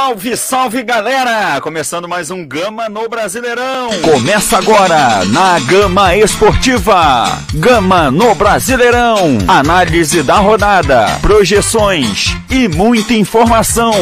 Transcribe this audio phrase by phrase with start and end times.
[0.00, 1.60] Salve, salve galera!
[1.60, 3.90] Começando mais um Gama no Brasileirão.
[4.00, 7.26] Começa agora na Gama Esportiva.
[7.52, 9.36] Gama no Brasileirão.
[9.46, 13.92] Análise da rodada, projeções e muita informação.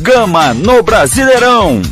[0.00, 1.82] Gama no Brasileirão.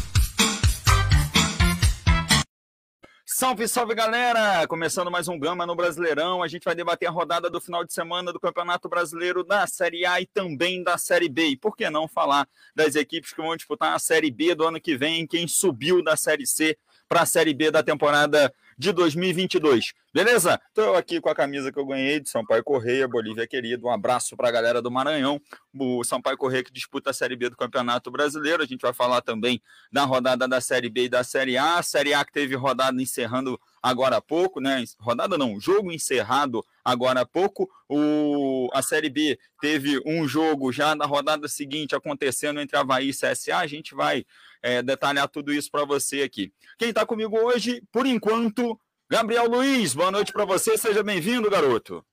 [3.41, 4.67] Salve, salve galera!
[4.67, 6.43] Começando mais um Gama no Brasileirão.
[6.43, 10.05] A gente vai debater a rodada do final de semana do Campeonato Brasileiro da Série
[10.05, 11.47] A e também da Série B.
[11.47, 14.79] E por que não falar das equipes que vão disputar a Série B do ano
[14.79, 16.77] que vem, quem subiu da Série C
[17.09, 19.93] para a Série B da temporada de 2022.
[20.13, 20.59] Beleza?
[20.69, 23.87] Estou aqui com a camisa que eu ganhei de Sampaio Correia, Bolívia querido.
[23.87, 25.39] Um abraço para a galera do Maranhão,
[25.79, 28.63] o Sampaio Correia que disputa a Série B do Campeonato Brasileiro.
[28.63, 29.61] A gente vai falar também
[29.93, 31.77] da rodada da Série B e da Série A.
[31.77, 34.83] A Série A que teve rodada encerrando agora há pouco, né?
[34.99, 37.69] Rodada não, jogo encerrado agora há pouco.
[37.87, 43.13] O, a Série B teve um jogo já na rodada seguinte acontecendo entre Havaí e
[43.13, 43.59] CSA.
[43.59, 44.25] A gente vai
[44.63, 46.53] é, detalhar tudo isso para você aqui.
[46.79, 48.79] Quem está comigo hoje, por enquanto,
[49.11, 49.95] Gabriel Luiz.
[49.95, 52.05] Boa noite para você, seja bem-vindo, garoto.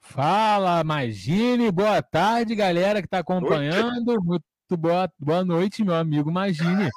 [0.00, 4.22] Fala, Magine, boa tarde, galera que está acompanhando.
[4.22, 6.88] Muito boa, boa noite, meu amigo Magine.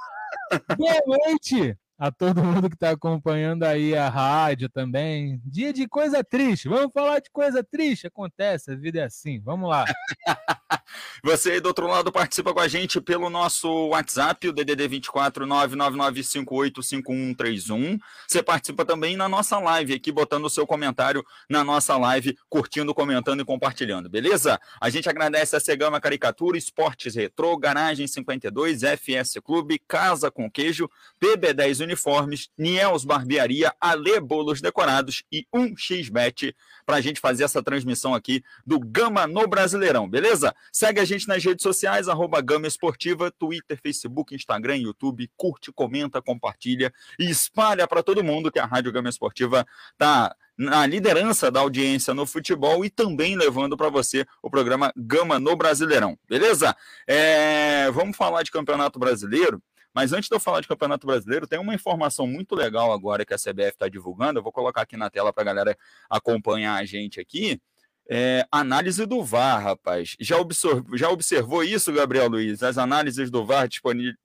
[0.77, 5.39] boa noite a todo mundo que está acompanhando aí a rádio também.
[5.45, 6.67] Dia de coisa triste.
[6.67, 8.07] Vamos falar de coisa triste?
[8.07, 9.39] Acontece, a vida é assim.
[9.39, 9.85] Vamos lá.
[11.23, 15.45] Você aí do outro lado participa com a gente pelo nosso WhatsApp, o DDD 24
[15.45, 17.99] 999585131.
[18.27, 22.95] Você participa também na nossa live aqui, botando o seu comentário na nossa live, curtindo,
[22.95, 24.59] comentando e compartilhando, beleza?
[24.81, 30.89] A gente agradece a Segama Caricatura, Esportes Retro, Garagem 52, FS Clube, Casa com Queijo,
[31.22, 38.16] PB10 Uniformes, Niels Barbearia, Ale Bolos Decorados e 1xBet para a gente fazer essa transmissão
[38.16, 40.56] aqui do Gama no Brasileirão, beleza?
[40.72, 46.22] Segue a gente nas redes sociais, arroba Gama Esportiva, Twitter, Facebook, Instagram, YouTube, curte, comenta,
[46.22, 49.66] compartilha e espalha para todo mundo que a Rádio Gama Esportiva
[49.97, 55.40] tá na liderança da audiência no futebol e também levando para você o programa Gama
[55.40, 56.75] no Brasileirão, beleza?
[57.07, 59.62] É, vamos falar de Campeonato Brasileiro.
[59.94, 63.34] Mas antes de eu falar de Campeonato Brasileiro, tem uma informação muito legal agora que
[63.34, 64.40] a CBF está divulgando.
[64.40, 65.78] Eu vou colocar aqui na tela para a galera
[66.09, 67.62] acompanhar a gente aqui.
[68.09, 70.16] É, análise do VAR, rapaz.
[70.19, 72.63] Já, observou, já observou isso, Gabriel Luiz?
[72.63, 73.69] As análises do VAR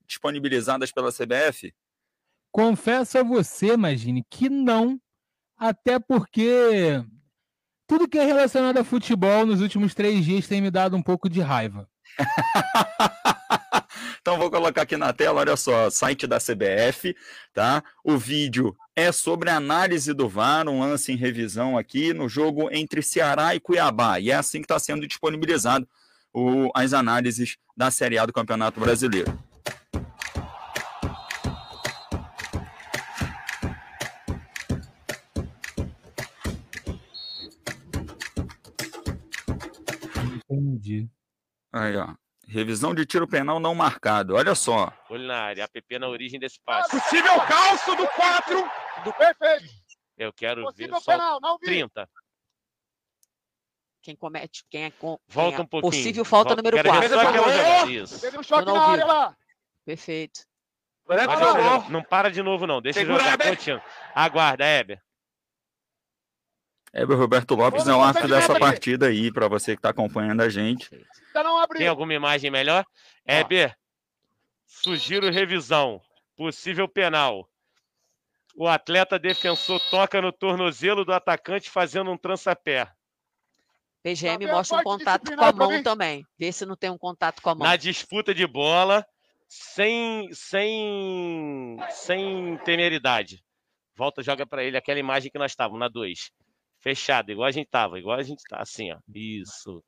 [0.06, 1.74] disponibilizadas pela CBF?
[2.50, 4.98] Confesso a você, imagine, que não,
[5.58, 7.04] até porque
[7.86, 11.28] tudo que é relacionado a futebol nos últimos três dias tem me dado um pouco
[11.28, 11.88] de raiva.
[14.26, 17.14] Então vou colocar aqui na tela, olha só, site da CBF,
[17.54, 17.80] tá?
[18.02, 22.68] O vídeo é sobre a análise do VAR, um lance em revisão aqui no jogo
[22.72, 24.18] entre Ceará e Cuiabá.
[24.18, 25.88] E é assim que está sendo disponibilizado
[26.34, 29.38] o, as análises da Série A do Campeonato Brasileiro.
[40.50, 41.08] Entendi.
[41.72, 42.25] Aí, ó.
[42.46, 44.36] Revisão de tiro penal não marcado.
[44.36, 44.92] Olha só.
[45.10, 45.64] Olho na área.
[45.64, 46.90] APP na origem desse passe.
[46.90, 48.70] Possível calço do 4.
[49.04, 49.74] Do perfeito.
[50.16, 51.66] Eu quero Possível ver só penal, não vi.
[51.66, 52.08] 30.
[54.00, 55.18] Quem comete, quem é com.
[55.26, 55.92] Volta quem é um pouquinho.
[55.92, 58.06] Possível falta Volta- número quero ver 4.
[58.06, 58.18] só.
[58.20, 59.36] Teve um choque na área lá.
[59.84, 60.40] Perfeito.
[61.08, 62.02] Não, não.
[62.02, 62.80] Para de novo, não.
[62.80, 63.38] Deixa Segura, jogar.
[63.38, 63.82] Continua.
[64.14, 65.02] Aguarda, Heber.
[66.98, 68.60] Heber Roberto Lopes é o árbitro dessa aqui.
[68.60, 70.88] partida aí, para você que está acompanhando a gente.
[71.34, 71.78] Abriu.
[71.78, 72.86] Tem alguma imagem melhor?
[73.26, 73.76] Heber.
[74.64, 76.00] Sugiro revisão.
[76.34, 77.46] Possível penal.
[78.56, 82.90] O atleta defensor toca no tornozelo do atacante fazendo um trançapé.
[84.02, 86.24] PGM Tá mostra um contato com a mão também.
[86.38, 87.66] Vê se não tem um contato com a mão.
[87.66, 89.06] Na disputa de bola,
[89.46, 93.44] sem, sem, sem temeridade.
[93.94, 96.30] Volta, joga pra ele aquela imagem que nós estávamos, na 2.
[96.86, 98.98] Fechado, igual a gente tava, igual a gente tá, assim, ó.
[99.12, 99.82] Isso.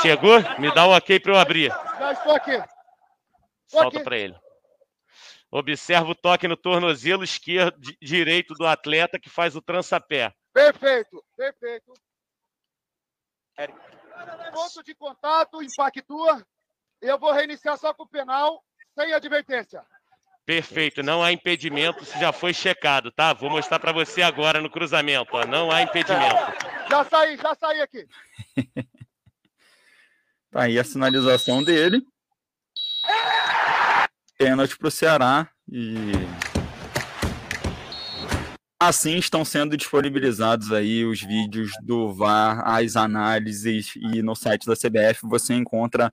[0.00, 0.40] Chegou?
[0.58, 1.68] Me dá um ok pra eu abrir.
[1.70, 2.60] Já estou aqui.
[3.68, 4.36] Solta pra ele.
[5.52, 10.34] Observa o toque no tornozelo esquerdo, di- direito do atleta que faz o trançapé.
[10.52, 11.24] Perfeito.
[11.36, 11.92] Perfeito.
[14.52, 16.44] Ponto de contato, impactua.
[17.00, 18.64] Eu vou reiniciar só com o penal,
[18.98, 19.86] sem advertência.
[20.44, 23.32] Perfeito, não há impedimento, isso já foi checado, tá?
[23.32, 25.46] Vou mostrar pra você agora no cruzamento, ó.
[25.46, 26.36] Não há impedimento.
[26.90, 28.06] Já saí, já saí aqui.
[30.52, 32.02] Tá aí a sinalização dele.
[34.36, 35.48] Pênalti para o Ceará.
[35.66, 36.12] E
[38.78, 44.74] assim estão sendo disponibilizados aí os vídeos do VAR, as análises e no site da
[44.74, 46.12] CBF você encontra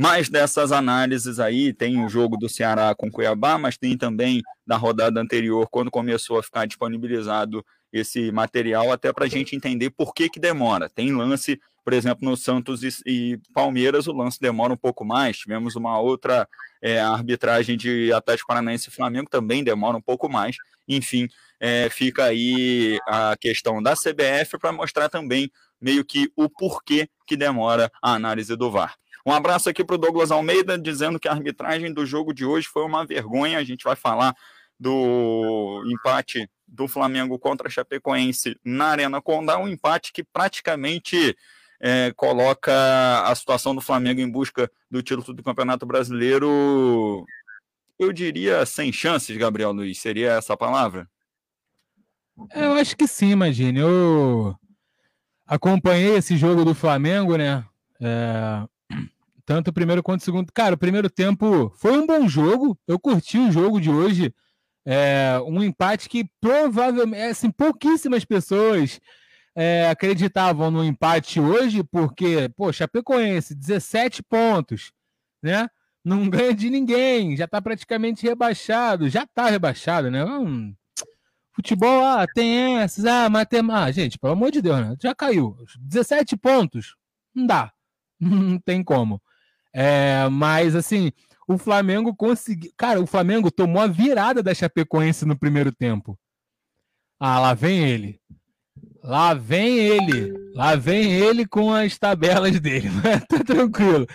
[0.00, 4.78] mais dessas análises aí, tem o jogo do Ceará com Cuiabá, mas tem também da
[4.78, 7.62] rodada anterior, quando começou a ficar disponibilizado
[7.92, 10.88] esse material, até para a gente entender por que, que demora.
[10.88, 15.36] Tem lance, por exemplo, no Santos e, e Palmeiras, o lance demora um pouco mais.
[15.36, 16.48] Tivemos uma outra
[16.80, 20.56] é, arbitragem de Atlético Paranaense e Flamengo, também demora um pouco mais.
[20.88, 21.28] Enfim,
[21.60, 27.36] é, fica aí a questão da CBF para mostrar também meio que o porquê que
[27.36, 28.96] demora a análise do VAR.
[29.24, 32.66] Um abraço aqui para o Douglas Almeida, dizendo que a arbitragem do jogo de hoje
[32.66, 33.58] foi uma vergonha.
[33.58, 34.34] A gente vai falar
[34.78, 41.36] do empate do Flamengo contra a Chapecoense na Arena Condá, um empate que praticamente
[41.80, 42.72] é, coloca
[43.24, 47.26] a situação do Flamengo em busca do título do Campeonato Brasileiro,
[48.00, 49.98] eu diria sem chances, Gabriel Luiz.
[49.98, 51.06] Seria essa a palavra?
[52.54, 53.80] Eu acho que sim, imagine.
[53.80, 54.56] Eu
[55.46, 57.62] acompanhei esse jogo do Flamengo, né?
[58.00, 58.66] É,
[59.50, 60.52] tanto o primeiro quanto o segundo.
[60.52, 62.78] Cara, o primeiro tempo foi um bom jogo.
[62.86, 64.32] Eu curti o jogo de hoje.
[64.86, 69.00] É, um empate que provavelmente, assim, pouquíssimas pessoas
[69.56, 74.92] é, acreditavam no empate hoje, porque, pô, Chapecoense, 17 pontos,
[75.42, 75.66] né?
[76.04, 80.24] Não ganha de ninguém, já tá praticamente rebaixado, já tá rebaixado, né?
[80.24, 80.72] Hum,
[81.52, 83.88] futebol, ah, tem essas, ah, matemática.
[83.88, 84.96] Ah, gente, pelo amor de Deus, né?
[85.02, 85.56] Já caiu.
[85.80, 86.94] 17 pontos,
[87.34, 87.72] não dá,
[88.20, 89.20] não tem como.
[89.72, 91.12] É, mas, assim,
[91.46, 92.72] o Flamengo conseguiu.
[92.76, 96.18] Cara, o Flamengo tomou a virada da Chapecoense no primeiro tempo.
[97.18, 98.20] Ah, lá vem ele.
[99.02, 100.32] Lá vem ele.
[100.54, 102.88] Lá vem ele com as tabelas dele.
[103.28, 104.06] tá tranquilo.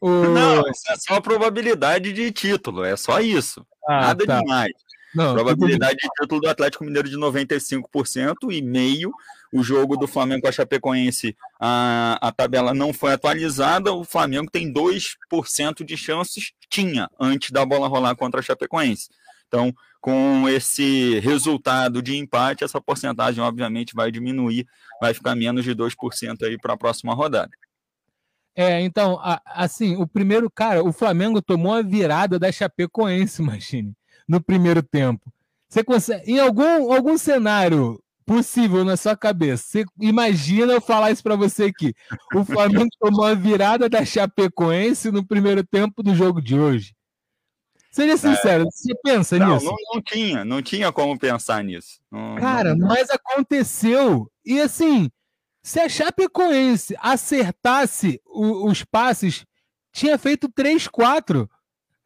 [0.00, 0.08] O...
[0.08, 2.84] Não, isso é só probabilidade de título.
[2.84, 3.64] É só isso.
[3.86, 4.40] Ah, Nada tá.
[4.40, 4.72] demais.
[5.14, 9.12] Não, probabilidade de título do Atlético Mineiro de 95% e meio
[9.52, 14.50] o jogo do Flamengo com a Chapecoense, a, a tabela não foi atualizada, o Flamengo
[14.50, 19.08] tem 2% de chances, tinha, antes da bola rolar contra a Chapecoense.
[19.48, 24.66] Então, com esse resultado de empate, essa porcentagem obviamente vai diminuir,
[25.00, 27.50] vai ficar menos de 2% aí para a próxima rodada.
[28.54, 33.92] É, então, assim, o primeiro, cara, o Flamengo tomou a virada da Chapecoense, imagine,
[34.28, 35.32] no primeiro tempo.
[35.68, 38.00] Você consegue, em algum, algum cenário
[38.30, 39.64] possível na sua cabeça.
[39.66, 41.92] Você imagina eu falar isso para você aqui.
[42.32, 46.94] O Flamengo tomou a virada da Chapecoense no primeiro tempo do jogo de hoje.
[47.90, 48.16] Seja é.
[48.16, 48.66] sincero, é.
[48.70, 49.66] você pensa não, nisso?
[49.66, 51.98] Não, não tinha, não tinha como pensar nisso.
[52.08, 54.30] Não, Cara, mas aconteceu.
[54.44, 55.10] E assim,
[55.60, 59.44] se a Chapecoense acertasse o, os passes,
[59.92, 61.50] tinha feito 3, 4.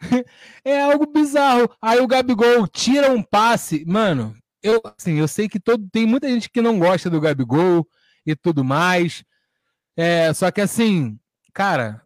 [0.65, 1.71] é algo bizarro.
[1.83, 3.85] Aí o Gabigol tira um passe.
[3.87, 4.35] Mano,
[4.65, 7.87] eu, assim, eu sei que todo, tem muita gente que não gosta do Gabigol
[8.27, 9.23] e tudo mais.
[9.95, 11.19] É, só que assim,
[11.53, 12.03] cara,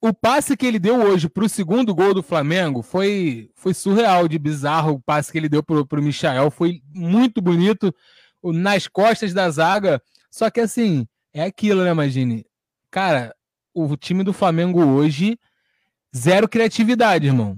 [0.00, 4.26] o passe que ele deu hoje para o segundo gol do Flamengo foi, foi surreal
[4.26, 4.94] de bizarro.
[4.94, 7.94] O passe que ele deu para o Michael foi muito bonito
[8.42, 10.02] nas costas da zaga.
[10.30, 12.44] Só que assim, é aquilo, né, Imagine?
[12.90, 13.32] Cara,
[13.72, 15.38] o time do Flamengo hoje,
[16.16, 17.56] zero criatividade, irmão.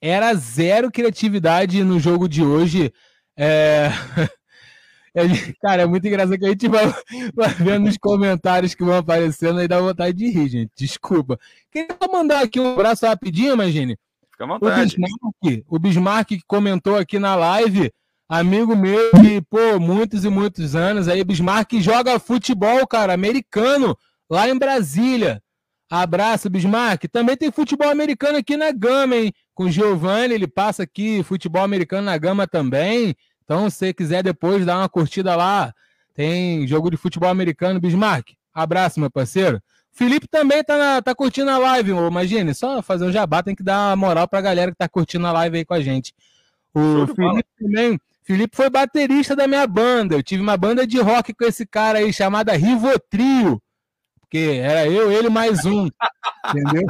[0.00, 2.92] Era zero criatividade no jogo de hoje.
[3.36, 3.88] É...
[5.14, 5.22] é...
[5.60, 6.86] Cara, é muito engraçado que a gente vai,
[7.34, 10.72] vai vendo os comentários que vão aparecendo e dá vontade de rir, gente.
[10.76, 11.38] Desculpa.
[11.70, 13.98] Queria mandar aqui um abraço rapidinho, imagine.
[14.30, 14.80] Fica à vontade.
[14.80, 17.92] O Bismarck, o Bismarck que comentou aqui na live,
[18.28, 23.96] amigo meu de, pô, muitos e muitos anos aí, Bismarck joga futebol, cara, americano,
[24.30, 25.42] lá em Brasília.
[25.94, 27.04] Abraço, Bismarck.
[27.12, 29.30] Também tem futebol americano aqui na Gama, hein?
[29.54, 33.14] Com o Giovanni, ele passa aqui futebol americano na Gama também.
[33.44, 35.70] Então, se você quiser depois dar uma curtida lá,
[36.14, 38.30] tem jogo de futebol americano, Bismarck.
[38.54, 39.60] Abraço, meu parceiro.
[39.92, 42.54] Felipe também tá, na, tá curtindo a live, imagine.
[42.54, 45.32] Só fazer um jabá, tem que dar uma moral pra galera que tá curtindo a
[45.32, 46.14] live aí com a gente.
[46.72, 48.00] O Felipe também.
[48.22, 50.14] Felipe foi baterista da minha banda.
[50.14, 53.60] Eu tive uma banda de rock com esse cara aí chamada Rivotrio.
[54.32, 55.90] Porque era eu, ele mais um.
[56.48, 56.86] entendeu?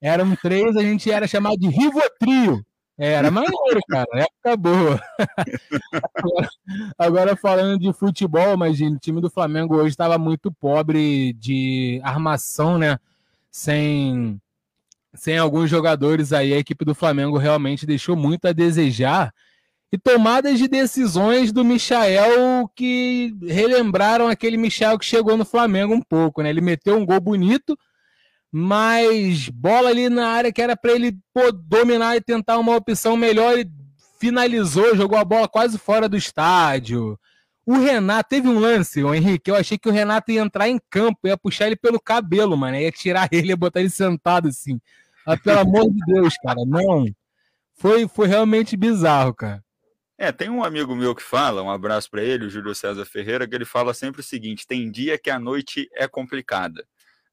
[0.00, 2.64] Eram três, a gente era chamado de Rivotrio.
[2.96, 4.08] Era maneiro, cara.
[4.14, 5.00] Época boa.
[6.96, 12.78] agora, falando de futebol, imagina, o time do Flamengo hoje estava muito pobre de armação,
[12.78, 12.98] né?
[13.50, 14.40] Sem,
[15.12, 19.30] sem alguns jogadores aí, a equipe do Flamengo realmente deixou muito a desejar
[19.90, 26.02] e tomadas de decisões do Michael que relembraram aquele Michael que chegou no Flamengo um
[26.02, 26.50] pouco, né?
[26.50, 27.78] Ele meteu um gol bonito,
[28.52, 33.16] mas bola ali na área que era para ele pô, dominar e tentar uma opção
[33.16, 33.70] melhor, ele
[34.20, 37.18] finalizou, jogou a bola quase fora do estádio.
[37.64, 40.78] O Renato teve um lance, o Henrique, eu achei que o Renato ia entrar em
[40.90, 44.78] campo, ia puxar ele pelo cabelo, mano, ia tirar ele, ia botar ele sentado assim.
[45.26, 47.06] Mas, pelo amor de Deus, cara, não.
[47.74, 49.62] Foi, foi realmente bizarro, cara.
[50.20, 53.46] É, tem um amigo meu que fala, um abraço para ele, o Júlio César Ferreira,
[53.46, 56.84] que ele fala sempre o seguinte: tem dia que a noite é complicada.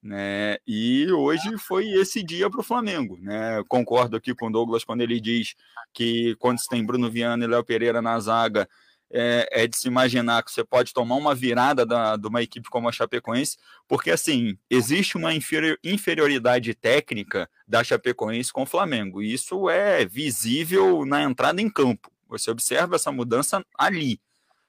[0.04, 0.58] Né?
[0.68, 3.18] E hoje foi esse dia para o Flamengo.
[3.20, 3.64] Né?
[3.68, 5.56] Concordo aqui com o Douglas quando ele diz
[5.92, 8.70] que quando você tem Bruno Viana e Léo Pereira na zaga,
[9.12, 12.70] é, é, de se imaginar que você pode tomar uma virada da, de uma equipe
[12.70, 19.34] como a Chapecoense, porque assim, existe uma inferioridade técnica da Chapecoense com o Flamengo, e
[19.34, 22.15] isso é visível na entrada em campo.
[22.38, 24.20] Você observa essa mudança ali.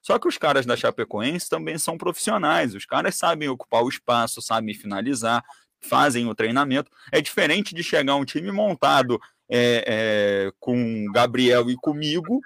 [0.07, 4.41] Só que os caras da Chapecoense também são profissionais, os caras sabem ocupar o espaço,
[4.41, 5.45] sabem finalizar,
[5.81, 6.91] fazem o treinamento.
[7.11, 9.21] É diferente de chegar um time montado
[9.51, 12.41] é, é, com Gabriel e comigo,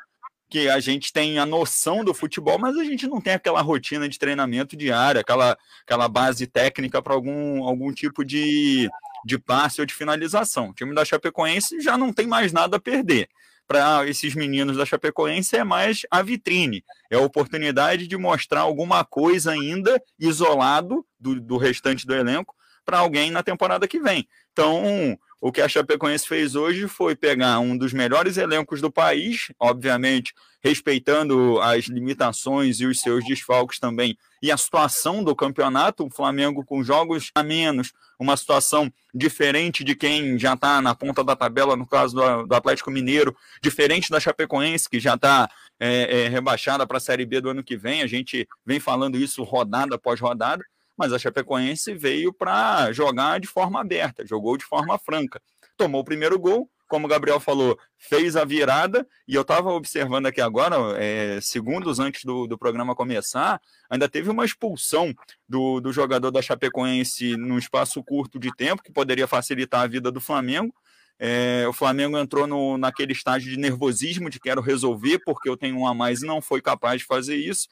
[0.49, 4.09] que a gente tem a noção do futebol, mas a gente não tem aquela rotina
[4.09, 8.89] de treinamento diária, aquela, aquela base técnica para algum, algum tipo de,
[9.23, 10.71] de passe ou de finalização.
[10.71, 13.29] O time da Chapecoense já não tem mais nada a perder
[13.71, 19.05] para esses meninos da Chapecoense é mais a vitrine, é a oportunidade de mostrar alguma
[19.05, 22.53] coisa ainda isolado do, do restante do elenco
[22.85, 24.27] para alguém na temporada que vem.
[24.50, 29.53] Então, o que a Chapecoense fez hoje foi pegar um dos melhores elencos do país,
[29.57, 36.11] obviamente respeitando as limitações e os seus desfalques também, e a situação do campeonato, o
[36.11, 41.37] Flamengo com jogos a menos, uma situação diferente de quem já está na ponta da
[41.37, 46.29] tabela, no caso do, do, Atlético Mineiro, diferente da Chapecoense, que já está é, é,
[46.29, 49.97] rebaixada para a Série B do ano que vem, a gente vem falando isso rodada
[49.97, 50.64] após rodada,
[50.97, 55.40] mas a Chapecoense veio para jogar de forma aberta, jogou de forma franca.
[55.76, 60.26] Tomou o primeiro gol, como o Gabriel falou, fez a virada, e eu estava observando
[60.26, 65.14] aqui agora, é, segundos antes do, do programa começar, ainda teve uma expulsão
[65.49, 70.11] do, do jogador da Chapecoense num espaço curto de tempo, que poderia facilitar a vida
[70.11, 70.75] do Flamengo.
[71.16, 75.78] É, o Flamengo entrou no, naquele estágio de nervosismo, de quero resolver, porque eu tenho
[75.78, 77.68] um a mais e não foi capaz de fazer isso.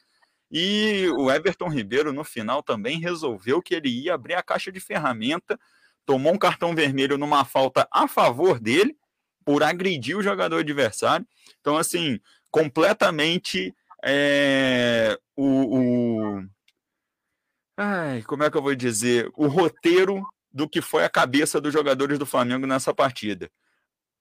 [0.49, 4.79] E o Everton Ribeiro, no final, também resolveu que ele ia abrir a caixa de
[4.79, 5.59] ferramenta,
[6.05, 8.95] tomou um cartão vermelho numa falta a favor dele,
[9.49, 11.25] por agredir o jogador adversário.
[11.59, 12.19] Então, assim,
[12.51, 13.73] completamente
[14.05, 16.43] é, o, o.
[17.75, 19.27] Ai, como é que eu vou dizer?
[19.35, 23.49] O roteiro do que foi a cabeça dos jogadores do Flamengo nessa partida.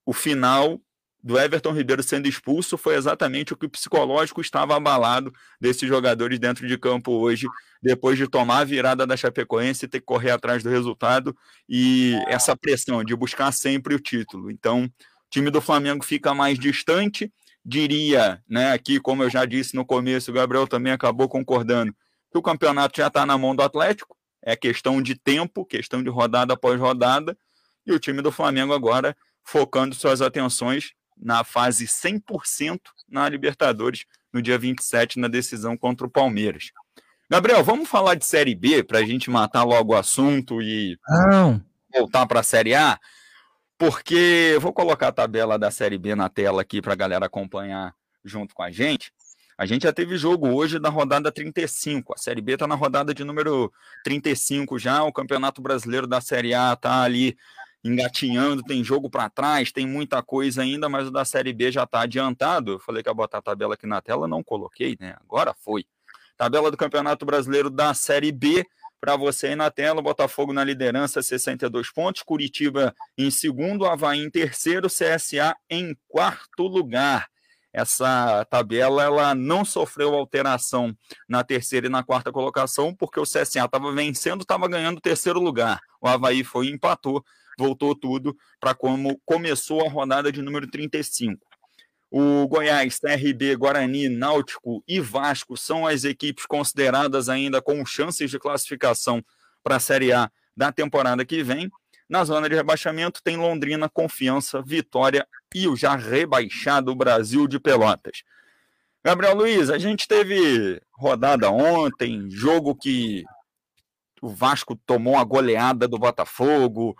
[0.06, 0.80] O final
[1.22, 6.38] do Everton Ribeiro sendo expulso foi exatamente o que o psicológico estava abalado desses jogadores
[6.38, 7.46] dentro de campo hoje,
[7.82, 11.36] depois de tomar a virada da Chapecoense e ter que correr atrás do resultado
[11.68, 14.50] e essa pressão de buscar sempre o título.
[14.50, 14.90] Então,
[15.30, 17.32] time do Flamengo fica mais distante,
[17.64, 21.94] diria, né, aqui como eu já disse no começo, o Gabriel também acabou concordando,
[22.30, 26.08] que o campeonato já está na mão do Atlético, é questão de tempo, questão de
[26.08, 27.36] rodada após rodada,
[27.86, 34.42] e o time do Flamengo agora focando suas atenções na fase 100% na Libertadores, no
[34.42, 36.70] dia 27, na decisão contra o Palmeiras.
[37.30, 41.62] Gabriel, vamos falar de Série B para a gente matar logo o assunto e Não.
[41.92, 42.98] voltar para a Série A?
[43.78, 47.94] Porque vou colocar a tabela da Série B na tela aqui para a galera acompanhar
[48.24, 49.12] junto com a gente.
[49.56, 52.12] A gente já teve jogo hoje da rodada 35.
[52.12, 55.04] A Série B está na rodada de número 35 já.
[55.04, 57.36] O Campeonato Brasileiro da Série A está ali
[57.84, 61.84] engatinhando, tem jogo para trás, tem muita coisa ainda, mas o da Série B já
[61.84, 62.72] está adiantado.
[62.72, 65.14] Eu falei que ia botar a tabela aqui na tela, não coloquei, né?
[65.20, 65.84] Agora foi.
[66.36, 68.64] Tabela do Campeonato Brasileiro da Série B,
[69.00, 74.30] para você aí na tela, Botafogo na liderança, 62 pontos, Curitiba em segundo, Havaí em
[74.30, 77.28] terceiro, CSA em quarto lugar.
[77.72, 80.96] Essa tabela ela não sofreu alteração
[81.28, 85.38] na terceira e na quarta colocação, porque o CSA estava vencendo, estava ganhando o terceiro
[85.38, 85.80] lugar.
[86.00, 87.22] O Havaí foi empatou,
[87.58, 91.47] voltou tudo para como começou a rodada de número 35.
[92.10, 98.38] O Goiás, CRB, Guarani, Náutico e Vasco são as equipes consideradas ainda com chances de
[98.38, 99.22] classificação
[99.62, 101.70] para a Série A da temporada que vem.
[102.08, 108.22] Na zona de rebaixamento tem Londrina, Confiança, Vitória e o já rebaixado Brasil de Pelotas.
[109.04, 113.24] Gabriel Luiz, a gente teve rodada ontem, jogo que
[114.20, 116.96] o Vasco tomou a goleada do Botafogo,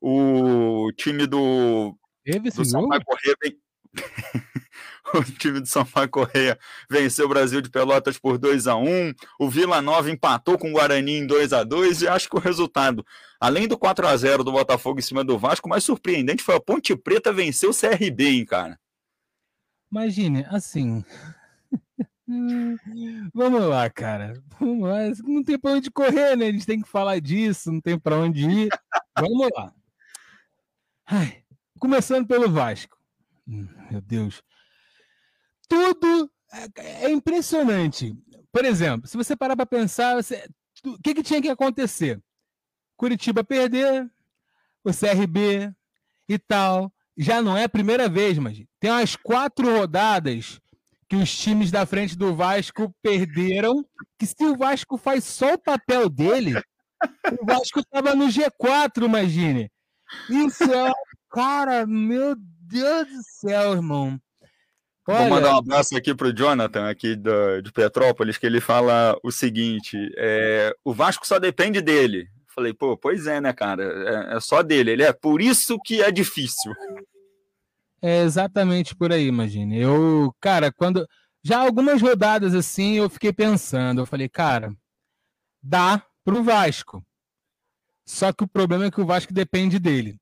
[0.00, 3.56] o time do, Teve do Sampaio Correia vem...
[5.14, 6.58] o time do Sampaio Correia
[6.90, 10.72] venceu o Brasil de Pelotas por 2 a 1 o Vila Nova empatou com o
[10.72, 13.04] Guarani em 2 a 2 e acho que o resultado,
[13.38, 16.60] além do 4 a 0 do Botafogo em cima do Vasco, mais surpreendente foi a
[16.60, 18.78] Ponte Preta vencer o CRB, hein, cara?
[19.90, 21.04] Imagine, assim.
[23.34, 24.32] Vamos lá, cara.
[24.58, 25.00] Vamos lá.
[25.22, 26.46] Não tem para onde correr, né?
[26.46, 28.68] A gente tem que falar disso, não tem para onde ir.
[29.18, 29.72] Vamos lá.
[31.06, 31.42] Ai,
[31.78, 32.96] começando pelo Vasco.
[33.46, 34.42] Meu Deus.
[35.68, 38.14] Tudo é, é impressionante.
[38.52, 40.46] Por exemplo, se você parar para pensar, você-
[40.84, 42.20] o que, que tinha que acontecer?
[42.96, 44.10] Curitiba perder,
[44.84, 45.72] o CRB
[46.28, 46.92] e tal.
[47.16, 50.60] Já não é a primeira vez, mas tem umas quatro rodadas
[51.08, 53.84] que os times da frente do Vasco perderam.
[54.18, 56.58] Que se o Vasco faz só o papel dele,
[57.40, 59.70] o Vasco estava no G4, imagine.
[60.28, 60.92] Isso é.
[61.30, 62.36] Cara, meu
[62.72, 64.20] Deus do céu, irmão.
[65.06, 69.18] Vou mandar Olha, um abraço aqui pro Jonathan, aqui da- de Petrópolis, que ele fala
[69.22, 72.28] o seguinte: é, o Vasco só depende dele.
[72.54, 73.82] Falei, pô, pois é, né, cara?
[74.32, 74.90] É, é só dele.
[74.92, 76.72] Ele é por isso que é difícil.
[78.00, 79.78] é exatamente por aí, imagine.
[79.80, 81.06] Eu, cara, quando.
[81.44, 84.00] Já algumas rodadas assim, eu fiquei pensando.
[84.02, 84.72] Eu falei, cara,
[85.60, 87.04] dá pro Vasco.
[88.06, 90.20] Só que o problema é que o Vasco depende dele.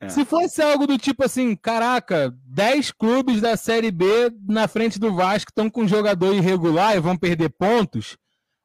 [0.00, 0.08] É.
[0.08, 5.14] Se fosse algo do tipo assim, caraca, 10 clubes da Série B na frente do
[5.14, 8.16] Vasco estão com jogador irregular e vão perder pontos,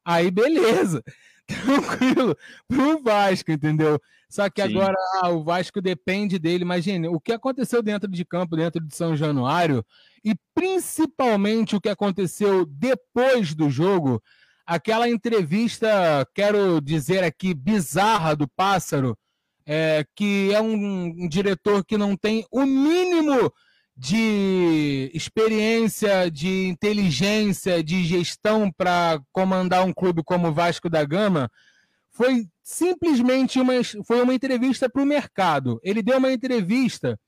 [0.03, 1.01] aí beleza.
[1.47, 2.35] Tranquilo
[2.67, 3.99] pro Vasco, entendeu?
[4.29, 4.69] Só que Sim.
[4.69, 6.63] agora ah, o Vasco depende dele.
[6.63, 9.85] Imagine o que aconteceu dentro de campo, dentro de São Januário,
[10.23, 14.23] e principalmente o que aconteceu depois do jogo.
[14.65, 15.89] Aquela entrevista,
[16.33, 19.17] quero dizer aqui, bizarra do Pássaro,
[19.65, 23.51] é, que é um, um diretor que não tem o mínimo
[23.95, 31.51] de experiência, de inteligência, de gestão para comandar um clube como o Vasco da Gama,
[32.09, 33.73] foi simplesmente uma,
[34.05, 35.79] foi uma entrevista para o mercado.
[35.83, 37.19] Ele deu uma entrevista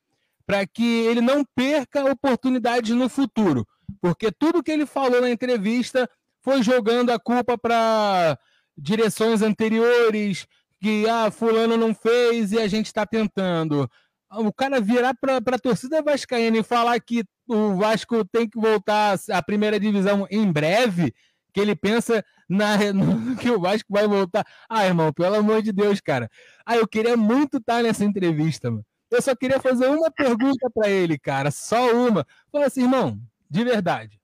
[0.45, 3.67] para que ele não perca oportunidades no futuro,
[4.01, 6.09] porque tudo que ele falou na entrevista
[6.41, 8.37] foi jogando a culpa para
[8.77, 10.45] direções anteriores,
[10.83, 13.89] que ah, fulano não fez e a gente está tentando.
[14.29, 19.17] O cara virar para a torcida vascaína e falar que o Vasco tem que voltar
[19.31, 21.13] à primeira divisão em breve,
[21.53, 24.45] que ele pensa na, no, que o Vasco vai voltar.
[24.67, 26.29] Ah, irmão, pelo amor de Deus, cara.
[26.65, 28.85] Ah, eu queria muito estar nessa entrevista, mano.
[29.09, 32.27] Eu só queria fazer uma pergunta para ele, cara, só uma.
[32.51, 34.19] Falei assim, irmão, de verdade,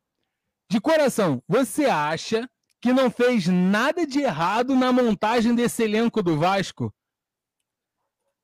[0.69, 2.49] de coração, você acha
[2.81, 6.93] que não fez nada de errado na montagem desse elenco do Vasco?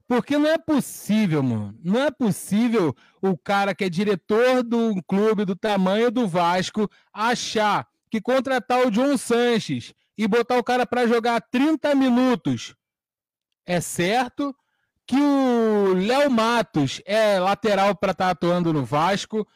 [0.08, 1.78] Porque não é possível, mano.
[1.84, 7.88] Não é possível o cara que é diretor do clube do tamanho do Vasco achar
[8.12, 12.76] que contratar o John Sanches e botar o cara para jogar 30 minutos
[13.66, 14.56] é certo,
[15.08, 19.48] que o Léo Matos é lateral para estar atuando no Vasco,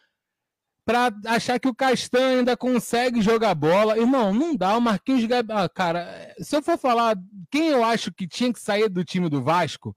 [0.89, 3.95] para achar que o Castanho ainda consegue jogar bola.
[3.95, 4.75] Irmão, não dá.
[4.75, 5.60] O Marquinhos Gabriel.
[5.60, 7.15] Ah, cara, se eu for falar
[7.52, 9.95] quem eu acho que tinha que sair do time do Vasco,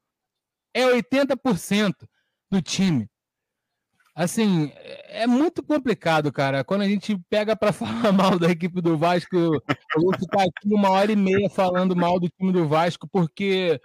[0.75, 1.95] é 80%
[2.51, 3.09] do time.
[4.15, 4.71] Assim,
[5.09, 6.63] é muito complicado, cara.
[6.63, 9.63] Quando a gente pega para falar mal da equipe do Vasco, eu
[9.97, 13.81] vou ficar aqui uma hora e meia falando mal do time do Vasco, porque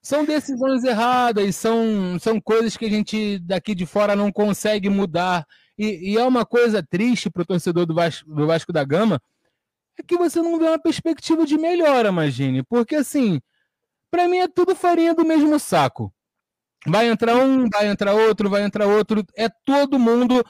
[0.00, 5.46] são decisões erradas, são, são coisas que a gente daqui de fora não consegue mudar.
[5.80, 9.18] E, e é uma coisa triste para o torcedor do Vasco, do Vasco da Gama,
[9.98, 12.62] é que você não vê uma perspectiva de melhora, imagine.
[12.62, 13.40] Porque assim,
[14.10, 16.12] para mim é tudo farinha do mesmo saco.
[16.86, 19.24] Vai entrar um, vai entrar outro, vai entrar outro.
[19.34, 20.44] É todo mundo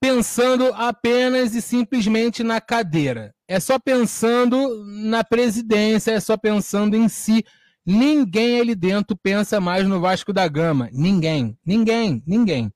[0.00, 3.34] pensando apenas e simplesmente na cadeira.
[3.46, 7.44] É só pensando na presidência, é só pensando em si.
[7.84, 10.88] Ninguém ali dentro pensa mais no Vasco da Gama.
[10.90, 12.72] Ninguém, ninguém, ninguém.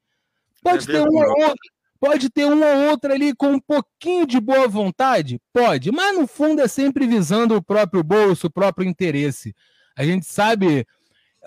[0.62, 1.73] Pode É ter um ou outro,
[2.04, 6.60] pode ter um ou ali com um pouquinho de boa vontade, pode, mas no fundo
[6.60, 9.54] é sempre visando o próprio bolso, o próprio interesse.
[9.96, 10.86] A gente sabe,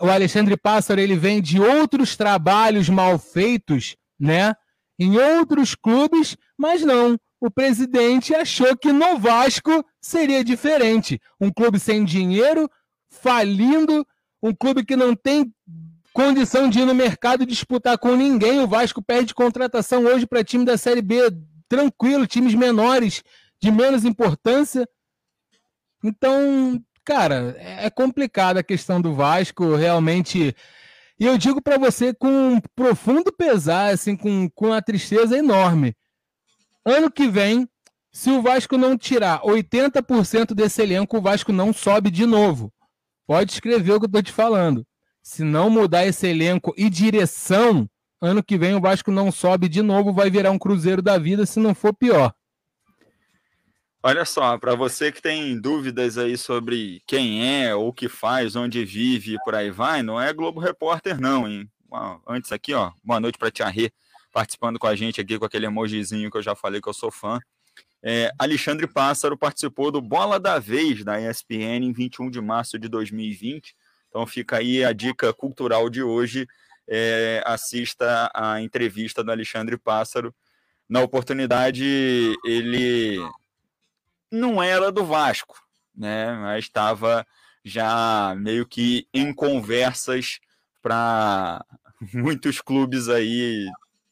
[0.01, 4.55] o Alexandre Pássaro ele vem de outros trabalhos mal feitos, né?
[4.97, 7.19] Em outros clubes, mas não.
[7.39, 11.21] O presidente achou que no Vasco seria diferente.
[11.39, 12.67] Um clube sem dinheiro,
[13.11, 14.03] falindo,
[14.41, 15.53] um clube que não tem
[16.17, 18.59] condição de ir no mercado disputar com ninguém.
[18.59, 21.31] O Vasco perde contratação hoje para time da Série B,
[21.69, 23.21] tranquilo, times menores,
[23.61, 24.89] de menos importância.
[26.03, 30.55] Então, cara, é complicada a questão do Vasco, realmente.
[31.19, 35.95] E eu digo para você com um profundo pesar, assim, com, com uma tristeza enorme.
[36.83, 37.69] Ano que vem,
[38.11, 42.73] se o Vasco não tirar 80% desse elenco, o Vasco não sobe de novo.
[43.27, 44.83] Pode escrever o que eu tô te falando.
[45.27, 47.85] Se não mudar esse elenco e direção,
[48.21, 51.45] ano que vem o Vasco não sobe de novo, vai virar um Cruzeiro da vida,
[51.45, 52.33] se não for pior.
[54.01, 58.85] Olha só, para você que tem dúvidas aí sobre quem é, o que faz, onde
[58.85, 61.69] vive e por aí vai, não é Globo Repórter não, hein?
[62.25, 63.91] antes aqui, ó, boa noite para Tia Rê,
[64.31, 67.11] participando com a gente aqui com aquele emojizinho que eu já falei que eu sou
[67.11, 67.37] fã.
[68.01, 72.87] É, Alexandre Pássaro participou do Bola da Vez da ESPN em 21 de março de
[72.87, 73.75] 2020.
[74.09, 76.47] Então fica aí a dica cultural de hoje.
[76.87, 80.33] É, assista a entrevista do Alexandre Pássaro.
[80.87, 81.83] Na oportunidade,
[82.45, 83.17] ele
[84.31, 85.61] não era do Vasco,
[85.95, 86.33] né?
[86.37, 87.27] Mas estava
[87.63, 90.39] já meio que em conversas
[90.81, 91.65] para
[92.13, 93.67] muitos clubes aí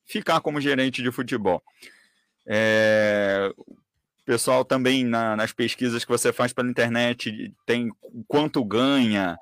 [0.05, 1.63] ficar como gerente de futebol.
[2.45, 3.53] É,
[4.25, 7.91] pessoal também na, nas pesquisas que você faz pela internet tem
[8.27, 9.37] quanto ganha,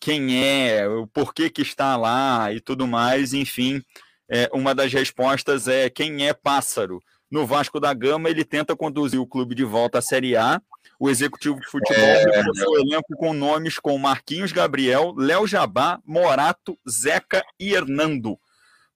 [0.00, 3.32] quem é, o porquê que está lá e tudo mais.
[3.32, 3.82] Enfim,
[4.28, 7.02] é, uma das respostas é quem é pássaro.
[7.30, 10.60] No Vasco da Gama, ele tenta conduzir o clube de volta à Série A.
[10.98, 12.42] O executivo de futebol é...
[12.66, 18.38] o elenco com nomes como Marquinhos Gabriel, Léo Jabá, Morato, Zeca e Hernando.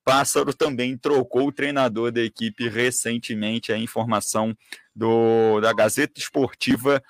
[0.04, 3.72] Pássaro também trocou o treinador da equipe recentemente.
[3.72, 4.56] A informação
[4.96, 7.02] do, da Gazeta Esportiva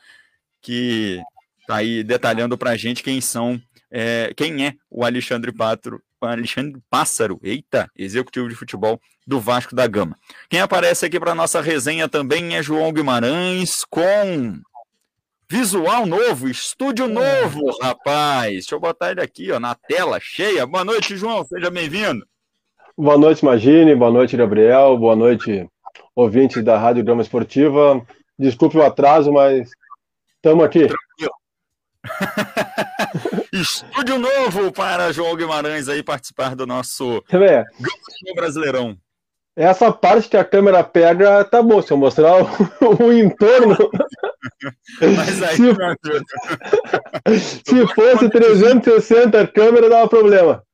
[0.62, 1.20] que
[1.60, 3.60] está aí detalhando para a gente quem são,
[3.92, 9.76] é, quem é o Alexandre Pátro, o Alexandre Pássaro, eita, executivo de futebol do Vasco
[9.76, 10.16] da Gama.
[10.48, 14.58] Quem aparece aqui para nossa resenha também é João Guimarães com
[15.46, 18.52] visual novo, estúdio novo, rapaz.
[18.52, 20.66] Deixa eu botar ele aqui, ó, na tela cheia.
[20.66, 22.26] Boa noite, João, seja bem-vindo.
[22.96, 23.94] Boa noite, Magine.
[23.94, 24.96] Boa noite, Gabriel.
[24.96, 25.68] Boa noite,
[26.16, 28.02] ouvintes da Rádio Grama Esportiva.
[28.38, 29.70] Desculpe o atraso, mas
[30.36, 30.88] estamos aqui.
[33.52, 37.64] Estúdio novo para João Guimarães aí participar do nosso é.
[38.34, 38.96] Brasileirão.
[39.54, 42.46] Essa parte que a câmera pega tá bom, se eu mostrar o,
[43.04, 43.76] o entorno.
[45.00, 45.56] Mas aí,
[47.38, 50.64] se, se fosse 360 a câmera, dava problema.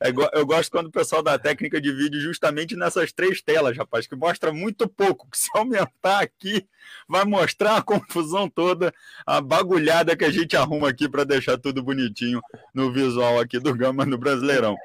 [0.00, 4.14] É eu gosto quando o pessoal da técnica divide justamente nessas três telas, rapaz, que
[4.14, 5.28] mostra muito pouco.
[5.28, 6.66] Que se aumentar aqui,
[7.08, 8.94] vai mostrar a confusão toda,
[9.26, 12.40] a bagulhada que a gente arruma aqui para deixar tudo bonitinho
[12.72, 14.76] no visual aqui do Gama no Brasileirão.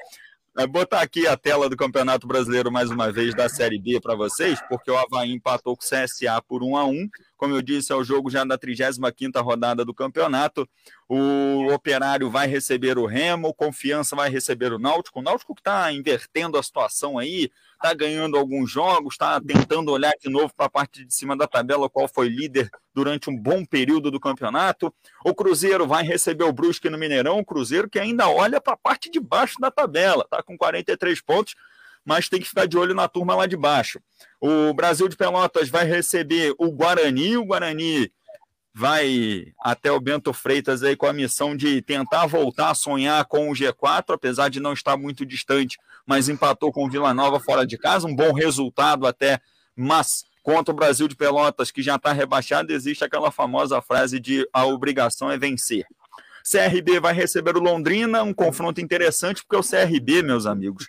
[0.55, 4.13] Vou botar aqui a tela do Campeonato Brasileiro mais uma vez da Série B para
[4.15, 7.09] vocês, porque o Havaí empatou com o CSA por 1 a 1
[7.43, 10.65] como eu disse, é o jogo já da 35ª rodada do campeonato.
[11.09, 15.19] O Operário vai receber o Remo, o Confiança vai receber o Náutico.
[15.19, 20.13] O Náutico que está invertendo a situação aí, está ganhando alguns jogos, está tentando olhar
[20.21, 23.65] de novo para a parte de cima da tabela, qual foi líder durante um bom
[23.65, 24.93] período do campeonato.
[25.25, 28.77] O Cruzeiro vai receber o Brusque no Mineirão, o Cruzeiro que ainda olha para a
[28.77, 31.55] parte de baixo da tabela, está com 43 pontos
[32.05, 33.99] mas tem que ficar de olho na turma lá de baixo.
[34.39, 38.11] O Brasil de Pelotas vai receber o Guarani, o Guarani
[38.73, 43.49] vai até o Bento Freitas aí com a missão de tentar voltar a sonhar com
[43.49, 47.67] o G4, apesar de não estar muito distante, mas empatou com o Vila Nova fora
[47.67, 49.39] de casa, um bom resultado até,
[49.75, 54.47] mas contra o Brasil de Pelotas, que já está rebaixado, existe aquela famosa frase de
[54.51, 55.85] a obrigação é vencer.
[56.43, 60.85] CRB vai receber o Londrina, um confronto interessante, porque o CRB, meus amigos,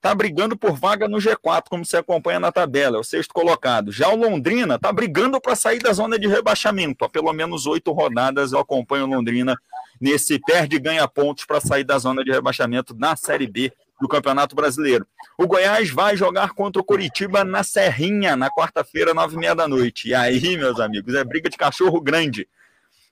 [0.00, 3.92] está brigando por vaga no G4, como você acompanha na tabela, é o sexto colocado.
[3.92, 7.04] Já o Londrina está brigando para sair da zona de rebaixamento.
[7.04, 9.54] Há pelo menos oito rodadas eu acompanho o Londrina
[10.00, 14.08] nesse perde e ganha pontos para sair da zona de rebaixamento na Série B do
[14.08, 15.06] Campeonato Brasileiro.
[15.36, 19.68] O Goiás vai jogar contra o Curitiba na Serrinha, na quarta-feira, nove e meia da
[19.68, 20.08] noite.
[20.08, 22.48] E aí, meus amigos, é briga de cachorro grande.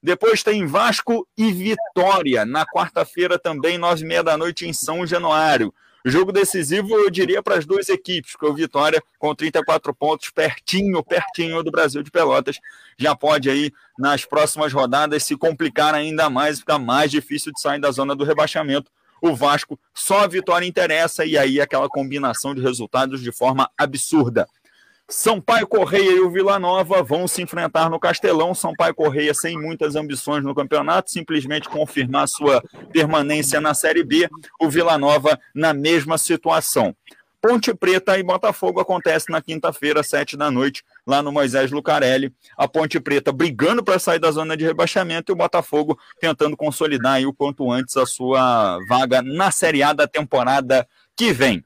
[0.02, 5.06] Depois tem Vasco e Vitória, na quarta-feira também, nove e meia da noite, em São
[5.06, 5.74] Januário.
[6.04, 11.62] Jogo decisivo, eu diria, para as duas equipes, o Vitória, com 34 pontos, pertinho, pertinho
[11.62, 12.58] do Brasil de Pelotas,
[12.96, 17.80] já pode aí, nas próximas rodadas, se complicar ainda mais, ficar mais difícil de sair
[17.80, 18.90] da zona do rebaixamento.
[19.20, 24.48] O Vasco, só a vitória interessa, e aí aquela combinação de resultados de forma absurda.
[25.10, 28.54] Sampaio Correia e o Vila Nova vão se enfrentar no Castelão.
[28.54, 34.28] Sampaio Correia sem muitas ambições no campeonato, simplesmente confirmar sua permanência na Série B.
[34.60, 36.94] O Vila Nova na mesma situação.
[37.40, 42.30] Ponte Preta e Botafogo acontece na quinta-feira, sete da noite, lá no Moisés Lucarelli.
[42.56, 47.14] A Ponte Preta brigando para sair da zona de rebaixamento e o Botafogo tentando consolidar
[47.14, 51.64] aí o quanto antes a sua vaga na Série A da temporada que vem.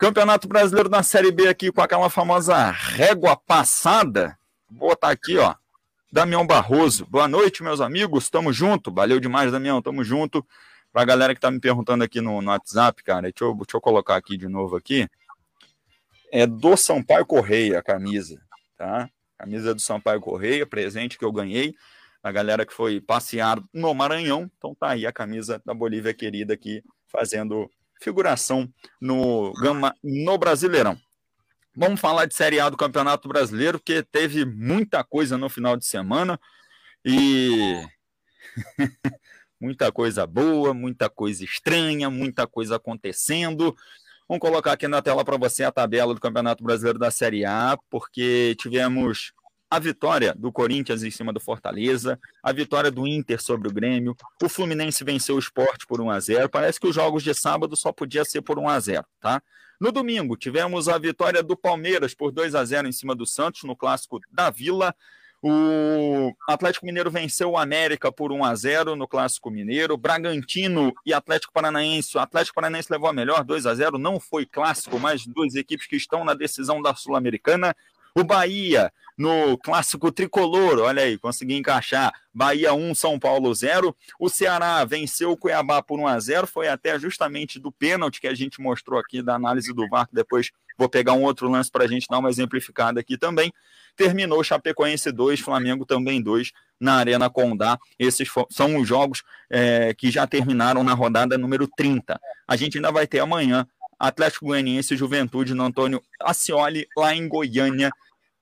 [0.00, 4.34] Campeonato Brasileiro na Série B aqui com aquela famosa régua passada.
[4.66, 5.54] Vou botar aqui, ó.
[6.10, 7.04] Damião Barroso.
[7.04, 8.30] Boa noite, meus amigos.
[8.30, 8.90] Tamo junto.
[8.90, 9.82] Valeu demais, Damião.
[9.82, 10.42] Tamo junto.
[10.90, 13.80] Pra galera que tá me perguntando aqui no, no WhatsApp, cara, deixa eu, deixa eu
[13.82, 15.06] colocar aqui de novo aqui.
[16.32, 18.40] É do Sampaio Correia a camisa,
[18.78, 19.06] tá?
[19.36, 21.74] Camisa do Sampaio Correia, presente que eu ganhei.
[22.22, 24.50] A galera que foi passear no Maranhão.
[24.56, 28.68] Então tá aí a camisa da Bolívia querida aqui fazendo figuração
[29.00, 30.98] no Gama no Brasileirão.
[31.76, 35.86] Vamos falar de Série A do Campeonato Brasileiro, porque teve muita coisa no final de
[35.86, 36.40] semana
[37.04, 37.80] e
[39.60, 43.76] muita coisa boa, muita coisa estranha, muita coisa acontecendo.
[44.28, 47.78] Vamos colocar aqui na tela para você a tabela do Campeonato Brasileiro da Série A,
[47.88, 49.32] porque tivemos
[49.70, 54.16] a vitória do Corinthians em cima do Fortaleza, a vitória do Inter sobre o Grêmio,
[54.42, 56.48] o Fluminense venceu o Sport por 1 a 0.
[56.48, 59.40] Parece que os jogos de sábado só podia ser por 1 a 0, tá?
[59.80, 63.62] No domingo, tivemos a vitória do Palmeiras por 2 a 0 em cima do Santos
[63.62, 64.94] no clássico da Vila.
[65.42, 69.96] O Atlético Mineiro venceu o América por 1 a 0 no Clássico Mineiro.
[69.96, 72.14] Bragantino e Atlético Paranaense.
[72.18, 75.86] O Atlético Paranaense levou a melhor 2 a 0 Não foi clássico, mas duas equipes
[75.86, 77.74] que estão na decisão da Sul-Americana.
[78.14, 82.12] O Bahia, no clássico tricolor, olha aí, consegui encaixar.
[82.32, 83.94] Bahia 1, São Paulo 0.
[84.18, 88.26] O Ceará venceu o Cuiabá por 1 a 0 foi até justamente do pênalti que
[88.26, 91.84] a gente mostrou aqui da análise do VAR, depois vou pegar um outro lance para
[91.84, 93.52] a gente dar uma exemplificada aqui também.
[93.94, 97.78] Terminou Chapecoense 2, Flamengo também 2 na Arena Condá.
[97.98, 102.18] Esses são os jogos é, que já terminaram na rodada número 30.
[102.48, 103.66] A gente ainda vai ter amanhã
[104.00, 107.92] Atlético Goianiense e Juventude no Antônio Ascioli, lá em Goiânia,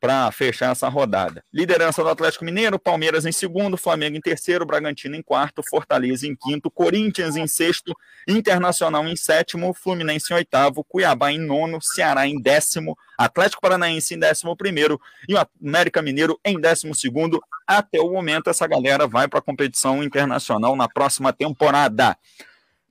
[0.00, 1.42] para fechar essa rodada.
[1.52, 6.36] Liderança do Atlético Mineiro, Palmeiras em segundo, Flamengo em terceiro, Bragantino em quarto, Fortaleza em
[6.36, 7.92] quinto, Corinthians em sexto,
[8.26, 14.18] Internacional em sétimo, Fluminense em oitavo, Cuiabá em nono, Ceará em décimo, Atlético Paranaense em
[14.18, 17.40] décimo primeiro e o América Mineiro em décimo segundo.
[17.66, 22.16] Até o momento, essa galera vai para a competição internacional na próxima temporada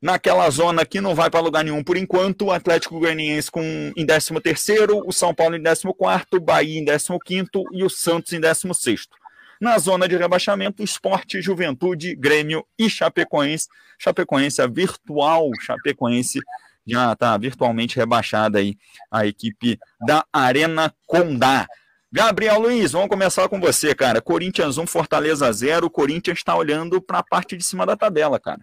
[0.01, 4.05] naquela zona que não vai para lugar nenhum por enquanto, o Atlético Goianiense com, em
[4.05, 8.33] 13 terceiro, o São Paulo em 14 quarto, Bahia em 15 quinto e o Santos
[8.33, 9.15] em 16 sexto.
[9.60, 13.67] Na zona de rebaixamento, Esporte, Juventude, Grêmio e Chapecoense.
[13.97, 16.39] Chapecoense, a virtual Chapecoense,
[16.86, 18.77] já está virtualmente rebaixada aí
[19.12, 21.67] a equipe da Arena Condá.
[22.12, 24.21] Gabriel Luiz, vamos começar com você, cara.
[24.21, 25.88] Corinthians 1, Fortaleza 0.
[25.88, 28.62] O Corinthians está olhando para a parte de cima da tabela, cara.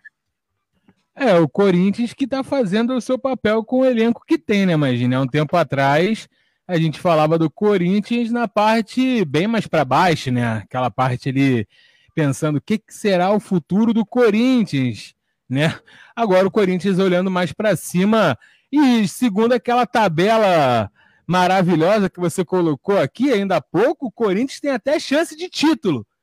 [1.16, 4.72] É, o Corinthians que está fazendo o seu papel com o elenco que tem, né,
[4.72, 6.28] Imagina, há um tempo atrás
[6.66, 10.62] a gente falava do Corinthians na parte bem mais para baixo, né?
[10.64, 11.68] Aquela parte ali
[12.14, 15.14] pensando o que, que será o futuro do Corinthians,
[15.48, 15.78] né?
[16.16, 18.38] Agora o Corinthians olhando mais para cima
[18.72, 20.90] e segundo aquela tabela
[21.26, 26.06] maravilhosa que você colocou aqui ainda há pouco, o Corinthians tem até chance de título.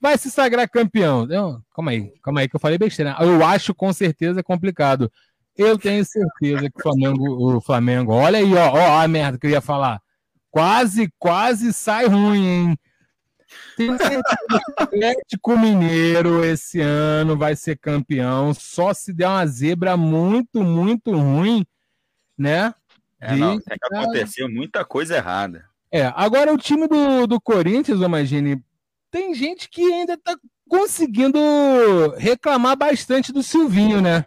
[0.00, 1.24] vai se sagrar campeão.
[1.26, 3.16] Não, calma aí, calma aí que eu falei besteira.
[3.20, 5.10] Eu acho com certeza complicado.
[5.56, 9.46] Eu tenho certeza que o Flamengo, o Flamengo, olha aí, ó, ó a merda que
[9.46, 10.00] eu ia falar.
[10.50, 12.78] Quase, quase sai ruim, hein?
[13.78, 13.92] O
[14.82, 21.64] Atlético Mineiro esse ano vai ser campeão, só se der uma zebra muito, muito ruim,
[22.36, 22.74] né?
[23.20, 25.64] É, não, tem que acontecer muita coisa errada.
[25.90, 28.62] É, agora o time do, do Corinthians, imagine,
[29.10, 30.36] tem gente que ainda tá
[30.68, 31.38] conseguindo
[32.16, 34.24] reclamar bastante do Silvinho, né?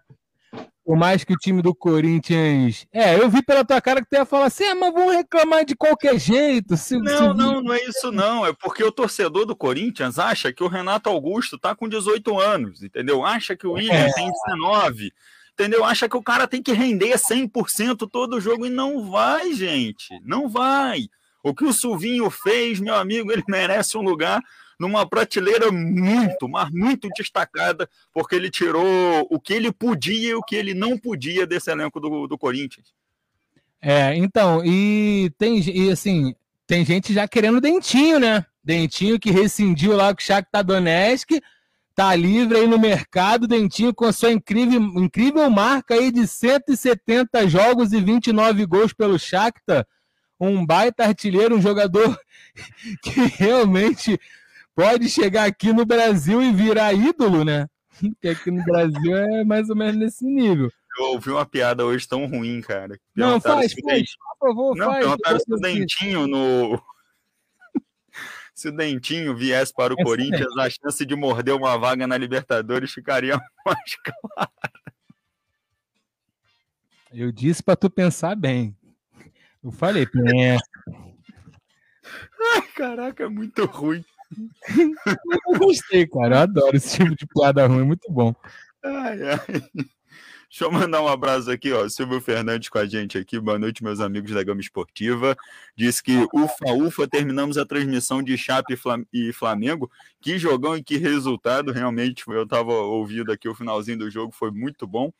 [0.86, 2.86] Por mais que o time do Corinthians.
[2.93, 5.65] É, eu vi pela tua cara que tu ia falar assim, ah, mas vão reclamar
[5.65, 6.78] de qualquer jeito.
[6.78, 7.34] Se, não, se...
[7.34, 8.45] não, não é isso, não.
[8.45, 12.84] É porque o torcedor do Corinthians acha que o Renato Augusto tá com 18 anos,
[12.84, 13.26] entendeu?
[13.26, 14.13] Acha que o William é.
[14.13, 15.12] tem 19,
[15.54, 15.84] entendeu?
[15.84, 20.10] Acha que o cara tem que render 100% todo o jogo e não vai, gente.
[20.24, 21.08] Não vai.
[21.41, 24.39] O que o Silvinho fez, meu amigo, ele merece um lugar
[24.80, 30.42] numa prateleira muito, mas muito destacada, porque ele tirou o que ele podia e o
[30.42, 32.94] que ele não podia desse elenco do, do Corinthians.
[33.82, 36.34] É, então, e tem e assim,
[36.66, 38.46] tem gente já querendo dentinho, né?
[38.64, 41.40] Dentinho que rescindiu lá com o Shakhtar Donetsk,
[41.94, 47.48] tá livre aí no mercado, Dentinho com a sua incrível, incrível marca aí de 170
[47.48, 49.88] jogos e 29 gols pelo Shakhtar.
[50.38, 52.20] Um baita artilheiro, um jogador
[53.02, 54.20] que realmente
[54.76, 57.68] pode chegar aqui no Brasil e virar ídolo, né?
[58.00, 60.70] Porque aqui no Brasil é mais ou menos nesse nível.
[60.98, 62.98] Eu ouvi uma piada hoje tão ruim, cara.
[63.16, 64.04] Não, faz, faz,
[64.40, 65.00] por favor, Não, faz.
[65.00, 65.58] perguntaram se o.
[65.58, 66.82] Dentinho no.
[68.56, 72.18] Se o Dentinho viesse para o É Corinthians, a chance de morder uma vaga na
[72.18, 73.96] Libertadores ficaria mais
[74.32, 74.50] clara.
[77.12, 78.74] Eu disse pra tu pensar bem.
[79.62, 80.64] Eu falei, pensa.
[82.76, 84.06] Caraca, é muito ruim.
[85.48, 86.36] Eu gostei, cara.
[86.36, 88.34] Eu adoro esse tipo de piada ruim, é muito bom.
[88.84, 89.62] Ai, ai.
[90.48, 91.90] Deixa eu mandar um abraço aqui, ó.
[91.90, 93.38] Silvio Fernandes com a gente aqui.
[93.40, 95.36] Boa noite, meus amigos da Gama Esportiva.
[95.76, 99.92] Diz que ufa, ufa, terminamos a transmissão de Chape e Flam- Flamengo.
[100.22, 102.24] Que jogão e que resultado, realmente.
[102.28, 105.12] Eu tava ouvindo aqui o finalzinho do jogo, foi muito bom.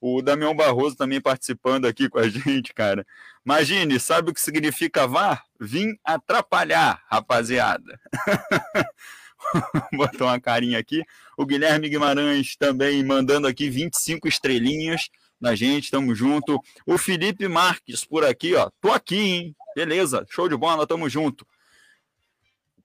[0.00, 3.06] O Damião Barroso também participando aqui com a gente, cara.
[3.44, 5.44] Imagine, sabe o que significa VAR?
[5.60, 8.00] Vim atrapalhar, rapaziada.
[9.92, 11.02] Botou uma carinha aqui.
[11.36, 15.08] O Guilherme Guimarães também mandando aqui 25 estrelinhas
[15.40, 16.60] na gente, tamo junto.
[16.86, 18.70] O Felipe Marques por aqui, ó.
[18.80, 19.56] Tô aqui, hein?
[19.74, 21.46] Beleza, show de bola, tamo junto.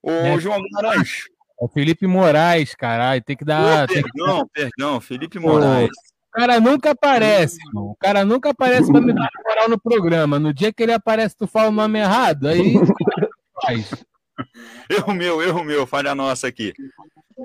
[0.02, 0.38] O É.
[0.40, 1.24] João Guimarães.
[1.60, 3.22] É o Felipe Moraes, caralho.
[3.22, 3.84] Tem que dar.
[3.84, 5.90] Ô, tem que- perdão, perdão, Felipe Moraes.
[6.36, 7.84] O cara nunca aparece, irmão.
[7.86, 10.38] O cara nunca aparece pra me dar moral no programa.
[10.38, 12.74] No dia que ele aparece, tu fala o nome errado, aí.
[13.62, 14.04] faz.
[14.90, 16.74] Erro meu, erro meu, falha nossa aqui.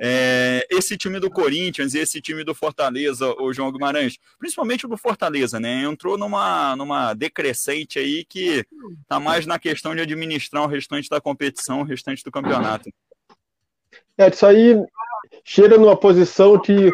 [0.02, 4.90] É, esse time do Corinthians e esse time do Fortaleza, o João Guimarães, principalmente o
[4.90, 5.84] do Fortaleza, né?
[5.84, 8.66] Entrou numa, numa decrescente aí que
[9.08, 12.90] tá mais na questão de administrar o restante da competição, o restante do campeonato.
[14.18, 14.76] É, isso aí
[15.46, 16.92] chega numa posição que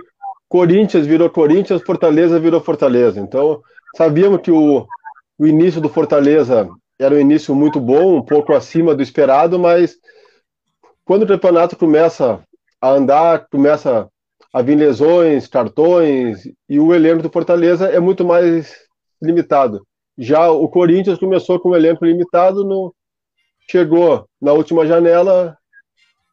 [0.49, 3.19] Corinthians virou Corinthians, Fortaleza virou Fortaleza.
[3.19, 3.62] Então,
[3.95, 4.86] sabíamos que o,
[5.38, 9.97] o início do Fortaleza era um início muito bom, um pouco acima do esperado, mas
[11.05, 12.41] quando o campeonato começa
[12.81, 14.10] a andar, começa
[14.53, 18.75] a vir lesões, cartões, e o elenco do Fortaleza é muito mais
[19.21, 19.86] limitado.
[20.17, 22.93] Já o Corinthians começou com um elenco limitado, no,
[23.69, 25.55] chegou na última janela,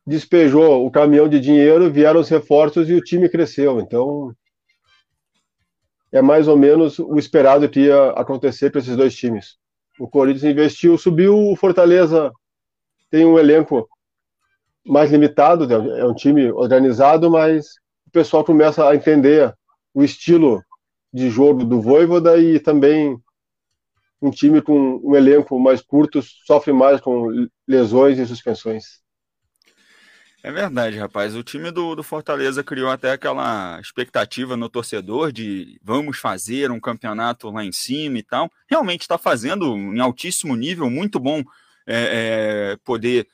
[0.06, 3.80] despejou o caminhão de dinheiro, vieram os reforços e o time cresceu.
[3.80, 4.34] Então,
[6.12, 9.56] é mais ou menos o esperado que ia acontecer com esses dois times.
[9.98, 12.32] O Corinthians investiu, subiu, o Fortaleza
[13.10, 13.88] tem um elenco
[14.86, 17.66] mais limitado, é um time organizado, mas
[18.06, 19.54] o pessoal começa a entender
[19.94, 20.62] o estilo
[21.12, 23.16] de jogo do Voivoda e também
[24.20, 29.03] um time com um elenco mais curto sofre mais com lesões e suspensões.
[30.46, 31.34] É verdade, rapaz.
[31.34, 36.78] O time do, do Fortaleza criou até aquela expectativa no torcedor de vamos fazer um
[36.78, 38.52] campeonato lá em cima e tal.
[38.68, 41.42] Realmente está fazendo em altíssimo nível, muito bom
[41.86, 43.26] é, é, poder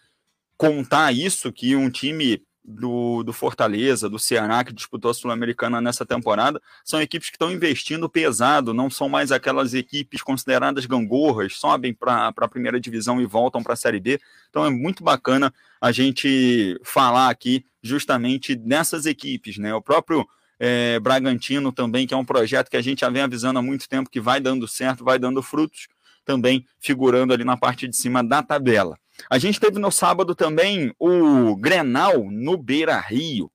[0.56, 2.40] contar isso, que um time
[2.70, 7.50] do, do Fortaleza, do Ceará, que disputou a Sul-Americana nessa temporada, são equipes que estão
[7.50, 13.26] investindo pesado, não são mais aquelas equipes consideradas gangorras, sobem para a primeira divisão e
[13.26, 14.20] voltam para a Série B.
[14.48, 19.74] Então é muito bacana a gente falar aqui justamente nessas equipes, né?
[19.74, 20.26] O próprio
[20.58, 23.88] é, Bragantino também, que é um projeto que a gente já vem avisando há muito
[23.88, 25.88] tempo que vai dando certo, vai dando frutos,
[26.24, 28.98] também figurando ali na parte de cima da tabela.
[29.28, 33.50] A gente teve no sábado também o Grenal no Beira Rio.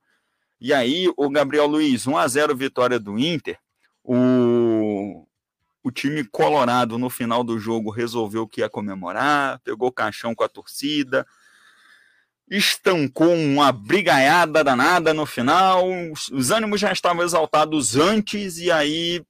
[0.60, 3.58] E aí, o Gabriel Luiz, 1 a 0 vitória do Inter.
[4.04, 5.26] O,
[5.84, 10.50] o time colorado no final do jogo resolveu que ia comemorar, pegou caixão com a
[10.50, 11.26] torcida,
[12.50, 15.86] estancou uma brigaiada danada no final.
[16.32, 19.24] Os ânimos já estavam exaltados antes, e aí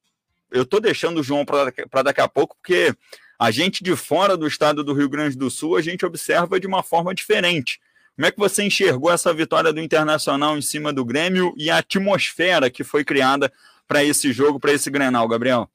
[0.51, 2.93] eu tô deixando o João para daqui a pouco, porque
[3.39, 6.67] a gente de fora do estado do Rio Grande do Sul, a gente observa de
[6.67, 7.79] uma forma diferente.
[8.15, 11.79] Como é que você enxergou essa vitória do Internacional em cima do Grêmio e a
[11.79, 13.51] atmosfera que foi criada
[13.87, 15.69] para esse jogo, para esse Grenal, Gabriel?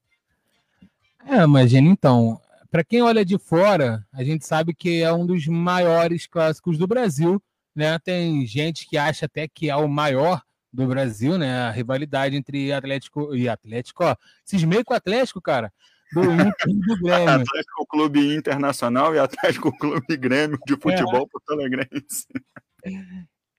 [1.26, 2.40] É, imagina então.
[2.70, 6.86] Para quem olha de fora, a gente sabe que é um dos maiores clássicos do
[6.86, 7.42] Brasil,
[7.74, 7.98] né?
[7.98, 10.42] Tem gente que acha até que é o maior
[10.72, 11.62] do Brasil, né?
[11.62, 14.16] A rivalidade entre Atlético e Atlético, ó.
[14.44, 15.72] Cismei com o Atlético, cara.
[16.12, 17.28] Do Inter e do Grêmio.
[17.28, 21.28] Atlético Clube Internacional e Atlético Clube Grêmio de futebol é.
[21.28, 22.26] Porto Alegrense.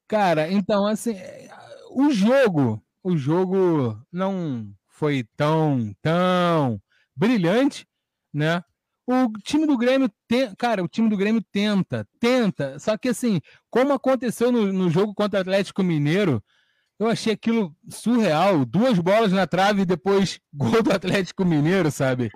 [0.08, 1.16] Cara, então assim,
[1.92, 6.82] o jogo, o jogo não foi tão, tão
[7.16, 7.88] brilhante,
[8.34, 8.64] né?
[9.08, 12.78] O time do Grêmio, tem, cara, o time do Grêmio tenta, tenta.
[12.80, 16.42] Só que assim, como aconteceu no, no jogo contra o Atlético Mineiro,
[17.02, 18.64] eu achei aquilo surreal.
[18.64, 22.30] Duas bolas na trave e depois gol do Atlético Mineiro, sabe?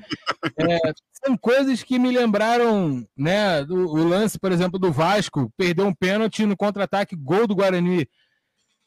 [0.59, 0.80] É,
[1.24, 3.61] são coisas que me lembraram, né?
[3.63, 8.07] O, o, lance, por exemplo, do Vasco, perdeu um pênalti no contra-ataque, gol do Guarani.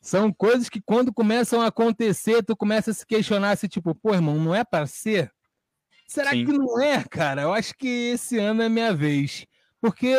[0.00, 4.12] São coisas que quando começam a acontecer, tu começa a se questionar se, tipo, pô,
[4.12, 5.30] irmão, não é para ser?
[6.08, 6.44] Será Sim.
[6.44, 7.42] que não é, cara?
[7.42, 9.46] Eu acho que esse ano é minha vez.
[9.80, 10.12] Porque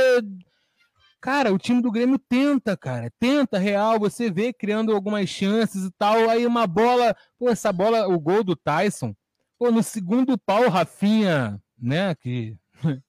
[1.22, 3.12] Cara, o time do Grêmio tenta, cara.
[3.20, 4.00] Tenta, real.
[4.00, 6.30] Você vê criando algumas chances e tal.
[6.30, 7.16] Aí uma bola.
[7.38, 9.14] Pô, essa bola, o gol do Tyson.
[9.58, 12.16] Pô, no segundo pau, Rafinha, né?
[12.16, 12.56] Que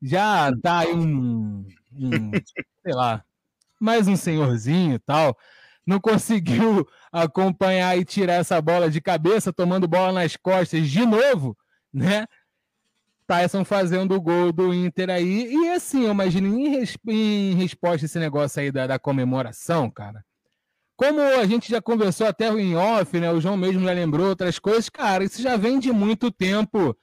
[0.00, 2.30] já tá aí um, um
[2.82, 3.22] sei lá,
[3.78, 5.36] mais um senhorzinho e tal.
[5.86, 11.54] Não conseguiu acompanhar e tirar essa bola de cabeça, tomando bola nas costas de novo,
[11.92, 12.26] né?
[13.26, 15.52] Tyson fazendo o gol do Inter aí.
[15.52, 20.24] E assim, eu imagino, em, em resposta a esse negócio aí da, da, comemoração, cara.
[20.96, 23.32] Como a gente já conversou até em off, né?
[23.32, 26.96] O João mesmo já lembrou outras coisas, cara, isso já vem de muito tempo.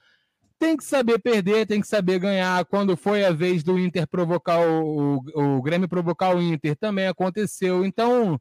[0.58, 2.64] Tem que saber perder, tem que saber ganhar.
[2.66, 7.08] Quando foi a vez do Inter provocar o, o, o Grêmio provocar o Inter, também
[7.08, 7.84] aconteceu.
[7.84, 8.40] Então,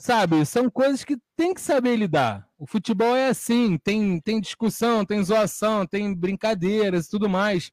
[0.00, 2.46] sabe, são coisas que tem que saber lidar.
[2.58, 7.70] O futebol é assim, tem, tem discussão, tem zoação, tem brincadeiras e tudo mais.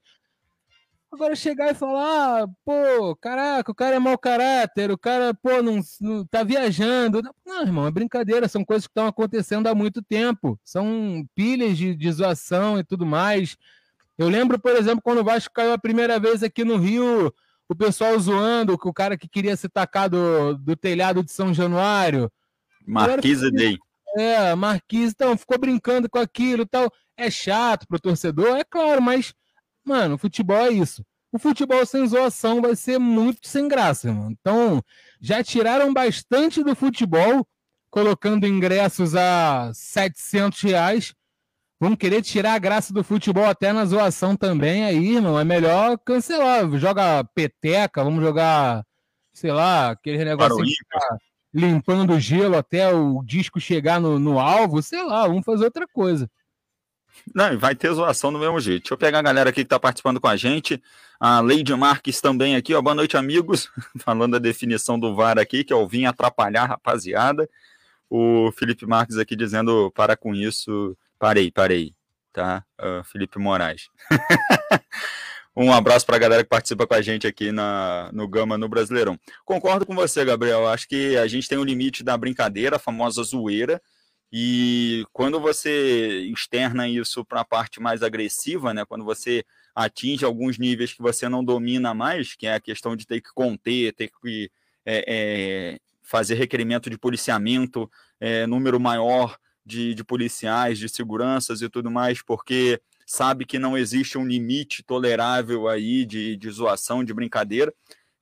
[1.10, 5.62] Agora chegar e falar, ah, pô, caraca, o cara é mau caráter, o cara, pô,
[5.62, 7.22] não, não tá viajando.
[7.46, 10.60] Não, irmão, é brincadeira, são coisas que estão acontecendo há muito tempo.
[10.64, 13.56] São pilhas de, de zoação e tudo mais.
[14.18, 17.34] Eu lembro, por exemplo, quando o Vasco caiu a primeira vez aqui no Rio,
[17.70, 21.54] o pessoal zoando que o cara que queria se tacar do, do telhado de São
[21.54, 22.32] Januário.
[22.86, 23.78] Marquise Day.
[24.18, 26.92] É, Marquise, então, ficou brincando com aquilo e tal.
[27.16, 29.34] É chato pro torcedor, é claro, mas,
[29.84, 31.04] mano, futebol é isso.
[31.32, 34.32] O futebol sem zoação vai ser muito sem graça, mano.
[34.32, 34.82] Então,
[35.20, 37.46] já tiraram bastante do futebol,
[37.90, 41.14] colocando ingressos a 700 reais
[41.80, 45.40] Vamos querer tirar a graça do futebol até na zoação também aí, irmão.
[45.40, 46.68] É melhor cancelar.
[46.78, 48.84] Joga peteca, vamos jogar,
[49.32, 50.58] sei lá, aquele negócio
[50.90, 51.18] tá
[51.54, 55.88] limpando o gelo até o disco chegar no, no alvo, sei lá, vamos fazer outra
[55.88, 56.30] coisa.
[57.34, 58.84] Não, vai ter zoação do mesmo jeito.
[58.84, 60.82] Deixa eu pegar a galera aqui que está participando com a gente.
[61.20, 62.82] A Lady Marques também aqui, ó.
[62.82, 63.72] Boa noite, amigos.
[64.00, 67.50] Falando a definição do VAR aqui, que é o vim atrapalhar, rapaziada.
[68.10, 71.96] O Felipe Marques aqui dizendo para com isso Parei, parei,
[72.32, 72.64] tá?
[72.80, 73.90] Uh, Felipe Moraes.
[75.56, 78.70] um abraço para a galera que participa com a gente aqui na, no Gama no
[78.70, 79.20] Brasileirão.
[79.44, 80.68] Concordo com você, Gabriel.
[80.68, 83.82] Acho que a gente tem o um limite da brincadeira, a famosa zoeira.
[84.32, 88.86] E quando você externa isso para a parte mais agressiva, né?
[88.86, 89.44] Quando você
[89.74, 93.30] atinge alguns níveis que você não domina mais, que é a questão de ter que
[93.34, 94.52] conter, ter que
[94.86, 97.90] é, é, fazer requerimento de policiamento,
[98.20, 99.38] é, número maior
[99.68, 104.82] de, de policiais, de seguranças e tudo mais, porque sabe que não existe um limite
[104.82, 107.74] tolerável aí de, de zoação, de brincadeira.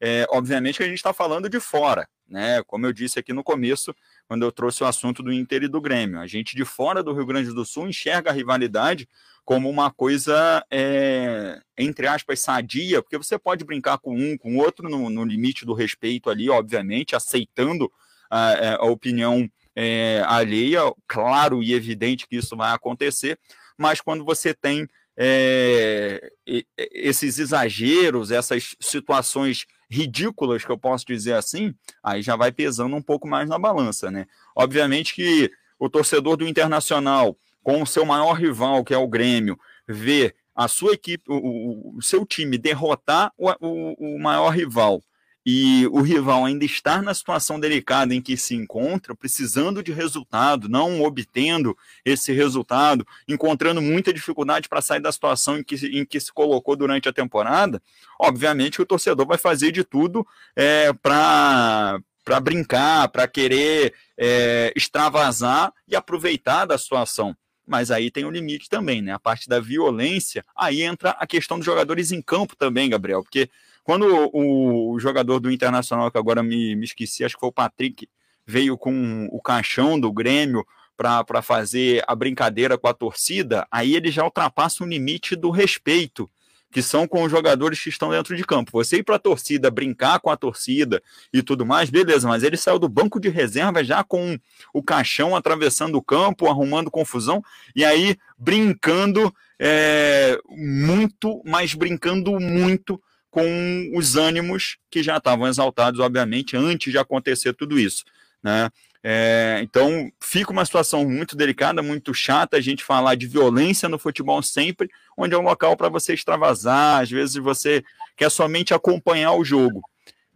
[0.02, 2.62] É, obviamente que a gente está falando de fora, né?
[2.64, 3.96] Como eu disse aqui no começo,
[4.28, 6.20] quando eu trouxe o assunto do Inter e do Grêmio.
[6.20, 9.08] A gente de fora do Rio Grande do Sul enxerga a rivalidade
[9.46, 14.60] como uma coisa, é, entre aspas, sadia, porque você pode brincar com um, com o
[14.60, 17.92] outro, no, no limite do respeito ali, obviamente, aceitando
[18.30, 23.38] a, é, a opinião é, alheia, claro e evidente que isso vai acontecer,
[23.78, 26.32] mas quando você tem é,
[26.78, 31.74] esses exageros, essas situações ridículas, que eu posso dizer assim,
[32.04, 34.26] aí já vai pesando um pouco mais na balança, né?
[34.56, 39.60] Obviamente que o torcedor do Internacional, com o seu maior rival, que é o Grêmio,
[39.88, 45.02] vê a sua equipe, o, o seu time derrotar o, o, o maior rival
[45.46, 50.68] e o rival ainda estar na situação delicada em que se encontra, precisando de resultado,
[50.68, 56.20] não obtendo esse resultado, encontrando muita dificuldade para sair da situação em que, em que
[56.20, 57.82] se colocou durante a temporada,
[58.20, 60.26] obviamente o torcedor vai fazer de tudo
[60.56, 67.38] é, para para brincar, para querer é, extravasar e aproveitar da situação.
[67.68, 69.14] Mas aí tem um limite também, né?
[69.14, 73.48] A parte da violência, aí entra a questão dos jogadores em campo também, Gabriel, porque
[73.86, 77.54] quando o, o jogador do Internacional, que agora me, me esqueci, acho que foi o
[77.54, 78.10] Patrick,
[78.44, 80.66] veio com o caixão do Grêmio
[80.98, 86.28] para fazer a brincadeira com a torcida, aí ele já ultrapassa o limite do respeito,
[86.72, 88.72] que são com os jogadores que estão dentro de campo.
[88.74, 91.00] Você ir para a torcida, brincar com a torcida
[91.32, 94.36] e tudo mais, beleza, mas ele saiu do banco de reserva já com
[94.74, 97.44] o caixão atravessando o campo, arrumando confusão,
[97.76, 103.00] e aí brincando é, muito, mas brincando muito
[103.36, 108.06] com os ânimos que já estavam exaltados, obviamente, antes de acontecer tudo isso.
[108.42, 108.70] Né?
[109.04, 114.00] É, então, fica uma situação muito delicada, muito chata a gente falar de violência no
[114.00, 117.84] futebol sempre, onde é um local para você extravasar, às vezes você
[118.16, 119.82] quer somente acompanhar o jogo.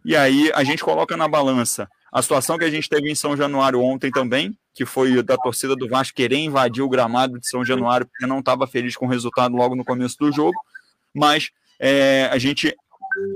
[0.04, 3.34] E aí a gente coloca na balança a situação que a gente teve em São
[3.34, 7.64] Januário ontem também, que foi da torcida do Vasco querer invadir o gramado de São
[7.64, 10.60] Januário porque não estava feliz com o resultado logo no começo do jogo,
[11.14, 11.48] mas
[11.78, 12.76] é, a gente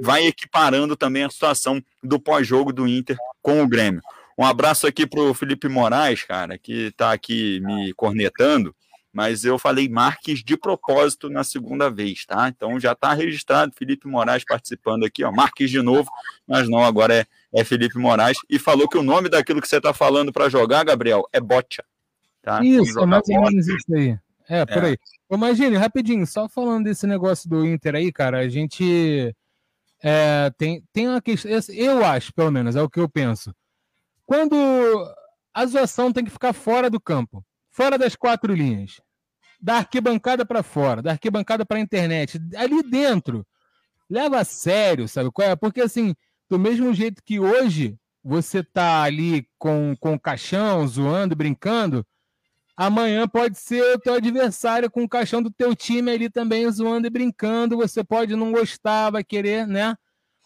[0.01, 4.03] vai equiparando também a situação do pós-jogo do Inter com o Grêmio.
[4.37, 8.75] Um abraço aqui para o Felipe Moraes, cara, que está aqui me cornetando,
[9.13, 12.49] mas eu falei Marques de propósito na segunda vez, tá?
[12.49, 16.11] Então já está registrado Felipe Moraes participando aqui, ó, Marques de novo,
[16.49, 19.77] mas não, agora é, é Felipe Moraes, e falou que o nome daquilo que você
[19.77, 21.85] está falando para jogar, Gabriel, é Botcha.
[22.43, 22.63] Tá?
[22.63, 24.19] Isso, mais ou menos isso aí.
[24.49, 24.87] É, por é.
[24.89, 24.99] aí.
[25.31, 29.35] Imagine, rapidinho, só falando desse negócio do Inter aí, cara, a gente
[30.07, 33.55] é, tem, tem uma questão, eu acho, pelo menos, é o que eu penso.
[34.27, 34.55] Quando
[35.55, 39.01] a zoação tem que ficar fora do campo, fora das quatro linhas,
[39.59, 43.47] da arquibancada para fora, da arquibancada para a internet, ali dentro,
[44.11, 45.57] leva a sério, sabe qual é?
[45.57, 46.15] Porque assim,
[46.51, 52.07] do mesmo jeito que hoje você tá ali com, com o caixão, zoando, brincando,
[52.77, 57.07] amanhã pode ser o teu adversário com o caixão do teu time ali também zoando
[57.07, 59.95] e brincando, você pode não gostar, vai querer, né,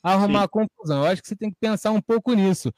[0.03, 0.49] arrumar Sim.
[0.51, 0.99] confusão.
[1.05, 2.73] Eu acho que você tem que pensar um pouco nisso.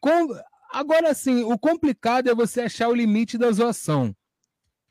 [0.00, 0.28] Com...
[0.72, 4.14] Agora, sim, o complicado é você achar o limite da zoação.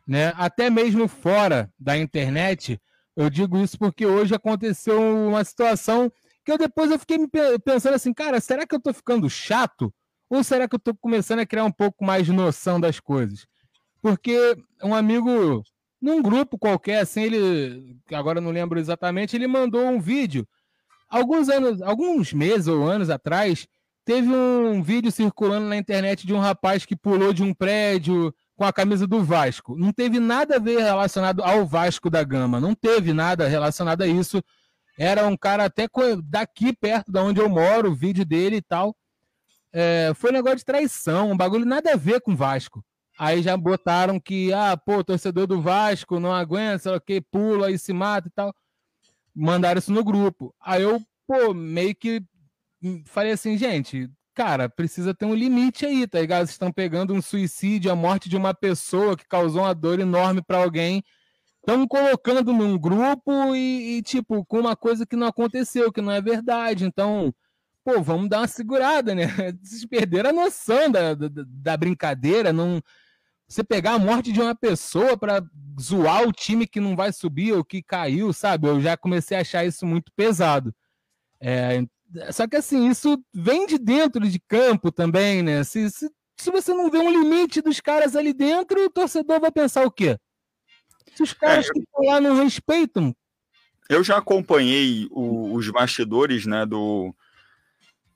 [0.07, 0.33] Né?
[0.35, 2.79] Até mesmo fora da internet,
[3.15, 6.11] eu digo isso porque hoje aconteceu uma situação
[6.45, 7.17] que eu depois eu fiquei
[7.63, 9.93] pensando assim, cara, será que eu tô ficando chato?
[10.29, 13.45] Ou será que eu tô começando a criar um pouco mais de noção das coisas?
[14.01, 15.63] Porque um amigo,
[16.01, 20.47] num grupo qualquer, assim, ele, agora não lembro exatamente, ele mandou um vídeo,
[21.09, 23.67] alguns anos, alguns meses ou anos atrás,
[24.07, 28.63] Teve um vídeo circulando na internet de um rapaz que pulou de um prédio com
[28.63, 29.75] a camisa do Vasco.
[29.77, 32.57] Não teve nada a ver relacionado ao Vasco da Gama.
[32.57, 34.41] Não teve nada relacionado a isso.
[34.97, 35.89] Era um cara até
[36.23, 38.95] daqui perto da onde eu moro, o vídeo dele e tal.
[39.73, 42.81] É, foi um negócio de traição, um bagulho nada a ver com Vasco.
[43.17, 47.71] Aí já botaram que, ah, pô, torcedor do Vasco não aguenta, sei lá que, pula
[47.71, 48.53] e se mata e tal.
[49.35, 50.53] Mandaram isso no grupo.
[50.61, 52.21] Aí eu, pô, meio que
[53.05, 56.41] falei assim, gente, cara, precisa ter um limite aí, tá ligado?
[56.41, 60.41] Vocês estão pegando um suicídio, a morte de uma pessoa que causou uma dor enorme
[60.41, 61.03] para alguém,
[61.59, 66.11] estão colocando num grupo e, e, tipo, com uma coisa que não aconteceu, que não
[66.11, 66.85] é verdade.
[66.85, 67.33] Então,
[67.83, 69.25] pô, vamos dar uma segurada, né?
[69.63, 72.81] Vocês perderam a noção da, da, da brincadeira, não.
[73.47, 75.41] Você pegar a morte de uma pessoa para
[75.79, 78.67] zoar o time que não vai subir ou que caiu, sabe?
[78.67, 80.75] Eu já comecei a achar isso muito pesado.
[81.39, 81.81] É,
[82.31, 85.63] só que assim, isso vem de dentro de campo também, né?
[85.63, 89.51] Se, se, se você não vê um limite dos caras ali dentro, o torcedor vai
[89.51, 90.17] pensar o quê?
[91.15, 93.15] Se os caras é, que estão lá não respeitam.
[93.89, 97.15] Eu já acompanhei o, os bastidores, né, do,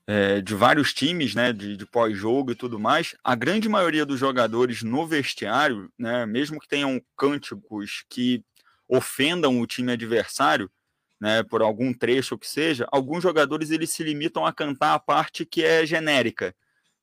[0.06, 3.14] é, de vários times, né, de, de pós-jogo e tudo mais.
[3.22, 8.44] A grande maioria dos jogadores no vestiário, né, mesmo que tenham cânticos que
[8.88, 10.70] ofendam o time adversário,
[11.20, 15.46] né, por algum trecho que seja, alguns jogadores eles se limitam a cantar a parte
[15.46, 16.54] que é genérica,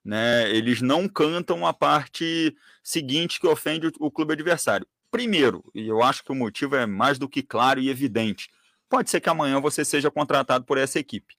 [0.04, 0.50] né?
[0.52, 4.86] Eles não cantam a parte seguinte que ofende o, o clube adversário.
[5.10, 8.50] Primeiro, e eu acho que o motivo é mais do que claro e evidente,
[8.90, 11.39] pode ser que amanhã você seja contratado por essa equipe.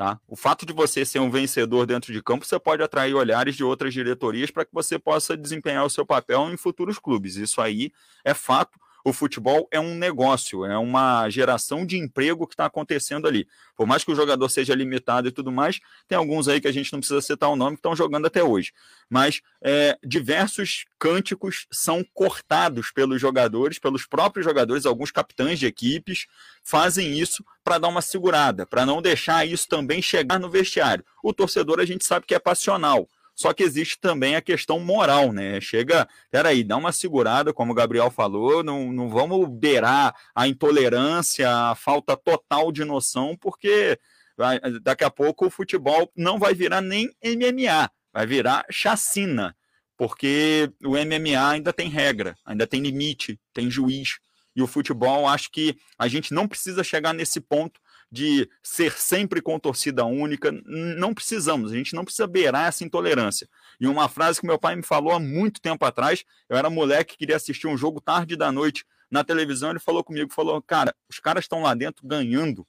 [0.00, 0.18] Tá?
[0.26, 3.62] O fato de você ser um vencedor dentro de campo, você pode atrair olhares de
[3.62, 7.36] outras diretorias para que você possa desempenhar o seu papel em futuros clubes.
[7.36, 7.92] Isso aí
[8.24, 13.26] é fato o futebol é um negócio, é uma geração de emprego que está acontecendo
[13.26, 13.46] ali.
[13.76, 16.72] Por mais que o jogador seja limitado e tudo mais, tem alguns aí que a
[16.72, 18.72] gente não precisa citar o nome que estão jogando até hoje.
[19.08, 26.26] Mas é, diversos cânticos são cortados pelos jogadores, pelos próprios jogadores, alguns capitães de equipes
[26.62, 31.04] fazem isso para dar uma segurada, para não deixar isso também chegar no vestiário.
[31.22, 33.08] O torcedor a gente sabe que é passional.
[33.40, 35.58] Só que existe também a questão moral, né?
[35.62, 41.50] Chega, peraí, dá uma segurada, como o Gabriel falou, não, não vamos beirar a intolerância,
[41.50, 43.98] a falta total de noção, porque
[44.82, 49.56] daqui a pouco o futebol não vai virar nem MMA, vai virar chacina,
[49.96, 54.18] porque o MMA ainda tem regra, ainda tem limite, tem juiz.
[54.54, 57.80] E o futebol, acho que a gente não precisa chegar nesse ponto
[58.10, 60.50] de ser sempre com torcida única.
[60.64, 63.48] Não precisamos, a gente não precisa beirar essa intolerância.
[63.80, 67.16] E uma frase que meu pai me falou há muito tempo atrás, eu era moleque,
[67.16, 71.18] queria assistir um jogo tarde da noite na televisão, ele falou comigo, falou, cara, os
[71.18, 72.66] caras estão lá dentro ganhando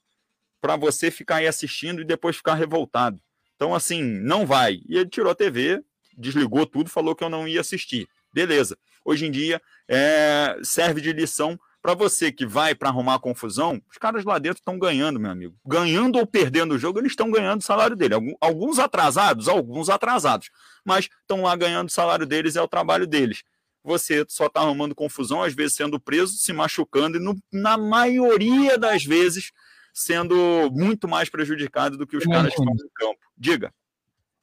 [0.60, 3.20] para você ficar aí assistindo e depois ficar revoltado.
[3.56, 4.80] Então, assim, não vai.
[4.88, 5.82] E ele tirou a TV,
[6.16, 8.08] desligou tudo, falou que eu não ia assistir.
[8.32, 8.76] Beleza.
[9.04, 13.98] Hoje em dia, é, serve de lição para você que vai para arrumar confusão, os
[13.98, 15.56] caras lá dentro estão ganhando, meu amigo.
[15.66, 18.14] Ganhando ou perdendo o jogo, eles estão ganhando o salário dele.
[18.40, 20.48] Alguns atrasados, alguns atrasados,
[20.84, 23.42] mas estão lá ganhando o salário deles, é o trabalho deles.
[23.82, 28.78] Você só está arrumando confusão, às vezes sendo preso, se machucando e, no, na maioria
[28.78, 29.50] das vezes,
[29.92, 33.20] sendo muito mais prejudicado do que os caras que estão no campo.
[33.36, 33.74] Diga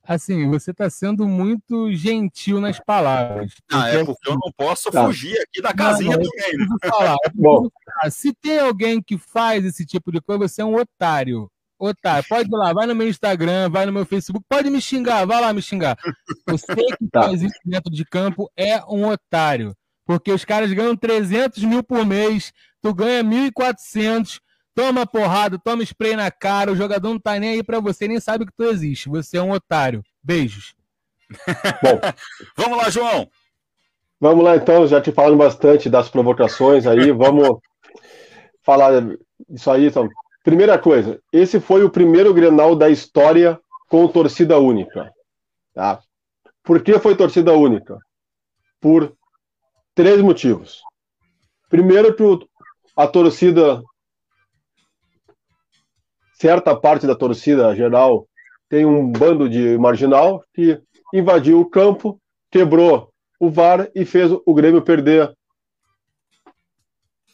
[0.09, 3.53] assim, você está sendo muito gentil nas palavras.
[3.71, 5.05] Ah, é porque eu não posso tá.
[5.05, 6.67] fugir aqui da casinha não, também.
[6.83, 7.69] Falar, Bom.
[8.09, 11.47] Se tem alguém que faz esse tipo de coisa, você é um otário.
[11.77, 15.25] Otário, pode ir lá, vai no meu Instagram, vai no meu Facebook, pode me xingar,
[15.25, 15.95] vai lá me xingar.
[16.47, 17.23] Você que tá.
[17.23, 19.75] faz isso dentro de campo é um otário.
[20.05, 22.51] Porque os caras ganham 300 mil por mês,
[22.81, 24.39] tu ganha 1.400,
[24.79, 28.17] Toma porrada, toma spray na cara, o jogador não tá nem aí para você, nem
[28.17, 29.09] sabe que tu existe.
[29.09, 30.01] Você é um otário.
[30.23, 30.73] Beijos.
[31.83, 31.99] Bom,
[32.55, 33.29] vamos lá, João.
[34.21, 37.59] Vamos lá então, já te falando bastante das provocações aí, vamos
[38.63, 39.03] falar
[39.49, 40.07] isso aí então.
[40.45, 43.59] Primeira coisa, esse foi o primeiro Grenal da história
[43.89, 45.11] com torcida única.
[45.73, 45.99] Tá?
[46.63, 47.99] Por que foi torcida única?
[48.79, 49.13] Por
[49.93, 50.81] três motivos.
[51.69, 52.23] Primeiro, que
[52.95, 53.83] a torcida
[56.39, 58.25] certa parte da torcida geral
[58.69, 60.79] tem um bando de marginal que
[61.13, 62.19] invadiu o campo,
[62.51, 63.09] quebrou
[63.39, 65.33] o VAR e fez o Grêmio perder.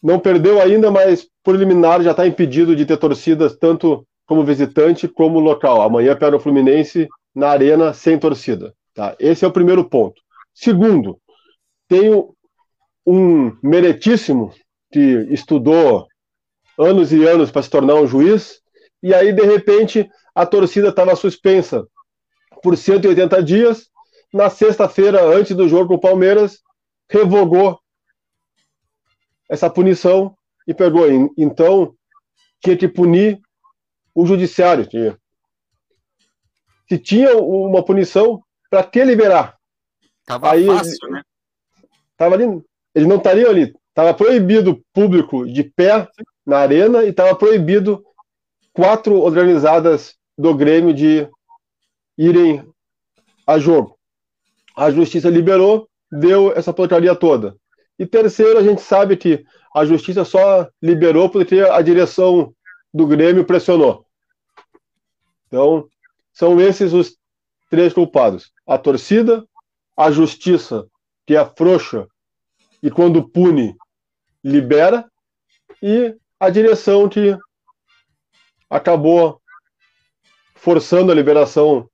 [0.01, 5.07] Não perdeu ainda, mas por eliminar já está impedido de ter torcidas tanto como visitante
[5.07, 5.81] como local.
[5.81, 8.73] Amanhã pega o Fluminense na arena sem torcida.
[8.93, 9.15] Tá?
[9.19, 10.21] Esse é o primeiro ponto.
[10.53, 11.19] Segundo,
[11.87, 12.33] tenho
[13.05, 14.53] um meritíssimo
[14.91, 16.07] que estudou
[16.77, 18.61] anos e anos para se tornar um juiz,
[19.05, 21.87] e aí, de repente, a torcida estava suspensa
[22.63, 23.87] por 180 dias.
[24.33, 26.63] Na sexta-feira, antes do jogo com o Palmeiras,
[27.07, 27.79] revogou
[29.47, 30.35] essa punição
[30.67, 31.05] e pegou.
[31.37, 31.95] Então,
[32.59, 33.39] tinha que punir
[34.15, 34.87] o judiciário.
[34.87, 35.15] Tinha.
[36.89, 39.55] Se tinha uma punição, para que liberar?
[40.25, 41.21] Tava Aí, fácil, né?
[42.17, 42.45] Tava ali,
[42.95, 43.71] eles não estariam ali.
[43.93, 46.09] Tava proibido público de pé
[46.43, 48.03] na arena e estava proibido
[48.75, 51.27] quatro organizadas do Grêmio de
[52.17, 52.67] irem
[53.47, 53.97] a jogo.
[54.75, 57.55] A justiça liberou, deu essa porcaria toda.
[57.97, 62.53] E terceiro, a gente sabe que a justiça só liberou porque a direção
[62.93, 64.05] do Grêmio pressionou.
[65.47, 65.87] Então,
[66.33, 67.17] são esses os
[67.69, 69.45] três culpados: a torcida,
[69.95, 70.85] a justiça,
[71.25, 72.05] que é frouxa
[72.83, 73.75] e quando pune,
[74.43, 75.09] libera,
[75.81, 77.37] e a direção que
[78.69, 79.39] acabou
[80.55, 81.87] forçando a liberação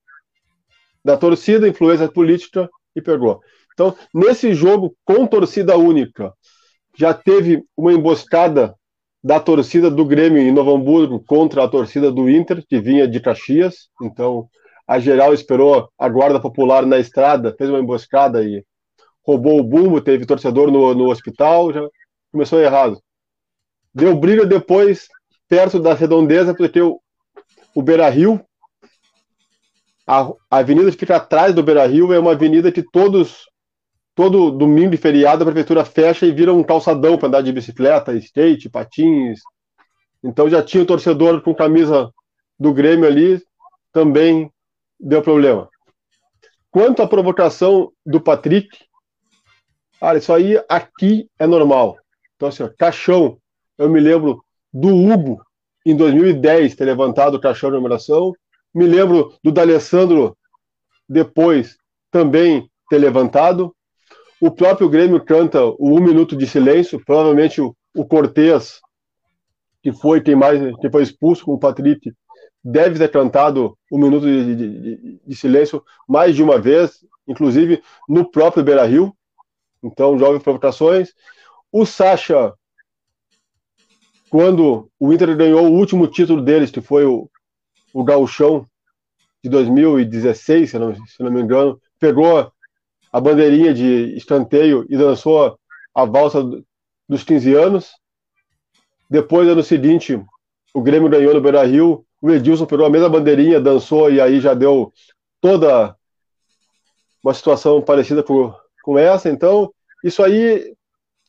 [1.04, 3.42] da torcida, influência política e pegou.
[3.74, 6.34] Então, nesse jogo com torcida única,
[6.98, 8.76] já teve uma emboscada
[9.24, 13.20] da torcida do Grêmio em Novo Hamburgo contra a torcida do Inter, que vinha de
[13.20, 13.90] Caxias.
[14.02, 14.48] Então,
[14.88, 18.64] a geral esperou a guarda popular na estrada, fez uma emboscada e
[19.26, 21.82] roubou o bumbo, teve torcedor no, no hospital, já
[22.32, 23.00] começou errado.
[23.94, 25.08] Deu briga depois
[25.52, 26.98] perto da redondeza, porque o,
[27.76, 28.40] o Beira Rio,
[30.08, 33.50] a, a avenida que fica atrás do Beira Rio é uma avenida que todos,
[34.16, 38.14] todo domingo e feriado a prefeitura fecha e vira um calçadão para andar de bicicleta,
[38.14, 39.42] skate, patins.
[40.24, 42.10] Então já tinha o torcedor com camisa
[42.58, 43.44] do Grêmio ali,
[43.92, 44.50] também
[44.98, 45.68] deu problema.
[46.72, 48.70] Quanto à provocação do Patrick,
[50.00, 51.98] cara, isso aí aqui é normal.
[52.38, 53.38] Então, assim, ó, caixão,
[53.78, 54.42] eu me lembro
[54.74, 55.42] do Hugo,
[55.86, 58.34] em 2010, ter levantado o caixão de numeração.
[58.74, 60.38] Me lembro do D'Alessandro,
[61.08, 61.76] depois,
[62.10, 63.76] também ter levantado.
[64.40, 68.80] O próprio Grêmio canta o Um Minuto de Silêncio, provavelmente o, o Cortez,
[69.84, 72.12] que foi quem mais que foi expulso com o Patrick,
[72.64, 77.82] deve ter cantado o um Minuto de, de, de, Silêncio mais de uma vez, inclusive
[78.08, 79.16] no próprio Beira Rio.
[79.84, 81.10] Então, jovens provocações.
[81.72, 82.54] O Sacha
[84.32, 87.30] quando o Inter ganhou o último título deles, que foi o,
[87.94, 88.66] o Gauchão
[89.44, 92.50] de 2016, se não, se não me engano, pegou
[93.12, 95.60] a bandeirinha de escanteio e dançou
[95.94, 96.42] a valsa
[97.10, 97.92] dos 15 anos.
[99.10, 100.18] Depois, ano seguinte,
[100.74, 104.40] o Grêmio ganhou no Beira Rio, o Edilson pegou a mesma bandeirinha, dançou e aí
[104.40, 104.94] já deu
[105.42, 105.94] toda
[107.22, 109.30] uma situação parecida com, com essa.
[109.30, 109.74] Então,
[110.06, 110.74] isso aí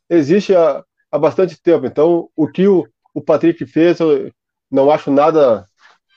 [0.09, 1.85] existe a, há bastante tempo.
[1.85, 4.31] Então, o que o, o Patrick fez, eu
[4.71, 5.67] não acho nada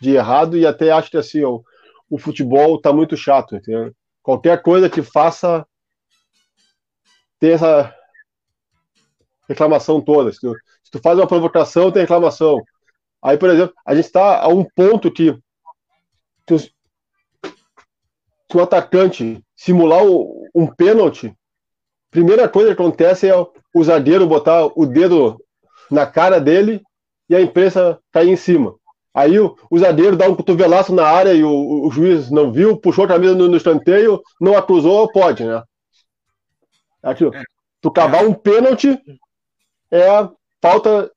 [0.02, 1.64] de errado e até acho que assim, o,
[2.10, 3.56] o futebol está muito chato.
[3.56, 3.94] Entendeu?
[4.22, 5.66] Qualquer coisa que faça
[7.40, 7.94] ter essa
[9.48, 10.32] reclamação toda.
[10.32, 12.64] Se tu, se tu faz uma provocação, tem reclamação.
[13.22, 15.38] Aí, por exemplo, a gente está a um ponto que,
[16.46, 16.56] que
[18.58, 21.34] o atacante simular o, um pênalti,
[22.12, 25.44] primeira coisa que acontece é o zagueiro botar o dedo
[25.90, 26.82] na cara dele
[27.30, 28.76] e a imprensa cair em cima.
[29.14, 32.78] Aí o, o zagueiro dá um cotovelaço na área e o, o juiz não viu,
[32.78, 35.64] puxou a camisa no, no escanteio, não acusou, pode, né?
[37.02, 37.24] Aqui,
[37.80, 39.00] tu cavar um pênalti
[39.92, 40.08] é
[40.62, 41.12] falta.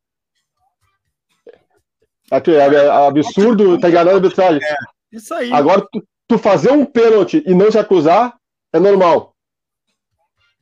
[2.30, 4.62] Aqui, é, é absurdo, tá enganando a arbitragem.
[4.62, 4.76] É,
[5.10, 5.52] isso aí.
[5.52, 8.36] Agora, tu, tu fazer um pênalti e não se acusar
[8.72, 9.34] é normal.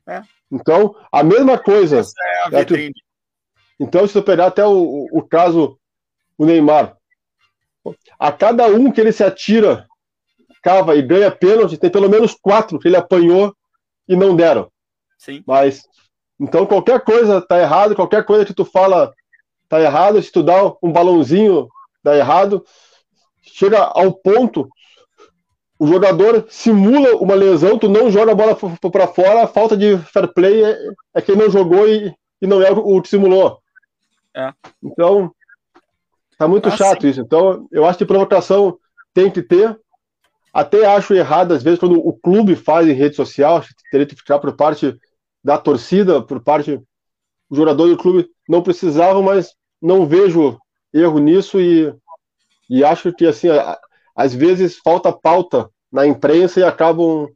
[0.09, 0.23] É.
[0.51, 1.99] Então, a mesma coisa.
[1.99, 2.95] Essa é a É vitrine.
[3.79, 5.79] Então, se tu pegar até o, o caso
[6.39, 6.97] o Neymar,
[8.19, 9.87] a cada um que ele se atira,
[10.63, 13.55] cava e ganha pênalti, tem pelo menos quatro que ele apanhou
[14.09, 14.71] e não deram.
[15.19, 15.43] Sim.
[15.47, 15.83] Mas
[16.41, 19.13] então qualquer coisa tá errado, qualquer coisa que tu fala
[19.69, 21.69] tá errado, se tu dá um balãozinho
[22.03, 22.65] dá errado,
[23.43, 24.69] chega ao ponto
[25.79, 28.57] o jogador simula uma lesão, tu não joga a bola
[28.91, 30.79] para fora, a falta de fair play é,
[31.15, 33.59] é quem não jogou e, e não é o, o que simulou.
[34.37, 34.53] É.
[34.83, 35.33] Então,
[36.37, 37.21] tá muito Ah, chato isso.
[37.21, 38.79] Então, eu acho que provocação
[39.15, 39.79] tem que ter.
[40.53, 44.07] Até acho errado, às vezes, quando o clube faz em rede social, acho que teria
[44.07, 44.99] que ficar por parte
[45.43, 46.77] da torcida, por parte
[47.49, 50.59] do jogador do clube, não precisavam, mas não vejo
[50.93, 51.95] erro nisso e,
[52.69, 53.79] e acho que, assim, a-
[54.15, 57.29] às vezes falta pauta na imprensa e acabam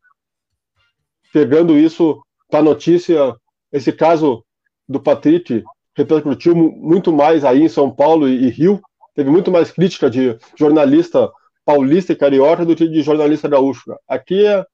[1.33, 3.35] pegando isso para notícia.
[3.73, 4.45] Esse caso
[4.89, 5.63] do Patrick
[5.97, 8.81] repercutiu mu- muito mais aí em São Paulo e, e Rio.
[9.15, 11.31] Teve muito mais crítica de jornalista
[11.65, 13.95] paulista e carioca do que de jornalista gaúcho.
[14.09, 14.65] Aqui é,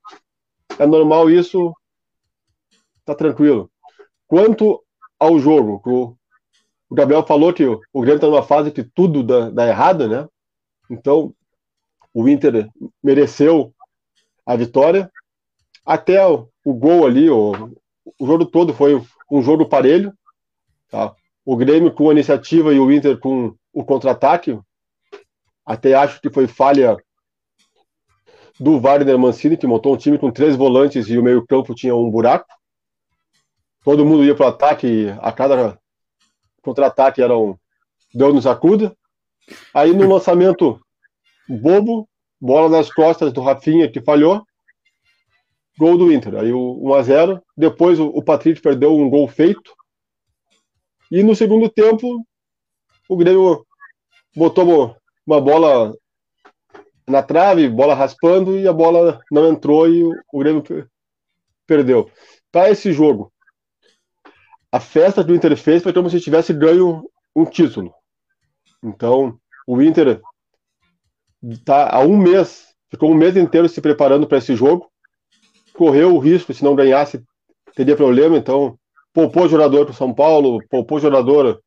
[0.78, 1.74] é normal isso,
[3.04, 3.70] tá tranquilo.
[4.26, 4.82] Quanto
[5.18, 6.16] ao jogo, o,
[6.88, 10.08] o Gabriel falou que o, o Grêmio está numa fase que tudo dá, dá errado,
[10.08, 10.28] né?
[10.90, 11.34] Então,
[12.14, 12.68] o Inter
[13.02, 13.74] mereceu
[14.44, 15.10] a vitória.
[15.84, 17.52] Até o, o gol ali, o,
[18.18, 20.12] o jogo todo foi um jogo parelho.
[20.90, 21.14] Tá?
[21.44, 24.58] O Grêmio com a iniciativa e o Inter com o contra-ataque.
[25.64, 26.96] Até acho que foi falha
[28.58, 32.10] do Wagner Mancini, que montou um time com três volantes e o meio-campo tinha um
[32.10, 32.46] buraco.
[33.84, 35.78] Todo mundo ia para o ataque a cada
[36.62, 37.56] contra-ataque era um
[38.12, 38.96] deu nos acuda.
[39.72, 40.80] Aí no lançamento
[41.48, 42.08] bobo,
[42.40, 44.44] bola nas costas do Rafinha que falhou.
[45.78, 46.36] Gol do Inter.
[46.36, 47.42] Aí o 1 a 0.
[47.56, 49.75] Depois o Patrick perdeu um gol feito.
[51.10, 52.26] E no segundo tempo
[53.08, 53.64] o Grêmio
[54.34, 54.96] botou
[55.26, 55.94] uma bola
[57.08, 60.86] na trave, bola raspando e a bola não entrou e o, Grêmio pe-
[61.66, 62.10] perdeu.
[62.50, 63.32] Para esse jogo,
[64.72, 67.94] a festa que o Inter fez foi como se tivesse ganho um título.
[68.82, 70.20] Então, o Inter
[71.64, 74.90] tá há um mês, ficou um mês inteiro se preparando para esse jogo,
[75.74, 77.22] correu o risco, se não ganhasse,
[77.74, 78.78] teria problema, então
[79.16, 81.58] poupou jogador para São Paulo, poupou jogador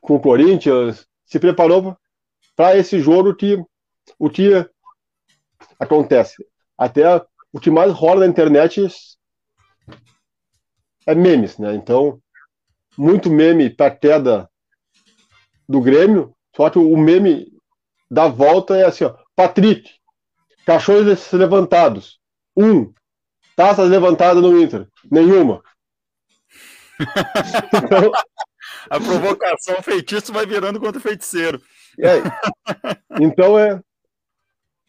[0.00, 1.94] com o Corinthians, se preparou
[2.56, 3.62] para esse jogo que
[4.18, 4.66] o que
[5.78, 6.42] acontece.
[6.78, 8.88] Até o que mais rola na internet
[11.06, 11.74] é memes, né?
[11.74, 12.18] Então,
[12.96, 14.48] muito meme para queda
[15.68, 17.52] do Grêmio, só que o meme
[18.10, 19.90] da volta é assim, ó, Patrick,
[20.64, 22.18] cachorros levantados,
[22.56, 22.94] um,
[23.54, 25.62] taças levantadas no Inter, nenhuma.
[27.00, 28.12] Então,
[28.90, 31.60] A provocação feitiço vai virando contra o feiticeiro.
[32.00, 32.22] é,
[33.20, 33.80] então é,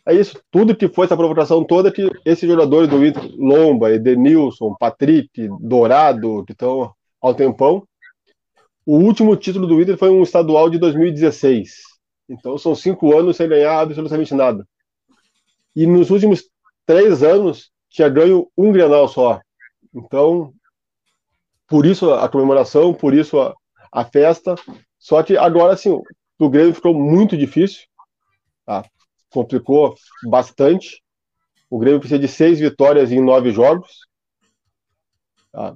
[0.06, 0.40] é isso.
[0.52, 6.44] Tudo que foi essa provocação toda que esses jogadores do Inter, Lomba, Edenilson, Patrick, Dourado,
[6.46, 7.88] que estão ao tempão.
[8.86, 11.82] O último título do Inter foi um estadual de 2016.
[12.30, 14.66] Então são cinco anos sem ganhar absolutamente nada.
[15.76, 16.50] E nos últimos
[16.86, 19.40] três anos tinha ganho um Grenal só.
[19.94, 20.54] Então,
[21.68, 23.56] por isso a comemoração, por isso a,
[23.92, 24.56] a festa.
[24.98, 26.02] Só que agora sim,
[26.40, 27.86] do Grêmio ficou muito difícil.
[28.66, 28.86] Tá?
[29.30, 29.96] Complicou
[30.30, 31.04] bastante.
[31.70, 34.08] O Grêmio precisa de seis vitórias em nove jogos.
[35.52, 35.76] Tá?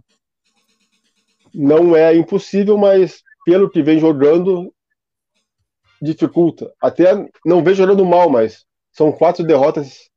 [1.53, 4.73] Não é impossível, mas pelo que vem jogando,
[6.01, 6.73] dificulta.
[6.81, 10.09] Até não vem jogando mal, mas são quatro derrotas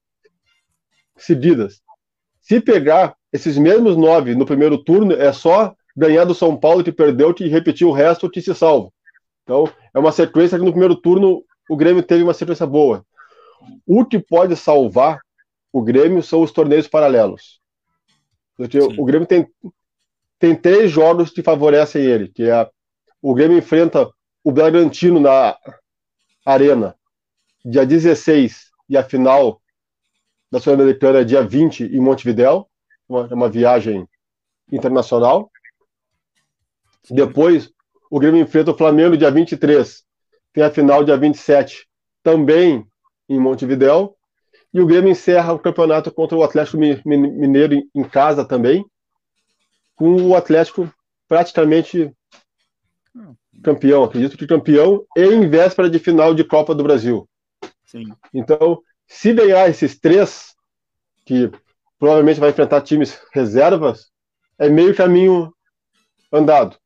[1.16, 1.82] seguidas.
[2.40, 6.92] Se pegar esses mesmos nove no primeiro turno, é só ganhar do São Paulo que
[6.92, 8.90] perdeu e repetir o resto que se salva.
[9.42, 13.04] Então, é uma sequência que no primeiro turno o Grêmio teve uma sequência boa.
[13.84, 15.18] O que pode salvar
[15.72, 17.60] o Grêmio são os torneios paralelos.
[18.56, 18.94] Porque Sim.
[18.96, 19.48] o Grêmio tem,
[20.38, 22.70] tem três jogos que favorecem ele, que é
[23.20, 24.08] o Grêmio enfrenta
[24.44, 25.56] o Bragantino na
[26.46, 26.94] Arena
[27.64, 29.60] dia 16 e a final
[30.52, 32.68] da Sul-Americana é dia 20 em Montevidéu,
[33.08, 34.06] uma, é uma viagem
[34.70, 35.50] internacional.
[37.10, 37.70] Depois,
[38.10, 40.04] o Grêmio enfrenta o Flamengo dia 23,
[40.52, 41.86] tem a final dia 27,
[42.22, 42.86] também
[43.28, 44.16] em Montevidéu.
[44.72, 48.44] E o Grêmio encerra o campeonato contra o Atlético Mi- Mi- Mineiro em- em casa
[48.44, 48.84] também,
[49.94, 50.92] com o Atlético
[51.28, 52.12] praticamente
[53.62, 57.28] campeão, acredito que campeão, e em véspera de final de Copa do Brasil.
[57.84, 58.04] Sim.
[58.32, 60.54] Então, se ganhar esses três,
[61.24, 61.50] que
[62.04, 64.10] provavelmente vai enfrentar times reservas,
[64.58, 65.50] é meio caminho
[66.30, 66.76] andado.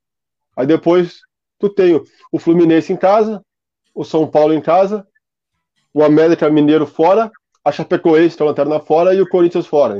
[0.56, 1.18] Aí depois
[1.58, 2.00] tu tem
[2.30, 3.44] o Fluminense em casa,
[3.92, 5.04] o São Paulo em casa,
[5.92, 7.32] o América Mineiro fora,
[7.64, 9.96] a Chapecoense que é a lanterna fora e o Corinthians fora.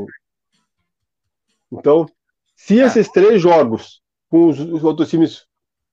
[1.72, 2.06] Então,
[2.54, 4.00] se esses três jogos
[4.30, 5.48] com os, os outros times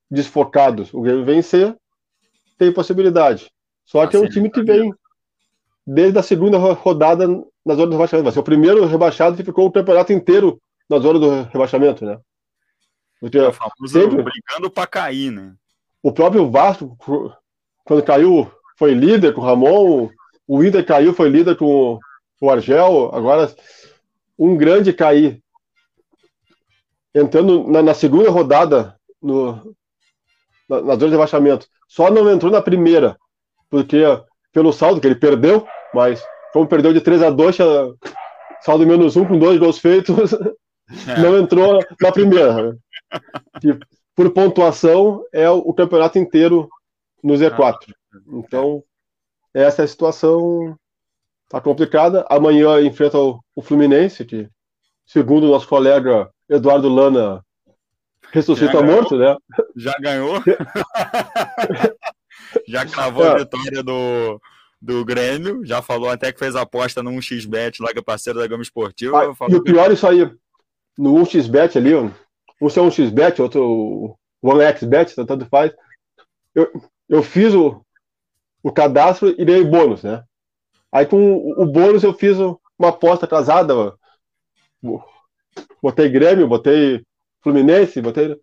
[0.08, 1.76] desfocados o Grêmio vencer,
[2.60, 3.52] tem possibilidade.
[3.86, 4.94] Só que é um time que vem
[5.86, 8.24] desde a segunda ro- rodada na zona do rebaixamento.
[8.24, 10.60] Vai ser o primeiro rebaixado que ficou o campeonato inteiro
[10.90, 12.20] na zona do rebaixamento, né?
[13.20, 13.52] Porque É
[13.88, 15.54] sempre- brigando pra cair, né?
[16.04, 16.96] o próprio Vasco,
[17.84, 20.10] quando caiu, foi líder com o Ramon,
[20.48, 21.98] o Inter caiu, foi líder com
[22.40, 23.52] o Argel, agora
[24.38, 25.42] um grande cair.
[27.14, 29.76] Entrando na, na segunda rodada no,
[30.70, 31.68] na, na zona de rebaixamento.
[31.88, 33.18] Só não entrou na primeira,
[33.70, 34.04] porque
[34.56, 37.94] pelo saldo que ele perdeu, mas como perdeu de 3 a 2 tinha
[38.62, 40.32] saldo menos um com dois gols feitos,
[41.22, 42.78] não entrou na primeira.
[43.60, 43.78] Que,
[44.16, 46.70] por pontuação, é o, campeonato inteiro
[47.22, 47.94] no Z4.
[48.32, 48.82] Então,
[49.54, 50.78] essa é a situação.
[51.50, 52.26] Tá complicada.
[52.30, 54.48] Amanhã enfrenta o, o Fluminense, que,
[55.06, 57.44] segundo o nosso colega Eduardo Lana,
[58.32, 59.36] ressuscita morto, né?
[59.76, 60.42] Já ganhou?
[62.68, 64.42] já cravou a vitória do,
[64.82, 68.48] do Grêmio, já falou até que fez aposta no 1xBet lá, que é parceiro da
[68.48, 69.20] Gama Esportiva.
[69.20, 70.30] Ah, e o pior é isso aí.
[70.98, 72.10] No 1xBet ali, ó,
[72.62, 75.74] um é um xbet, outro o OneXBet, tanto faz.
[76.54, 76.72] Eu,
[77.10, 77.84] eu fiz o,
[78.64, 80.24] o cadastro e dei bônus, né?
[80.92, 83.76] Aí com o, o bônus eu fiz uma aposta atrasada.
[83.76, 83.94] ó.
[85.82, 87.04] Botei Grêmio, botei
[87.42, 88.40] Fluminense, botei.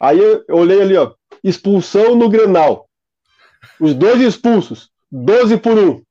[0.00, 1.14] Aí eu olhei ali, ó.
[1.42, 2.88] Expulsão no Grenal.
[3.80, 4.90] Os dois expulsos.
[5.10, 6.02] 12 por 1.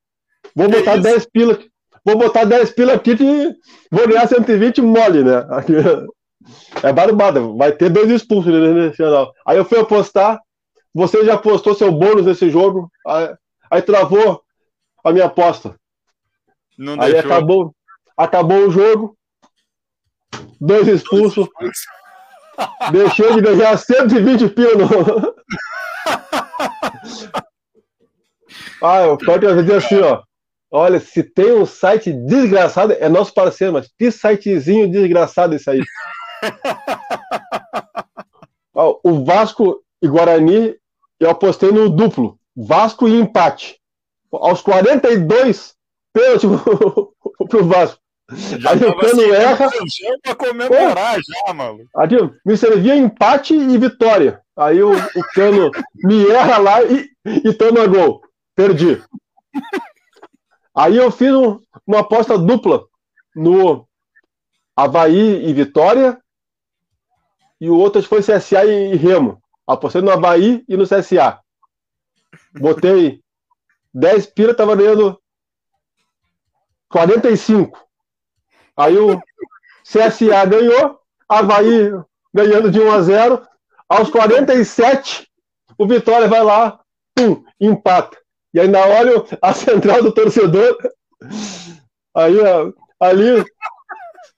[0.55, 1.03] Vou Que botar isso?
[1.03, 1.59] 10 pila.
[2.05, 3.53] Vou botar 10 pila aqui que
[3.91, 5.45] vou ganhar 120 mole, né?
[6.83, 7.39] É barbada.
[7.39, 9.31] Vai ter dois expulsos nesse final.
[9.45, 10.41] Aí eu fui apostar.
[10.93, 12.91] Você já apostou seu bônus nesse jogo.
[13.07, 13.33] Aí,
[13.71, 14.41] aí travou
[15.05, 15.75] a minha aposta.
[16.77, 17.31] Não Aí deixou.
[17.31, 17.75] acabou,
[18.17, 19.15] acabou o jogo.
[20.59, 21.47] Dois expulsos.
[22.91, 24.85] Deixei de ganhar 120 pila.
[28.83, 30.21] ah, eu quero dizer assim, ó.
[30.75, 35.81] Olha, se tem um site desgraçado, é nosso parceiro, mas que sitezinho desgraçado esse aí.
[38.73, 40.75] Ó, o Vasco e Guarani,
[41.19, 42.39] eu apostei no duplo.
[42.55, 43.79] Vasco e empate.
[44.31, 45.75] Aos 42,
[46.11, 46.47] pênalti
[47.47, 47.99] pro, Vasco.
[48.31, 49.69] Já Aí o tava Cano erra.
[50.23, 51.85] pra comemorar já, mano.
[52.43, 54.41] Me servia empate e vitória.
[54.57, 55.69] Aí o, o Cano
[56.03, 58.21] me erra lá e, e toma gol.
[58.55, 59.03] Perdi.
[60.75, 62.83] Aí eu fiz um- uma aposta dupla
[63.35, 63.87] no
[64.75, 66.19] Havaí e Vitória.
[67.59, 69.41] E o outro foi CSA e, e Remo.
[69.67, 71.39] Apostei no Havaí e no CSA.
[72.59, 73.21] Botei
[73.93, 75.19] 10 pila, tava ganhando
[76.89, 77.79] 45.
[78.75, 79.19] Aí o
[79.83, 80.99] CSA ganhou,
[81.29, 81.91] Havaí
[82.33, 83.47] ganhando de 1 a 0.
[83.87, 85.29] Aos 47,
[85.77, 86.79] o Vitória vai lá,
[87.15, 88.17] pum, empata.
[88.53, 90.77] E ainda olha a central do torcedor.
[92.15, 92.37] Aí,
[92.99, 93.43] ali,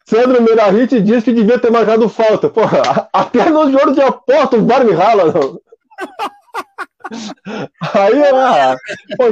[0.07, 2.49] Sandro Merahit diz que devia ter marcado falta.
[2.49, 5.59] Porra, até no jogo de aposta o VAR me rala, não.
[7.93, 8.75] Aí, ah,
[9.17, 9.23] pô,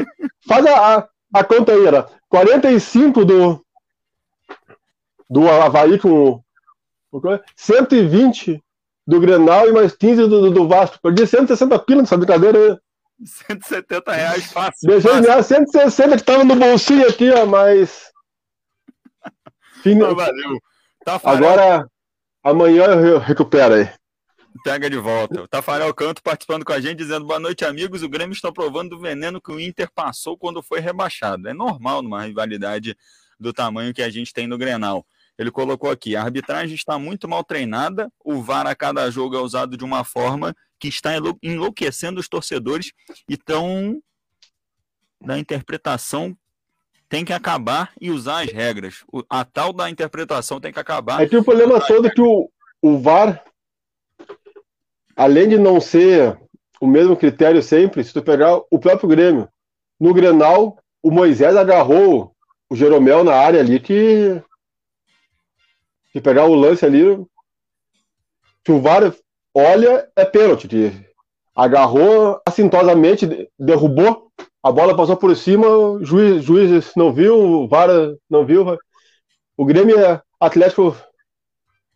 [0.48, 3.64] faz a, a, a conta aí, era 45 do,
[5.30, 6.44] do Havaí com o-
[7.56, 8.62] 120
[9.06, 11.00] do Grenal e mais 15 do, do, Vasco.
[11.02, 12.78] Perdi 160 pila nessa brincadeira aí.
[13.24, 14.88] 170 reais fácil.
[14.89, 15.28] Deixei de fácil.
[15.28, 18.11] ganhar 160 que tava no bolsinho aqui, ó, mas.
[19.82, 20.59] Fim- Mas valeu.
[21.05, 21.88] Tafarel, Agora,
[22.43, 23.89] amanhã eu recupero aí.
[24.64, 25.41] Pega de volta.
[25.41, 28.01] O Tafarel Canto participando com a gente, dizendo boa noite, amigos.
[28.03, 31.49] O Grêmio está provando do veneno que o Inter passou quando foi rebaixado.
[31.49, 32.95] É normal numa rivalidade
[33.39, 35.05] do tamanho que a gente tem no Grenal.
[35.38, 39.39] Ele colocou aqui: a arbitragem está muito mal treinada, o VAR a cada jogo é
[39.39, 41.12] usado de uma forma que está
[41.42, 42.92] enlouquecendo os torcedores
[43.30, 44.02] e estão
[45.22, 46.36] da interpretação
[47.08, 49.06] tem que acabar e usar as regras.
[49.30, 51.20] a tal da interpretação tem que acabar.
[51.20, 52.50] Aí tem o problema todo que o,
[52.82, 53.42] o VAR,
[55.16, 56.38] além de não ser
[56.82, 59.48] o mesmo critério sempre, se tu pegar o próprio Grêmio,
[59.98, 62.36] no Grenal, o Moisés agarrou
[62.70, 64.44] o Jeromel na área ali que
[66.12, 67.06] se pegar o lance ali,
[68.66, 69.14] se o VAR
[69.54, 71.06] olha, é pênalti.
[71.56, 74.32] Agarrou assintosamente, derrubou,
[74.62, 77.89] a bola passou por cima, o juiz, juiz não viu, o VAR
[78.30, 78.78] não viu.
[79.58, 80.95] O Grêmio é Atlético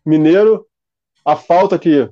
[0.04, 0.66] Mineiro,
[1.24, 2.08] a falta que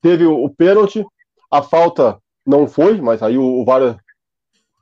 [0.00, 1.04] teve o, o pênalti,
[1.50, 3.98] a falta não foi, mas aí o, o VAR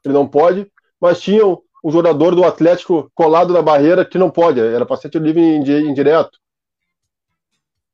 [0.05, 0.71] ele não pode,
[1.01, 5.15] mas tinha o jogador do Atlético colado na barreira que não pode, era para ser
[5.15, 6.39] livre indireto.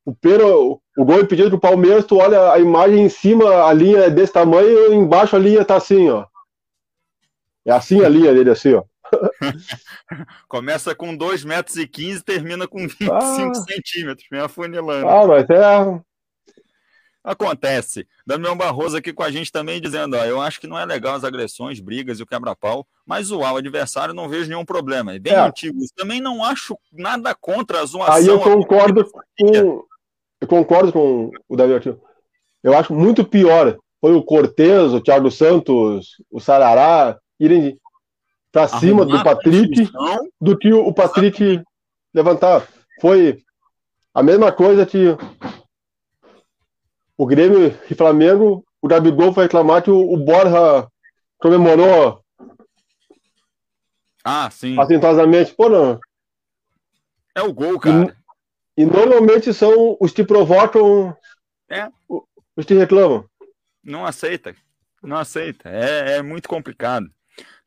[0.05, 4.01] O, Pero, o gol impedido do Palmeiras, tu olha a imagem em cima, a linha
[4.01, 6.27] é desse tamanho, embaixo a linha tá assim, ó.
[7.65, 8.85] É assim a linha dele, assim, ó.
[10.49, 13.55] Começa com 2,15 metros e 15, termina com 25 ah.
[13.55, 15.09] centímetros, me afunilando.
[15.09, 16.01] Ah, mas é,
[17.25, 18.07] Acontece.
[18.27, 21.15] Damião Barroso aqui com a gente também dizendo: ó, eu acho que não é legal
[21.15, 25.15] as agressões, brigas e o quebra-pau, mas zoar o adversário não vejo nenhum problema.
[25.15, 25.39] É bem é.
[25.39, 25.79] antigo.
[25.97, 28.15] Também não acho nada contra a zoação.
[28.15, 29.87] Aí eu concordo com.
[30.45, 31.97] Eu concordo com o Davi aqui.
[32.63, 37.79] Eu acho muito pior foi o Cortez, o Thiago Santos, o Sarará irem
[38.53, 39.89] para cima do Patrick
[40.39, 41.63] do que o Patrick
[42.13, 42.69] levantar.
[43.01, 43.43] Foi
[44.13, 45.17] a mesma coisa que
[47.17, 50.87] o Grêmio e Flamengo, o Gabigol foi reclamar que o, o Borja
[51.39, 52.23] comemorou
[54.23, 54.79] ah, sim.
[54.79, 55.55] Assintosamente.
[55.55, 55.99] Pô, não.
[57.35, 58.15] É o gol, cara.
[58.77, 61.17] E, normalmente são os que provocam
[61.71, 61.89] é.
[62.57, 63.25] os que reclamam.
[63.83, 64.55] Não aceita.
[65.03, 65.69] Não aceita.
[65.69, 67.09] É, é muito complicado.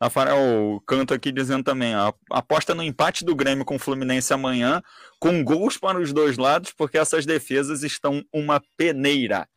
[0.02, 4.82] Rafael Canto aqui dizendo também, ó, aposta no empate do Grêmio com o Fluminense amanhã,
[5.20, 9.48] com gols para os dois lados, porque essas defesas estão uma peneira.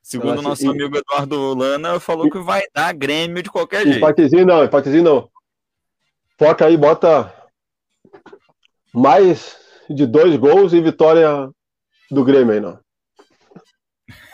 [0.00, 0.68] Segundo o nosso e...
[0.68, 3.98] amigo Eduardo Lana, falou que vai dar Grêmio de qualquer jeito.
[3.98, 5.30] Empatezinho não, empatezinho não.
[6.38, 7.34] Foca aí, bota
[8.94, 9.56] mais
[9.88, 11.50] de dois gols e vitória
[12.10, 12.78] do Grêmio aí, não.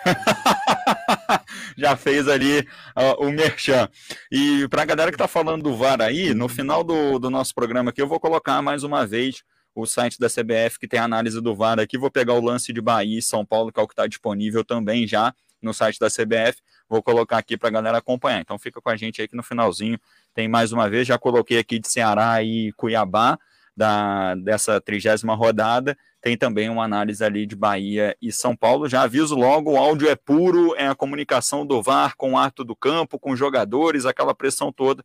[1.77, 3.89] já fez ali uh, o merchan.
[4.31, 7.55] E para a galera que está falando do VAR aí, no final do, do nosso
[7.55, 9.43] programa aqui, eu vou colocar mais uma vez
[9.75, 11.99] o site da CBF que tem análise do VAR aqui.
[11.99, 14.65] Vou pegar o lance de Bahia e São Paulo, que é o que está disponível
[14.65, 16.61] também já no site da CBF.
[16.89, 18.41] Vou colocar aqui para a galera acompanhar.
[18.41, 19.99] Então fica com a gente aí que no finalzinho
[20.33, 21.09] tem mais uma vez.
[21.09, 23.39] Já coloquei aqui de Ceará e Cuiabá
[23.77, 28.89] da, dessa trigésima rodada tem também uma análise ali de Bahia e São Paulo.
[28.89, 32.65] Já aviso logo, o áudio é puro, é a comunicação do VAR com o ato
[32.65, 35.05] do campo, com os jogadores, aquela pressão toda.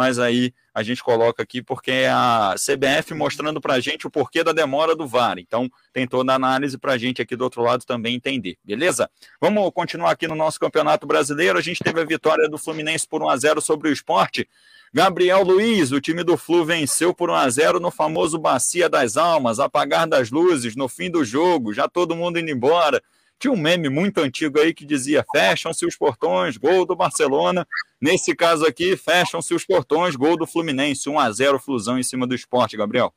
[0.00, 4.10] Mas aí a gente coloca aqui porque é a CBF mostrando para a gente o
[4.10, 5.38] porquê da demora do VAR.
[5.38, 9.10] Então tem toda a análise para a gente aqui do outro lado também entender, beleza?
[9.38, 11.58] Vamos continuar aqui no nosso Campeonato Brasileiro.
[11.58, 14.48] A gente teve a vitória do Fluminense por 1 a 0 sobre o esporte.
[14.90, 19.18] Gabriel Luiz, o time do Flu venceu por 1 a 0 no famoso Bacia das
[19.18, 23.02] Almas, apagar das luzes no fim do jogo, já todo mundo indo embora.
[23.40, 27.66] Tinha um meme muito antigo aí que dizia: fecham-se os portões, gol do Barcelona.
[28.00, 32.26] Nesse caso aqui, fecham-se os portões, gol do Fluminense, 1 a 0 Flusão em cima
[32.26, 33.12] do esporte, Gabriel.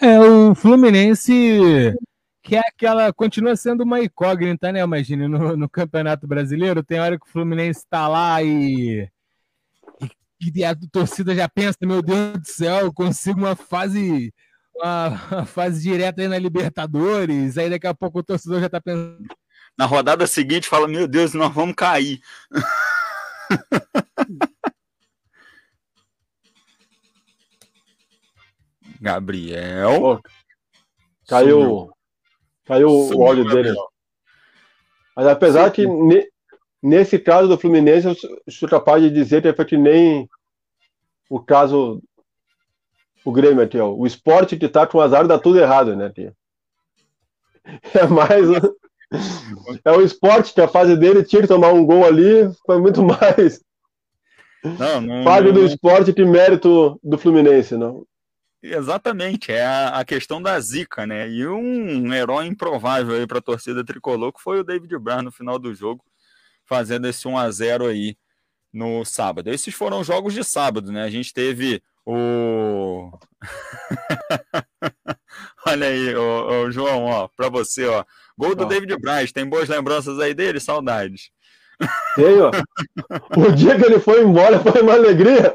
[0.00, 1.92] É, o Fluminense
[2.42, 7.18] que é aquela, continua sendo uma incógnita, né, imagine, no, no Campeonato Brasileiro, tem hora
[7.18, 9.08] que o Fluminense está lá e
[10.40, 14.32] e a torcida já pensa, meu Deus do céu, eu consigo uma fase
[14.82, 19.26] uma, fase direta aí na Libertadores, aí daqui a pouco o torcedor já tá pensando.
[19.76, 22.20] Na rodada seguinte fala, meu Deus, nós vamos cair.
[29.00, 30.02] Gabriel.
[30.02, 30.20] Oh,
[31.26, 31.90] caiu.
[32.66, 33.74] Caiu Sumiu, o óleo dele.
[35.16, 36.08] Mas apesar Sumiu.
[36.08, 36.30] que
[36.82, 38.16] Nesse caso do Fluminense, eu
[38.50, 40.28] sou capaz de dizer que é que nem
[41.28, 42.02] o caso
[43.24, 43.92] o Grêmio aqui, ó.
[43.92, 46.34] O esporte que tá com azar dá tudo errado, né, tia?
[47.94, 48.46] É mais.
[49.84, 53.02] É o esporte que a fase dele tinha que tomar um gol ali, foi muito
[53.02, 53.60] mais.
[54.62, 58.06] Não, não, fase não, do esporte que mérito do Fluminense, não.
[58.62, 61.28] Exatamente, é a, a, questão da zica, né?
[61.28, 65.32] E um herói improvável aí para a torcida tricolor que foi o David Braz no
[65.32, 66.04] final do jogo,
[66.66, 68.16] fazendo esse 1 a 0 aí
[68.70, 69.48] no sábado.
[69.48, 71.02] Esses foram jogos de sábado, né?
[71.02, 71.82] A gente teve
[72.12, 73.18] o
[75.66, 78.04] Olha aí, o, o João, ó, para você, ó.
[78.36, 78.66] Gol do ó.
[78.66, 80.60] David Braz, tem boas lembranças aí dele?
[80.60, 81.30] Saudades.
[82.14, 82.50] Tenho.
[83.36, 85.54] O dia que ele foi embora foi uma alegria.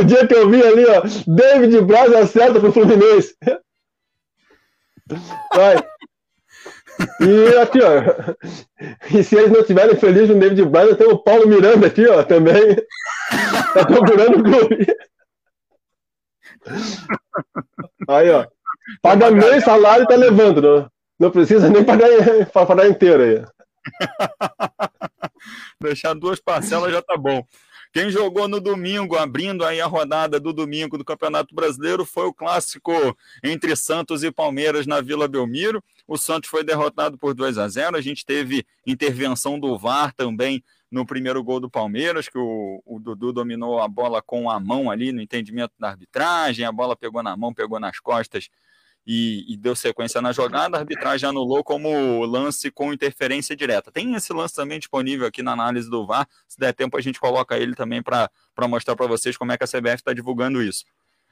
[0.00, 3.36] o dia que eu vi ali, ó, David Braz acerta pro Fluminense.
[5.54, 5.76] Vai.
[7.20, 9.16] E aqui, ó.
[9.16, 12.06] E se eles não estiverem felizes com o David Braz, tem o Paulo Miranda aqui,
[12.06, 12.76] ó, também.
[13.74, 14.86] Tá procurando o clube.
[18.08, 18.46] Aí, ó.
[19.00, 22.08] Paga meio salário e tá levando, não, não precisa nem pagar,
[22.52, 23.44] pagar inteiro aí.
[25.80, 27.44] Deixar duas parcelas já tá bom.
[27.92, 32.32] Quem jogou no domingo, abrindo aí a rodada do domingo do Campeonato Brasileiro, foi o
[32.32, 32.90] clássico
[33.44, 35.84] entre Santos e Palmeiras na Vila Belmiro.
[36.08, 37.94] O Santos foi derrotado por 2 a 0.
[37.94, 42.98] A gente teve intervenção do VAR também no primeiro gol do Palmeiras, que o, o,
[42.98, 47.22] Dudu dominou a bola com a mão ali no entendimento da arbitragem, a bola pegou
[47.22, 48.50] na mão, pegou nas costas
[49.06, 53.90] e, e, deu sequência na jogada, a arbitragem anulou como lance com interferência direta.
[53.90, 57.18] Tem esse lance também disponível aqui na análise do VAR, se der tempo a gente
[57.18, 58.30] coloca ele também para
[58.68, 60.84] mostrar para vocês como é que a CBF está divulgando isso.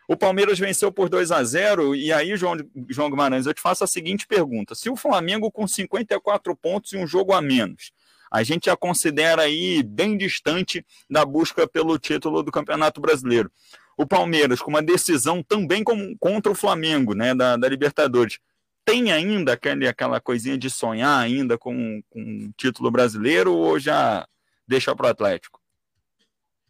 [0.09, 2.57] O Palmeiras venceu por 2 a 0 e aí, João,
[2.89, 6.97] João Guimarães, eu te faço a seguinte pergunta: se o Flamengo com 54 pontos e
[6.97, 7.93] um jogo a menos,
[8.29, 13.53] a gente a considera aí bem distante da busca pelo título do Campeonato Brasileiro
[14.01, 15.85] o Palmeiras com uma decisão também
[16.19, 18.39] contra o Flamengo, né, da, da Libertadores,
[18.83, 24.27] tem ainda aquele, aquela coisinha de sonhar ainda com, com um título brasileiro ou já
[24.67, 25.61] deixa para o Atlético?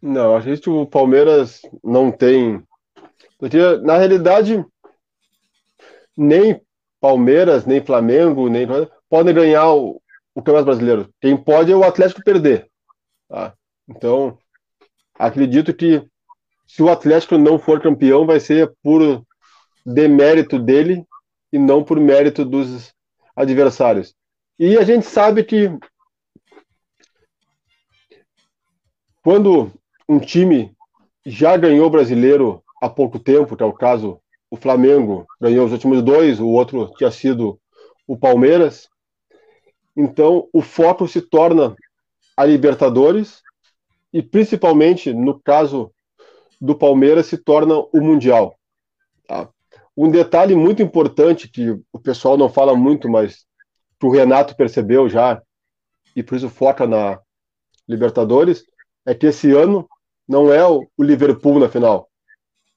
[0.03, 2.61] Não, a gente o Palmeiras não tem.
[3.39, 4.65] Porque, na realidade,
[6.17, 6.61] nem
[7.01, 8.67] Palmeiras, nem Flamengo, nem
[9.09, 10.03] podem ganhar o,
[10.35, 11.15] o Campeonato Brasileiro.
[11.21, 12.69] Quem pode é o Atlético perder.
[13.29, 13.55] Tá?
[13.89, 14.37] Então,
[15.15, 16.11] acredito que
[16.73, 19.27] se o Atlético não for campeão, vai ser por
[19.85, 21.05] demérito dele
[21.53, 22.95] e não por mérito dos
[23.35, 24.15] adversários.
[24.57, 25.69] E a gente sabe que
[29.21, 29.73] quando
[30.09, 30.73] um time
[31.27, 35.73] já ganhou o brasileiro há pouco tempo, que é o caso o Flamengo ganhou os
[35.73, 37.61] últimos dois, o outro tinha sido
[38.07, 38.89] o Palmeiras.
[39.97, 41.75] Então o foco se torna
[42.37, 43.43] a Libertadores
[44.13, 45.93] e principalmente no caso
[46.61, 48.57] do Palmeiras se torna o Mundial.
[49.27, 49.49] Tá?
[49.97, 53.47] Um detalhe muito importante que o pessoal não fala muito, mas
[53.99, 55.43] que o Renato percebeu já,
[56.15, 57.21] e por isso foca na
[57.89, 58.65] Libertadores,
[59.07, 59.89] é que esse ano
[60.29, 62.09] não é o Liverpool na final.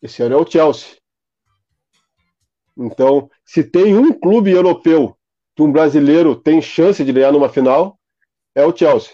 [0.02, 0.98] Esse ano é o Chelsea.
[2.76, 5.16] Então, se tem um clube europeu
[5.56, 8.00] que um brasileiro tem chance de ganhar numa final,
[8.56, 9.14] é o Chelsea.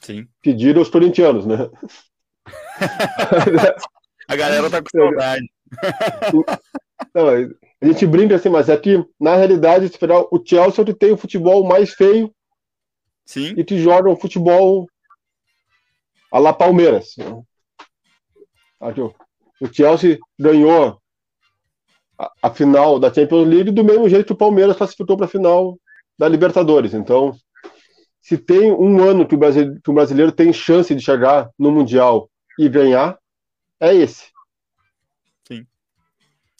[0.00, 0.28] Sim.
[0.40, 1.68] Pedir aos corintianos, né?
[4.28, 5.50] a galera tá com saudade.
[7.14, 9.90] Não, a gente brinca assim, mas é que, na realidade,
[10.30, 12.32] o Chelsea tem o futebol mais feio
[13.26, 13.54] Sim.
[13.56, 14.88] e que joga um futebol
[16.30, 17.14] a la Palmeiras.
[19.60, 20.98] O Chelsea ganhou
[22.18, 25.28] a, a, final da Champions League do mesmo jeito que o Palmeiras classificou para a
[25.28, 25.78] final
[26.18, 26.94] da Libertadores.
[26.94, 27.34] Então,
[28.20, 31.70] se tem um ano que o, brasileiro, que o brasileiro tem chance de chegar no
[31.70, 33.18] Mundial e ganhar
[33.80, 34.32] é esse.
[35.46, 35.66] Sim.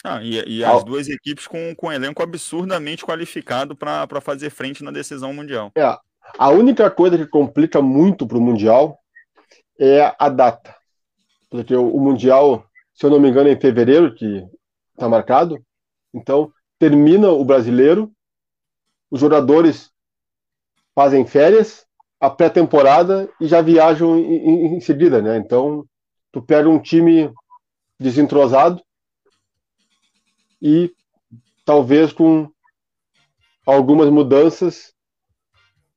[0.03, 4.51] Ah, e, e as ah, duas equipes com, com um elenco absurdamente qualificado para fazer
[4.51, 5.73] frente na decisão mundial.
[5.77, 5.97] É,
[6.39, 8.99] a única coisa que complica muito para o Mundial
[9.79, 10.75] é a data.
[11.51, 14.45] Porque o, o, Mundial, se eu não me engano, é em fevereiro, que
[14.93, 15.65] está marcado.
[16.13, 18.13] Então, termina o brasileiro,
[19.11, 19.91] os jogadores
[20.95, 21.87] fazem férias,
[22.25, 25.37] a pré-temporada e já viajam em, em, seguida, né?
[25.37, 25.87] Então,
[26.33, 27.31] tu pega um time
[28.01, 28.83] desentrosado
[30.61, 30.91] e
[31.67, 32.51] talvez com
[33.67, 34.95] algumas mudanças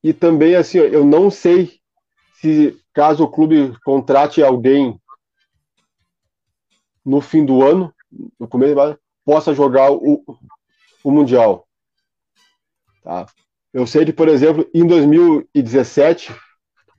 [0.04, 1.80] e também assim, eu não sei
[2.42, 5.00] se caso o clube contrate alguém
[7.06, 7.94] no fim do ano,
[8.38, 10.24] no começo possa jogar o,
[11.06, 11.66] o mundial.
[13.02, 13.26] Tá?
[13.74, 16.34] Eu sei que, por exemplo, em 2017,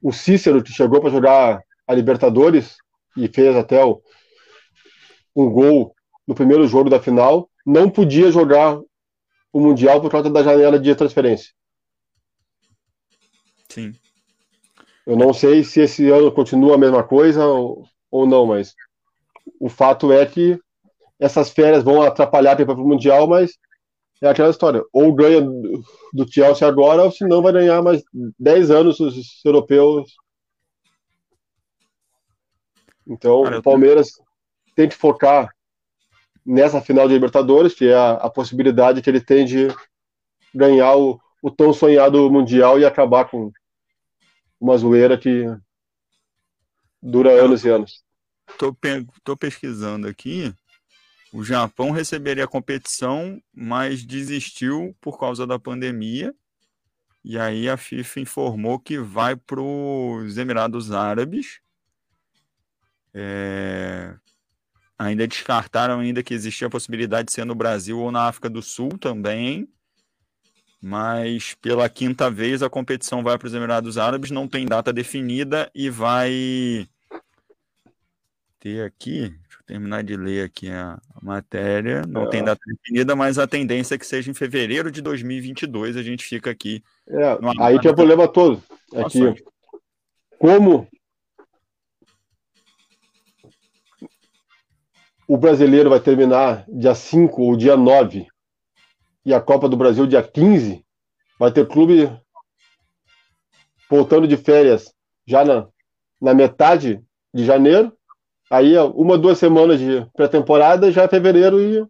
[0.02, 2.76] o Cícero, que chegou para jogar a Libertadores
[3.16, 4.02] e fez até o,
[5.34, 5.94] um gol
[6.26, 8.78] no primeiro jogo da final, não podia jogar
[9.52, 11.52] o Mundial por causa da janela de transferência.
[13.68, 13.94] Sim.
[15.06, 18.74] Eu não sei se esse ano continua a mesma coisa ou, ou não, mas
[19.58, 20.60] o fato é que
[21.18, 23.52] essas férias vão atrapalhar para o Mundial, mas
[24.20, 24.84] é aquela história.
[24.92, 28.02] Ou ganha do Chelsea agora, ou se não vai ganhar mais
[28.38, 30.14] 10 anos os europeus.
[33.06, 34.10] Então, o Palmeiras
[34.74, 35.50] tem que focar
[36.44, 39.68] nessa final de Libertadores, que é a, a possibilidade que ele tem de
[40.54, 43.52] ganhar o, o tão sonhado Mundial e acabar com
[44.60, 45.44] uma zoeira que
[47.02, 48.02] dura anos e anos.
[48.58, 50.52] Tô, pe tô pesquisando aqui.
[51.32, 56.34] O Japão receberia a competição, mas desistiu por causa da pandemia.
[57.22, 61.60] E aí a FIFA informou que vai para os Emirados Árabes.
[63.12, 64.14] É...
[64.98, 68.62] Ainda descartaram ainda que existia a possibilidade de ser no Brasil ou na África do
[68.62, 69.68] Sul também.
[70.80, 75.70] Mas pela quinta vez a competição vai para os Emirados Árabes, não tem data definida
[75.74, 76.88] e vai
[78.60, 79.36] ter aqui,
[79.68, 82.30] terminar de ler aqui a, matéria, não é.
[82.30, 86.24] tem data definida, mas a tendência é que seja em fevereiro de 2022, a gente
[86.24, 86.82] fica aqui.
[87.06, 88.62] É, aí que é o problema todo.
[88.94, 89.44] É que,
[90.38, 90.88] como
[95.28, 98.26] o brasileiro vai terminar dia 5 ou dia 9
[99.26, 100.82] e a Copa do Brasil dia 15,
[101.38, 102.10] vai ter clube
[103.90, 104.94] voltando de férias
[105.26, 105.68] já na,
[106.18, 107.04] na metade
[107.34, 107.97] de janeiro
[108.50, 111.86] Aí, uma, duas semanas de pré-temporada, já é fevereiro e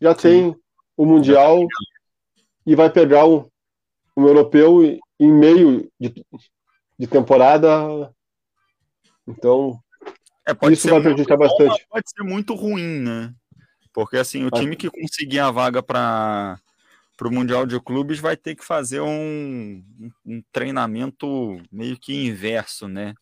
[0.00, 0.20] já Sim.
[0.20, 0.56] tem
[0.96, 1.66] o Mundial
[2.66, 3.48] e vai pegar um,
[4.16, 4.82] um europeu
[5.18, 6.12] em meio de,
[6.98, 8.12] de temporada.
[9.26, 9.78] Então,
[10.46, 11.86] é, isso vai prejudicar bastante.
[11.88, 13.34] Pode ser muito ruim, né?
[13.92, 16.58] Porque assim, o time que conseguir a vaga para
[17.16, 19.82] para o Mundial de Clubes vai ter que fazer um,
[20.24, 23.14] um, treinamento meio que inverso, né?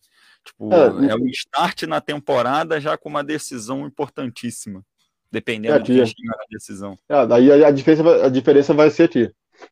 [0.45, 4.85] Tipo, é, é o start na temporada já com uma decisão importantíssima,
[5.31, 6.97] dependendo é, de quem a decisão.
[7.09, 9.31] É, daí a, a, diferença, a diferença vai ser que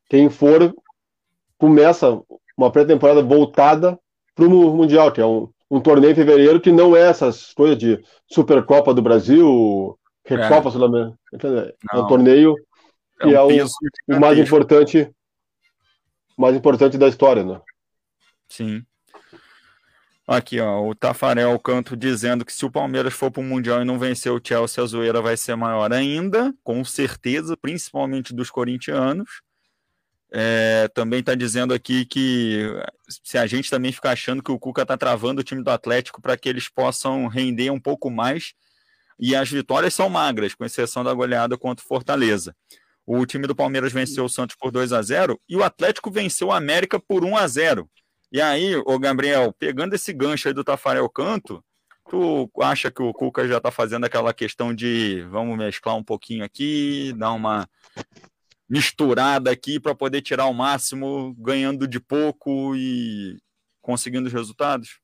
[0.10, 0.74] quem for
[1.58, 2.20] começa
[2.58, 4.00] uma pré-temporada voltada
[4.36, 7.78] para o Mundial, que é um, um torneio em fevereiro que não é essas coisas
[7.78, 10.72] de Supercopa do Brasil, Recopa é.
[10.72, 11.74] Sul-Americana.
[11.94, 12.56] É um torneio
[13.22, 13.68] que é, um é o,
[14.18, 15.10] o mais importante
[16.36, 17.62] mais importante da história, né?
[18.50, 18.84] Sim.
[20.26, 23.86] Aqui, ó, o Tafarel Canto dizendo que se o Palmeiras for para o Mundial e
[23.86, 29.42] não vencer o Chelsea, a zoeira vai ser maior ainda, com certeza, principalmente dos corintianos.
[30.32, 32.68] É, também está dizendo aqui que
[33.24, 36.22] se a gente também ficar achando que o Cuca está travando o time do Atlético
[36.22, 38.54] para que eles possam render um pouco mais,
[39.20, 42.56] e as vitórias são magras, com exceção da goleada contra o Fortaleza.
[43.06, 46.48] O time do Palmeiras venceu o Santos por 2 a 0 e o Atlético venceu
[46.48, 47.90] o América por 1 a 0
[48.34, 51.64] e aí, o Gabriel, pegando esse gancho aí do Tafarel Canto,
[52.10, 56.44] tu acha que o Cuca já tá fazendo aquela questão de vamos mesclar um pouquinho
[56.44, 57.70] aqui, dar uma
[58.68, 63.38] misturada aqui para poder tirar o máximo, ganhando de pouco e
[63.82, 65.00] conseguindo os resultados?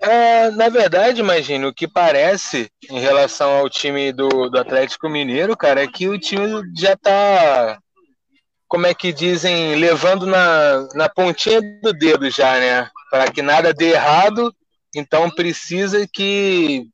[0.00, 5.56] É, na verdade, imagino, o que parece em relação ao time do, do Atlético Mineiro,
[5.56, 7.78] cara, é que o time já tá
[8.72, 12.88] como é que dizem, levando na, na pontinha do dedo já, né?
[13.10, 14.50] Para que nada dê errado,
[14.96, 16.88] então precisa que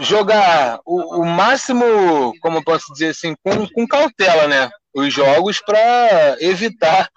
[0.00, 4.68] jogar o, o máximo, como posso dizer assim, com, com cautela, né?
[4.92, 7.08] Os jogos para evitar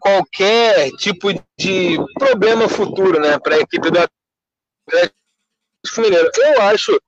[0.00, 3.38] qualquer tipo de problema futuro, né?
[3.38, 3.98] Para a equipe do
[4.88, 5.14] Atlético
[5.98, 6.30] Mineiro.
[6.34, 6.98] Eu acho,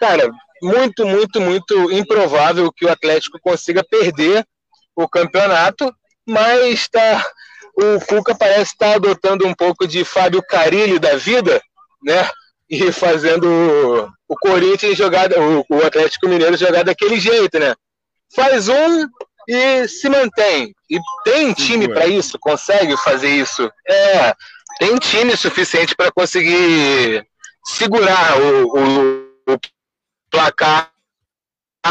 [0.00, 0.26] cara,
[0.62, 4.42] muito, muito, muito improvável que o Atlético consiga perder
[4.96, 5.94] o campeonato,
[6.26, 7.24] mas tá,
[7.76, 11.60] o Cuca parece estar tá adotando um pouco de Fábio Carilli da vida,
[12.02, 12.28] né?
[12.68, 15.28] E fazendo o Corinthians jogar,
[15.68, 17.74] o Atlético Mineiro jogar daquele jeito, né?
[18.34, 19.06] Faz um
[19.46, 20.74] e se mantém.
[20.90, 23.70] E tem time para isso, consegue fazer isso.
[23.86, 24.34] É,
[24.78, 27.26] tem time suficiente para conseguir
[27.66, 29.58] segurar o, o, o
[30.30, 30.90] placar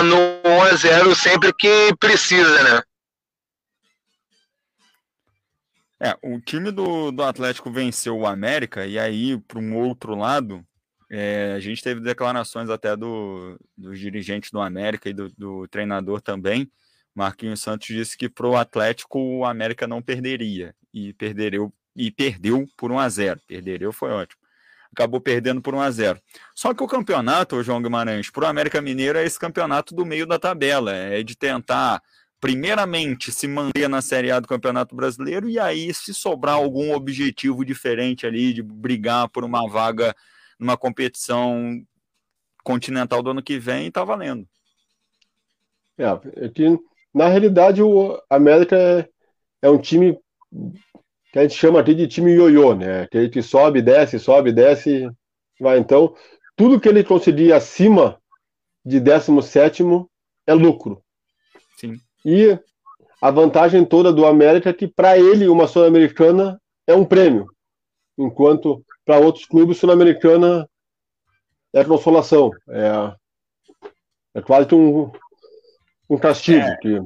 [0.03, 2.83] no 1 a 0 sempre que precisa, né?
[6.03, 10.61] É, o time do, do Atlético venceu o América, e aí, para um outro lado,
[11.09, 16.19] é, a gente teve declarações até do, dos dirigentes do América e do, do treinador
[16.19, 16.69] também.
[17.15, 22.67] Marquinhos Santos disse que para o Atlético o América não perderia, e, perdeu e perdeu
[22.75, 24.41] por 1 a 0 Perderia foi ótimo.
[24.91, 26.21] Acabou perdendo por 1 a 0
[26.53, 30.27] Só que o campeonato, João Guimarães, para o América Mineiro é esse campeonato do meio
[30.27, 32.01] da tabela, é de tentar
[32.43, 37.63] primeiramente, se manter na Série A do Campeonato Brasileiro e aí, se sobrar algum objetivo
[37.63, 40.13] diferente ali, de brigar por uma vaga
[40.59, 41.81] numa competição
[42.61, 44.45] continental do ano que vem, tá valendo.
[45.97, 46.77] É, é que,
[47.13, 49.07] na realidade, o América é,
[49.61, 50.19] é um time
[51.31, 53.03] que a gente chama aqui de time ioiô, né?
[53.03, 55.09] Aquele que sobe, desce, sobe, desce,
[55.61, 55.79] vai.
[55.79, 56.13] Então,
[56.57, 58.21] tudo que ele conseguir acima
[58.85, 59.81] de 17
[60.45, 61.01] é lucro.
[62.25, 62.57] E
[63.21, 67.47] a vantagem toda do América é que, para ele, uma Sul-Americana é um prêmio,
[68.17, 70.67] enquanto para outros clubes, Sul-Americana
[71.73, 72.51] é consolação.
[72.69, 73.15] É,
[74.35, 75.11] é quase que um,
[76.09, 76.65] um castigo.
[76.65, 76.77] É.
[76.77, 77.01] Que...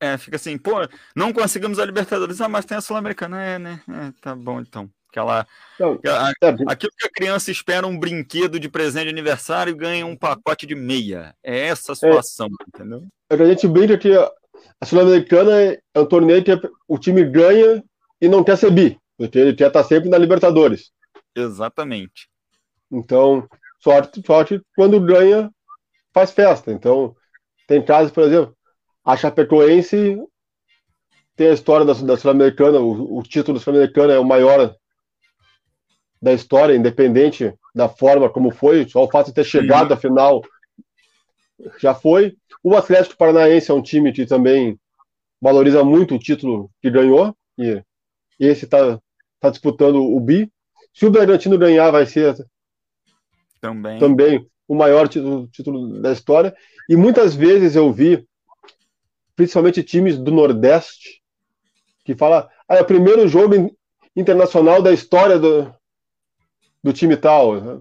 [0.00, 0.72] É, fica assim, pô,
[1.14, 3.82] não conseguimos a Libertadores, ah, mas tem a Sul-Americana, é, né?
[3.88, 4.90] É, tá bom então.
[5.10, 5.46] Aquela,
[5.98, 10.06] aquela- é, aquilo que a criança espera um brinquedo de presente de aniversário e ganha
[10.06, 11.34] um pacote de meia.
[11.42, 13.06] É essa a situação, entendeu?
[13.28, 14.12] é que a gente brinca que
[14.80, 16.52] a Sul-Americana é é um torneio que
[16.86, 17.82] o time ganha
[18.20, 20.90] e não quer ser bi, porque ele quer estar sempre na Libertadores.
[21.34, 22.28] Exatamente.
[22.90, 23.48] Então,
[23.80, 25.50] sorte, sorte quando ganha,
[26.12, 26.72] faz festa.
[26.72, 27.14] Então,
[27.66, 28.56] tem casos, por exemplo,
[29.04, 30.18] a Chapecoense
[31.36, 34.76] tem a história da, da Sul-Americana, o, o título sul-americano é o maior
[36.20, 40.42] da história, independente da forma como foi, só o fato de ter chegado à final
[41.78, 42.36] já foi.
[42.62, 44.78] O Atlético Paranaense é um time que também
[45.40, 47.82] valoriza muito o título que ganhou, e
[48.38, 49.00] esse está
[49.38, 50.50] tá disputando o bi.
[50.92, 52.34] Se o Bragantino ganhar, vai ser
[53.60, 53.98] Também.
[53.98, 56.54] também o maior título, título da história.
[56.88, 58.26] E muitas vezes eu vi,
[59.36, 61.22] principalmente times do Nordeste,
[62.04, 63.70] que fala, ah, é o primeiro jogo in-
[64.16, 65.72] internacional da história do,
[66.82, 67.60] do time tal.
[67.60, 67.80] né?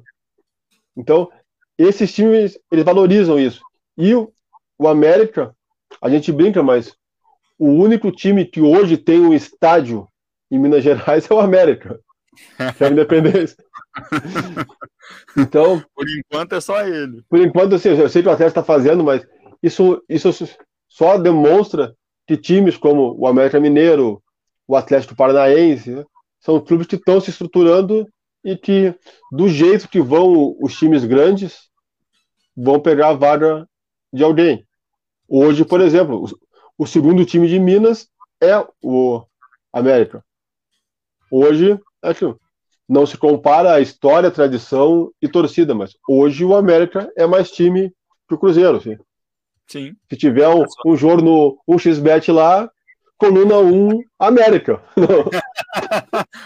[0.95, 1.29] Então,
[1.77, 3.61] esses times, eles valorizam isso.
[3.97, 4.31] E o,
[4.77, 5.55] o América,
[6.01, 6.95] a gente brinca, mas
[7.57, 10.07] o único time que hoje tem um estádio
[10.51, 11.99] em Minas Gerais é o América,
[12.77, 13.57] que é a Independência.
[15.35, 17.23] Então, Por enquanto é só ele.
[17.29, 19.25] por enquanto, assim, eu sei que o Atlético está fazendo, mas
[19.61, 20.29] isso, isso
[20.87, 21.95] só demonstra
[22.27, 24.21] que times como o América Mineiro,
[24.67, 26.05] o Atlético Paranaense, né,
[26.39, 28.07] são clubes que estão se estruturando
[28.43, 28.95] e que,
[29.31, 31.69] do jeito que vão os times grandes,
[32.55, 33.67] vão pegar a vaga
[34.11, 34.65] de alguém.
[35.27, 38.07] Hoje, por exemplo, o, o segundo time de Minas
[38.41, 39.23] é o
[39.71, 40.23] América.
[41.31, 41.79] Hoje,
[42.17, 42.35] que
[42.87, 47.93] não se compara a história, tradição e torcida, mas hoje o América é mais time
[48.27, 48.77] que o Cruzeiro.
[48.77, 48.97] Assim.
[49.67, 49.95] Sim.
[50.09, 52.69] Se tiver um, um jogo no 1xBet lá,
[53.17, 54.81] coluna 1, América.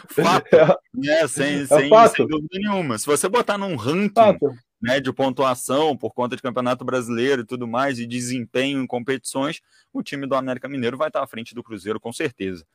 [0.10, 1.28] Fato, né?
[1.28, 2.16] Sem, sem, fato.
[2.16, 2.98] sem dúvida nenhuma.
[2.98, 4.54] Se você botar num ranking Fato.
[4.82, 9.62] né, de pontuação por conta de Campeonato Brasileiro e tudo mais, e desempenho em competições,
[9.94, 12.66] o time do América Mineiro vai estar à frente do Cruzeiro, com certeza.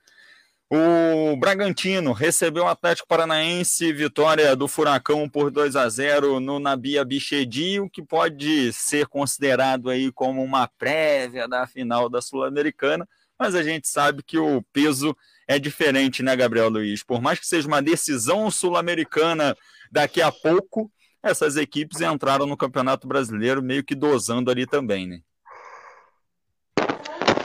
[0.71, 7.03] O Bragantino recebeu o Atlético Paranaense, vitória do Furacão por 2 a 0 no Nabia
[7.07, 13.09] Bichedi, o que pode ser considerado aí como uma prévia da final da Sul-Americana,
[13.39, 15.17] mas a gente sabe que o peso
[15.49, 17.03] é diferente, né, Gabriel Luiz?
[17.03, 19.57] Por mais que seja uma decisão sul-americana
[19.91, 20.91] daqui a pouco,
[21.23, 25.21] essas equipes entraram no Campeonato Brasileiro meio que dosando ali também, né?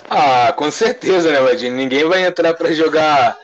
[0.09, 1.75] Ah, com certeza, né, Vadinho?
[1.75, 3.37] Ninguém vai entrar para jogar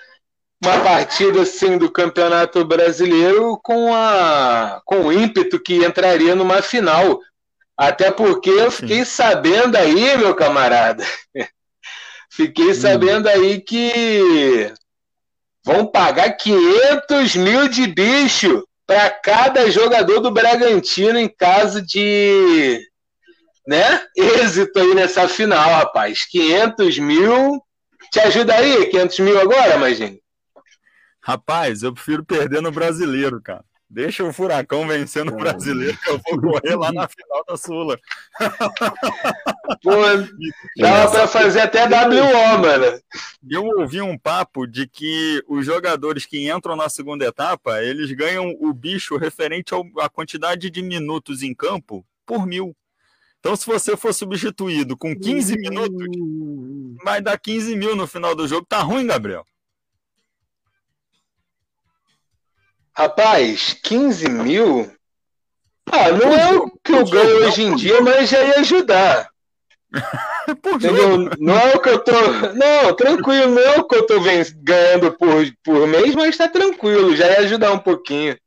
[0.62, 7.20] uma partida assim do Campeonato Brasileiro com a com o ímpeto que entraria numa final.
[7.78, 11.04] Até porque eu fiquei sabendo aí, meu camarada.
[12.40, 14.72] Fiquei sabendo aí que
[15.62, 22.80] vão pagar 500 mil de bicho para cada jogador do Bragantino em caso de
[23.68, 24.06] né?
[24.16, 26.26] Êxito aí nessa final, rapaz.
[26.28, 27.62] 500 mil.
[28.10, 28.86] Te ajuda aí?
[28.86, 30.18] 500 mil agora, imagina.
[31.22, 33.66] Rapaz, eu prefiro perder no brasileiro, cara.
[33.92, 37.98] Deixa o Furacão vencer no brasileiro, que eu vou correr lá na final da Sula.
[39.82, 39.92] Pô,
[40.78, 43.00] dava pra fazer até WO, mano.
[43.50, 48.56] Eu ouvi um papo de que os jogadores que entram na segunda etapa, eles ganham
[48.60, 52.76] o bicho referente ao- à quantidade de minutos em campo por mil.
[53.40, 56.06] Então, se você for substituído com 15 minutos,
[57.04, 58.66] vai dar 15 mil no final do jogo.
[58.68, 59.46] Tá ruim, Gabriel?
[63.00, 64.92] Rapaz, 15 mil?
[65.90, 69.30] Ah, não é o que eu ganho hoje em dia, mas já ia ajudar.
[70.50, 71.30] Entendeu?
[71.40, 72.12] Não é o que eu tô.
[72.56, 77.16] Não, tranquilo, não é o que eu tô ganhando por, por mês, mas tá tranquilo,
[77.16, 78.38] já ia ajudar um pouquinho.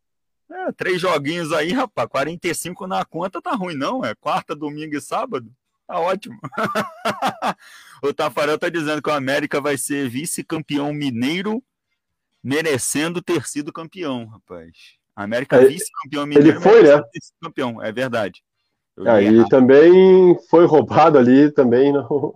[0.51, 2.07] É, três joguinhos aí, rapaz.
[2.11, 4.05] 45 na conta tá ruim, não?
[4.05, 5.51] É quarta, domingo e sábado?
[5.87, 6.39] Tá ótimo.
[8.05, 11.65] o Tafarel tá dizendo que o América vai ser vice-campeão mineiro,
[12.43, 14.71] merecendo ter sido campeão, rapaz.
[15.15, 16.51] América É, vice-campeão mineiro.
[16.51, 17.03] ele foi, né?
[17.41, 18.43] campeão, é verdade.
[19.07, 19.49] Aí errado.
[19.49, 22.35] também foi roubado ali, também não.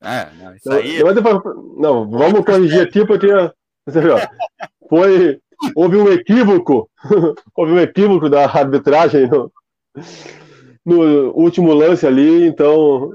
[0.00, 0.98] É, não, isso aí.
[1.02, 3.28] não, não, vamos corrigir aqui, porque
[3.84, 4.14] você viu,
[4.88, 5.40] foi,
[5.74, 6.90] houve um equívoco,
[7.54, 9.52] houve um equívoco da arbitragem no,
[10.84, 13.10] no último lance ali, então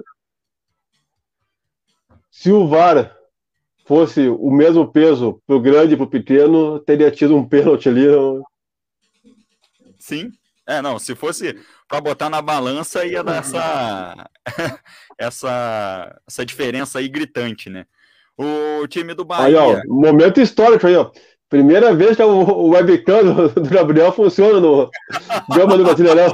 [2.29, 3.15] se o VAR
[3.91, 8.07] fosse o mesmo peso pro grande e pro pequeno, teria tido um pênalti ali.
[8.07, 8.41] não-
[9.99, 10.31] Sim.
[10.65, 11.59] É, não, se fosse
[11.89, 14.29] para botar na balança, ia dar essa,
[15.19, 17.85] essa, essa diferença aí gritante, né?
[18.37, 19.83] O time do Aí, ó, Bahia.
[19.87, 21.11] momento histórico aí, ó.
[21.49, 24.89] Primeira vez que o, webcam do, do Gabriel funciona no
[25.53, 26.31] Gama do Brasileirão.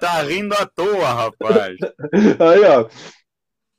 [0.00, 1.76] Tá rindo à toa, rapaz.
[2.40, 2.88] Aí, ó.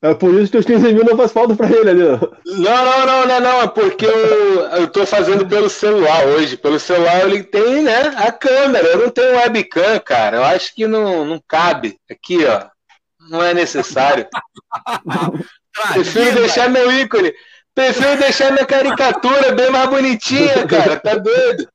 [0.01, 2.03] É por isso que os 15 mil não faz falta pra ele ali.
[2.45, 3.61] Não, não, não, não, não.
[3.63, 6.55] É porque eu, eu tô fazendo pelo celular hoje.
[6.55, 8.87] Pelo celular ele tem, né, a câmera.
[8.87, 10.37] Eu não tenho webcam, cara.
[10.37, 11.97] Eu acho que não, não cabe.
[12.09, 12.67] Aqui, ó.
[13.29, 14.25] Não é necessário.
[15.93, 17.33] Prefiro deixar meu ícone.
[17.75, 20.97] Prefiro deixar minha caricatura bem mais bonitinha, cara.
[20.97, 21.67] Tá doido?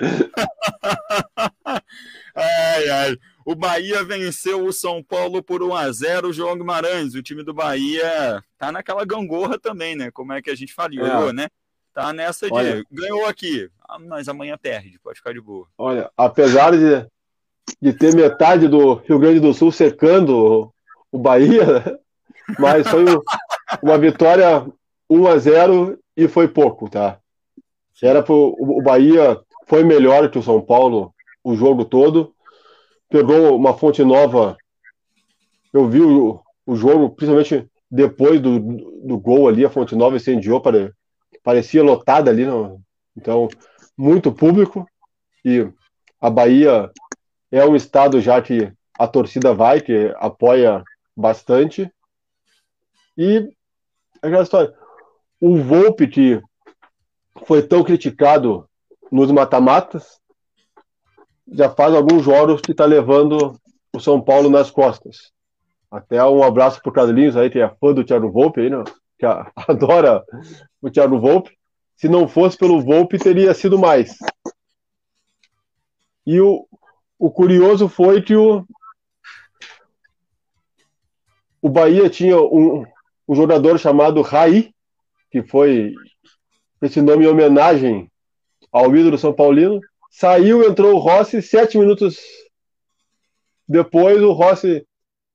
[2.38, 3.16] Ai, ai.
[3.46, 7.14] O Bahia venceu o São Paulo por 1 a 0 João Guimarães.
[7.14, 10.10] O time do Bahia tá naquela gangorra também, né?
[10.10, 11.32] Como é que a gente falou, É.
[11.32, 11.46] né?
[11.94, 12.82] Tá nessa de Olha.
[12.90, 15.66] ganhou aqui, ah, mas amanhã perde, pode ficar de boa.
[15.78, 17.06] Olha, apesar de,
[17.80, 20.70] de ter metade do Rio Grande do Sul secando
[21.10, 21.64] o Bahia,
[22.58, 23.22] mas foi um-
[23.82, 24.66] uma vitória
[25.08, 27.18] 1 a 0 e foi pouco, tá?
[28.02, 32.34] Era pro, o Bahia foi melhor que o São Paulo o jogo todo.
[33.08, 34.56] Pegou uma fonte nova.
[35.72, 40.60] Eu vi o, o jogo, principalmente depois do, do gol ali, a fonte nova incendiou,
[40.60, 40.92] pare,
[41.42, 42.44] parecia lotada ali.
[42.44, 42.80] Não,
[43.16, 43.48] então,
[43.96, 44.86] muito público.
[45.44, 45.68] E
[46.20, 46.90] a Bahia
[47.50, 50.82] é um estado já que a torcida vai, que apoia
[51.16, 51.90] bastante.
[53.16, 53.48] E
[54.20, 54.74] aquela história.
[55.40, 56.40] O Volpe, que
[57.44, 58.68] foi tão criticado
[59.12, 60.20] nos mata-matas,
[61.48, 63.58] já faz alguns jogos que está levando
[63.94, 65.32] o São Paulo nas costas.
[65.90, 68.82] Até um abraço pro Carlinhos aí, que é fã do Thiago Volpe aí, né?
[69.18, 70.24] que adora
[70.80, 71.56] o Thiago Volpe.
[71.96, 74.16] Se não fosse pelo Volpe, teria sido mais.
[76.26, 76.66] E o,
[77.18, 78.66] o curioso foi que o,
[81.62, 82.84] o Bahia tinha um,
[83.26, 84.74] um jogador chamado Raí,
[85.30, 85.94] que foi
[86.82, 88.10] esse nome em homenagem
[88.70, 89.80] ao ídolo São Paulino.
[90.18, 92.16] Saiu, entrou o Rossi, sete minutos
[93.68, 94.82] depois o Rossi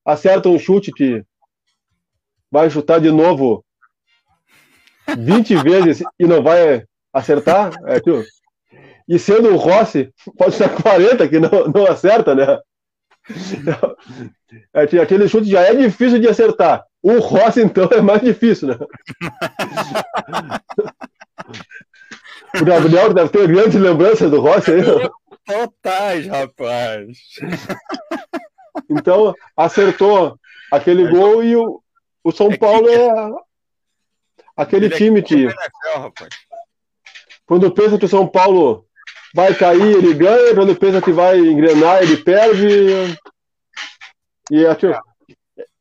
[0.03, 1.24] acerta um chute que
[2.49, 3.64] vai chutar de novo
[5.16, 6.84] 20 vezes e não vai
[7.14, 7.72] acertar.
[7.86, 8.24] É, tio.
[9.08, 12.60] E sendo o Rossi, pode ser 40 que não, não acerta, né?
[14.74, 16.84] É, que aquele chute já é difícil de acertar.
[17.03, 18.80] O Rossi, então, é mais difícil, né?
[22.60, 24.82] O Gabriel deve ter grandes lembranças do Rossi aí.
[25.45, 27.18] Totais, rapaz.
[28.90, 30.38] Então, acertou
[30.72, 31.82] aquele gol e o,
[32.23, 33.10] o São É Paulo é
[34.56, 35.48] aquele Ele é time que,
[37.45, 38.86] quando pensa que o São Paulo
[39.34, 43.18] vai cair, ele ganha, quando pensa que vai engrenar, ele perde.
[44.49, 44.94] E é, tipo,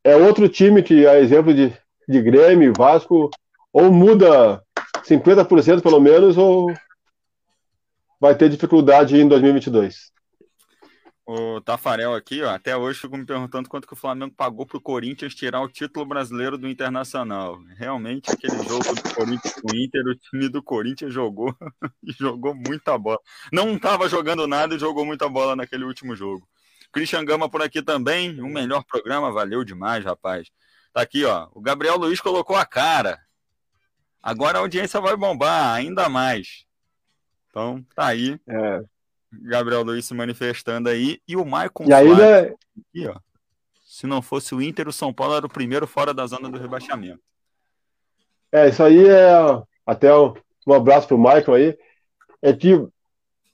[0.04, 1.72] é outro time que, a exemplo de,
[2.08, 3.30] de Grêmio, Vasco,
[3.72, 4.62] ou muda
[5.04, 6.72] 50% pelo menos, ou
[8.20, 10.10] vai ter dificuldade em 2022.
[11.32, 14.80] O Tafarel aqui, ó, até hoje fico me perguntando quanto que o Flamengo pagou pro
[14.80, 17.56] Corinthians tirar o título brasileiro do Internacional.
[17.76, 21.54] Realmente, aquele jogo do Corinthians com o Inter, o time do Corinthians jogou
[22.02, 23.20] e jogou muita bola.
[23.52, 26.44] Não estava jogando nada e jogou muita bola naquele último jogo.
[26.92, 30.48] Christian Gama por aqui também, o melhor programa, valeu demais, rapaz.
[30.92, 33.20] Tá aqui, ó, o Gabriel Luiz colocou a cara.
[34.22, 36.64] Agora a audiência vai bombar ainda mais.
[37.48, 38.38] Então, tá aí.
[38.48, 38.82] É.
[39.32, 41.20] Gabriel Luiz se manifestando aí.
[41.26, 43.16] E o Maicon E ainda, Soares aqui, ó.
[43.84, 46.58] Se não fosse o Inter, o São Paulo era o primeiro fora da zona do
[46.58, 47.20] rebaixamento.
[48.52, 49.30] É, isso aí é
[49.86, 50.34] até um,
[50.66, 51.78] um abraço pro Michael aí.
[52.42, 52.74] É que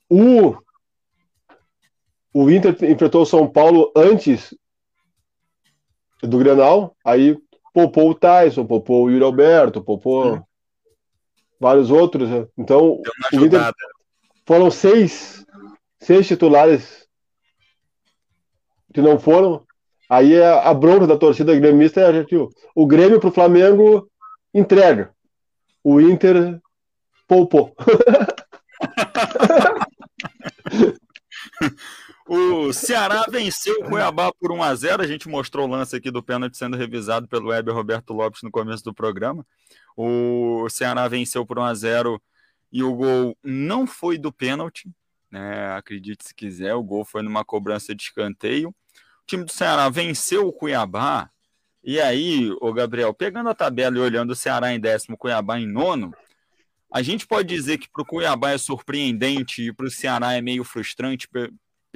[0.09, 0.57] o,
[2.33, 4.55] o Inter enfrentou o São Paulo antes
[6.21, 7.37] do Grenal, aí
[7.73, 10.46] poupou o Tyson, poupou o Yuri Alberto, poupou
[11.59, 12.29] vários outros.
[12.29, 12.47] né?
[12.57, 13.01] Então,
[13.33, 13.73] o Inter
[14.45, 15.45] foram seis,
[15.99, 17.07] seis titulares
[18.93, 19.65] que não foram.
[20.09, 24.09] Aí a, a bronca da torcida gremista é que o, o Grêmio pro Flamengo
[24.53, 25.11] entrega.
[25.83, 26.59] O Inter
[27.27, 27.75] poupou.
[32.29, 36.11] O Ceará venceu o Cuiabá por 1 a 0 A gente mostrou o lance aqui
[36.11, 39.45] do pênalti sendo revisado pelo Weber Roberto Lopes no começo do programa.
[39.95, 42.21] O Ceará venceu por 1 a 0
[42.71, 44.91] e o gol não foi do pênalti,
[45.31, 45.71] né?
[45.71, 48.69] Acredite se quiser, o gol foi numa cobrança de escanteio.
[48.69, 51.29] O time do Ceará venceu o Cuiabá.
[51.81, 55.65] E aí, o Gabriel, pegando a tabela e olhando o Ceará em décimo, Cuiabá em
[55.65, 56.13] nono,
[56.91, 60.41] a gente pode dizer que para o Cuiabá é surpreendente e para o Ceará é
[60.41, 61.29] meio frustrante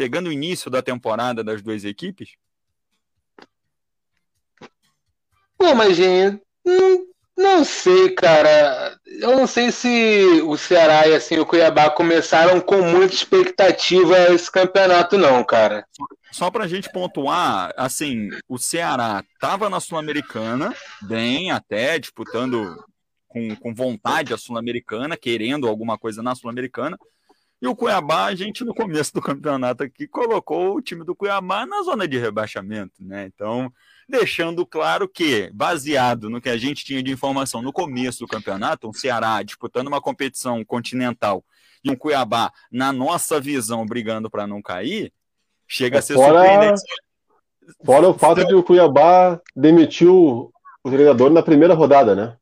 [0.02, 2.32] pegando o início da temporada das duas equipes?
[5.56, 7.06] Pô, mas, gente, não,
[7.38, 8.98] não sei, cara.
[9.06, 14.52] Eu não sei se o Ceará e assim, o Cuiabá começaram com muita expectativa esse
[14.52, 15.86] campeonato, não, cara.
[16.32, 20.74] Só para a gente pontuar, assim, o Ceará estava na Sul-Americana,
[21.04, 22.84] bem até, disputando
[23.28, 26.98] com, com vontade a Sul-Americana, querendo alguma coisa na Sul-Americana,
[27.62, 31.64] e o Cuiabá, a gente no começo do campeonato aqui colocou o time do Cuiabá
[31.66, 33.30] na zona de rebaixamento, né?
[33.32, 33.72] Então,
[34.10, 38.90] deixando claro que, baseado no que a gente tinha de informação no começo do campeonato,
[38.90, 41.46] um Ceará disputando uma competição continental
[41.84, 45.14] e um Cuiabá, na nossa visão, brigando para não cair,
[45.68, 46.82] chega a ser fora, surpreendente.
[47.86, 50.52] Fora o fato de o Cuiabá demitiu
[50.84, 52.38] o treinador na primeira rodada, né?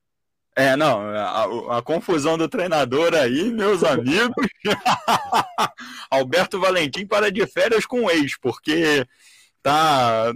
[0.60, 4.46] É, não, a, a, confusão do treinador aí, meus amigos.
[6.12, 9.08] Alberto Valentim para de férias com o ex, porque
[9.64, 10.34] tá,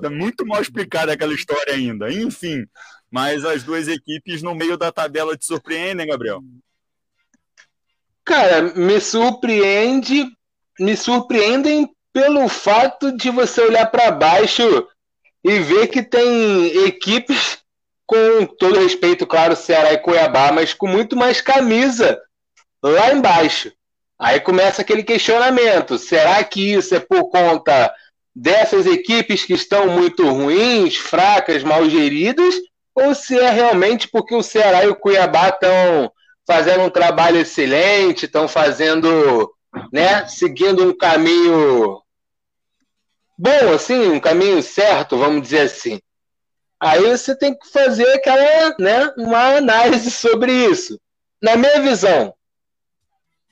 [0.00, 2.10] tá muito mal explicada aquela história ainda.
[2.10, 2.66] Enfim,
[3.10, 6.40] mas as duas equipes no meio da tabela te surpreendem, Gabriel?
[8.24, 10.24] Cara, me surpreende,
[10.80, 14.88] me surpreendem pelo fato de você olhar para baixo
[15.44, 17.58] e ver que tem equipes
[18.06, 22.20] com todo respeito, claro, Ceará e Cuiabá, mas com muito mais camisa
[22.82, 23.72] lá embaixo.
[24.18, 27.92] Aí começa aquele questionamento: será que isso é por conta
[28.34, 32.54] dessas equipes que estão muito ruins, fracas, mal geridas,
[32.94, 36.12] ou se é realmente porque o Ceará e o Cuiabá estão
[36.46, 39.52] fazendo um trabalho excelente, estão fazendo,
[39.92, 42.00] né, seguindo um caminho
[43.36, 46.00] bom, assim, um caminho certo, vamos dizer assim.
[46.78, 51.00] Aí você tem que fazer aquela, né, uma análise sobre isso.
[51.42, 52.34] Na minha visão,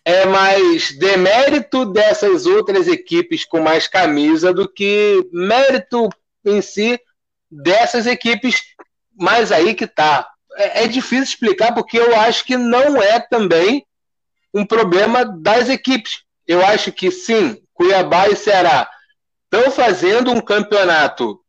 [0.05, 6.11] é mais demérito dessas outras equipes com mais camisa do que mérito
[6.45, 7.01] em si
[7.51, 8.63] dessas equipes.
[9.19, 10.29] Mas aí que tá.
[10.57, 13.87] É, é difícil explicar porque eu acho que não é também
[14.53, 16.23] um problema das equipes.
[16.47, 18.89] Eu acho que sim, Cuiabá e Ceará
[19.45, 21.41] estão fazendo um campeonato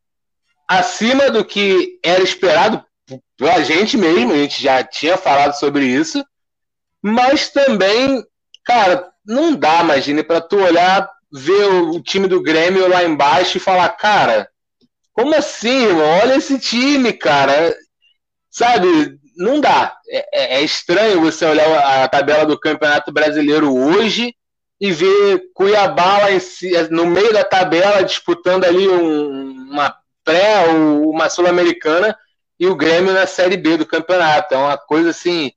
[0.68, 2.84] acima do que era esperado
[3.38, 6.26] pela gente mesmo, a gente já tinha falado sobre isso,
[7.02, 8.24] mas também,
[8.64, 13.62] cara, não dá, imagine, para tu olhar, ver o time do Grêmio lá embaixo e
[13.62, 14.50] falar, cara,
[15.16, 16.06] como assim, irmão?
[16.22, 17.76] Olha esse time, cara.
[18.50, 19.96] Sabe, não dá.
[20.10, 24.36] É, é, é estranho você olhar a tabela do Campeonato Brasileiro hoje
[24.80, 26.40] e ver Cuiabá lá em,
[26.92, 29.96] no meio da tabela disputando ali um, uma
[30.26, 32.18] pré uma Sul-Americana
[32.60, 34.54] e o Grêmio na Série B do campeonato.
[34.54, 35.52] É uma coisa assim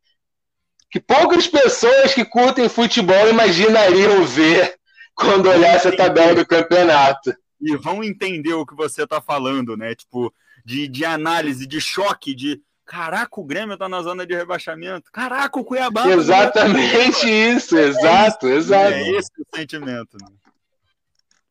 [0.90, 4.77] que poucas pessoas que curtem futebol imaginariam ver
[5.16, 7.35] quando olhasse a tabela do campeonato.
[7.61, 9.95] E vão entender o que você está falando, né?
[9.95, 10.32] Tipo,
[10.65, 15.11] de, de análise, de choque, de caraca, o Grêmio está na zona de rebaixamento.
[15.12, 16.05] Caraca, o Cuiabá.
[16.05, 18.95] Tá Exatamente isso, exato, é isso, exato.
[18.95, 20.16] É esse o sentimento.
[20.23, 20.28] Né?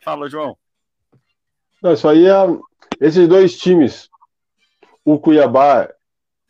[0.03, 0.57] Fala, João.
[1.81, 2.33] Não, isso aí é,
[2.99, 4.09] esses dois times,
[5.05, 5.89] o Cuiabá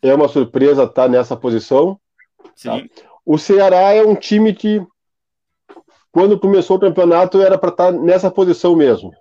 [0.00, 2.00] é uma surpresa estar tá nessa posição.
[2.62, 2.82] Tá?
[3.24, 4.84] O Ceará é um time que,
[6.10, 9.12] quando começou o campeonato, era para estar tá nessa posição mesmo.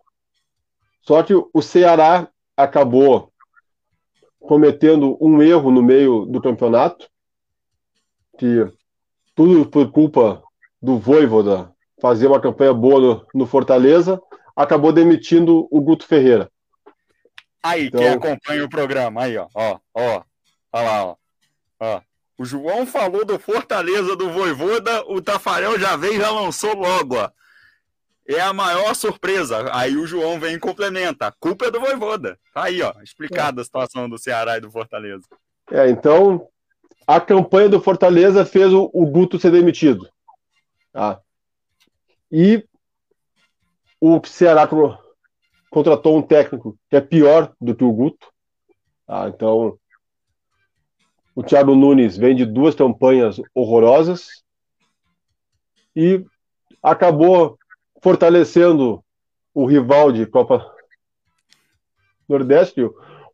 [1.02, 3.32] Só que o Ceará acabou
[4.40, 7.10] cometendo um erro no meio do campeonato,
[8.38, 8.66] que
[9.36, 10.42] tudo por culpa
[10.82, 11.72] do Voivoda
[12.02, 14.22] fazer uma campanha boa no, no Fortaleza,
[14.58, 16.52] acabou demitindo o Guto Ferreira.
[17.62, 18.02] Aí, então...
[18.02, 20.24] quem acompanha o programa, aí, ó, ó, ó,
[20.74, 21.16] ó lá, ó,
[21.80, 22.02] ó.
[22.40, 27.18] O João falou do Fortaleza do Voivoda, o Tafarel já veio e já lançou logo,
[27.18, 27.30] ó.
[28.28, 29.74] É a maior surpresa.
[29.74, 31.28] Aí o João vem e complementa.
[31.28, 32.38] A culpa é do Voivoda.
[32.54, 35.24] Tá aí, ó, explicada a situação do Ceará e do Fortaleza.
[35.72, 36.48] É, então,
[37.08, 40.10] a campanha do Fortaleza fez o, o Guto ser demitido.
[40.92, 41.20] Tá?
[42.32, 42.68] E
[44.00, 44.68] o Ceará
[45.70, 48.28] contratou um técnico que é pior do que o Guto.
[49.08, 49.78] Ah, então,
[51.36, 54.44] o Thiago Nunes vem de duas campanhas horrorosas
[55.96, 56.24] e
[56.82, 57.58] acabou
[58.02, 59.04] fortalecendo
[59.54, 60.74] o rival de Copa
[62.28, 62.82] Nordeste,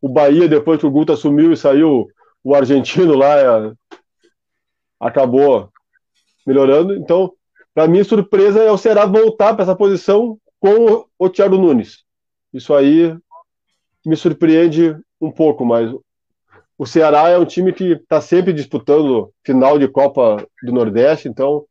[0.00, 2.08] o Bahia, depois que o Guto assumiu e saiu
[2.42, 3.72] o argentino lá, é,
[5.00, 5.70] acabou
[6.46, 6.94] melhorando.
[6.94, 7.32] Então,
[7.74, 12.04] para mim, surpresa é o Ceará voltar para essa posição com o Thiago Nunes.
[12.50, 13.14] Isso aí
[14.06, 15.94] me surpreende um pouco, mas
[16.78, 21.66] o Ceará é um time que está sempre disputando final de Copa do Nordeste, então,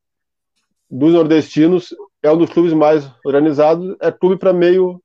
[0.88, 5.02] dos nordestinos, é um dos clubes mais organizados, é clube para meio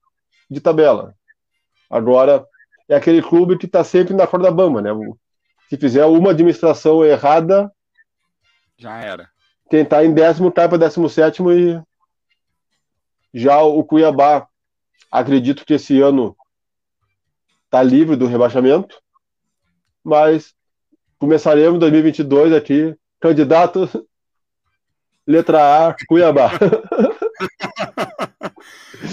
[0.47, 1.15] de tabela.
[1.89, 2.45] Agora,
[2.87, 4.91] é aquele clube que está sempre na corda bamba, né?
[5.67, 7.71] Se fizer uma administração errada,
[8.77, 9.27] já era.
[9.67, 11.81] Quem está em décimo cai para décimo sétimo e
[13.33, 14.47] já o Cuiabá,
[15.11, 16.35] acredito que esse ano
[17.65, 18.99] está livre do rebaixamento,
[20.03, 20.53] mas
[21.17, 23.87] começaremos 2022 aqui, candidato
[25.25, 26.51] letra A, Cuiabá.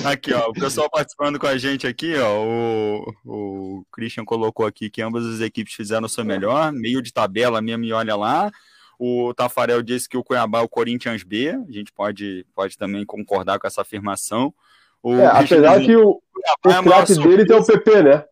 [0.04, 4.90] Aqui, ó, o pessoal participando com a gente aqui, ó, o, o Christian colocou aqui
[4.90, 8.50] que ambas as equipes fizeram o seu melhor, meio de tabela mesmo, e olha lá.
[8.98, 13.04] O Tafarel disse que o Cuiabá é o Corinthians B, a gente pode, pode também
[13.04, 14.54] concordar com essa afirmação.
[15.02, 16.20] O é, apesar que o,
[16.64, 18.24] o é craque dele tem o PP, né?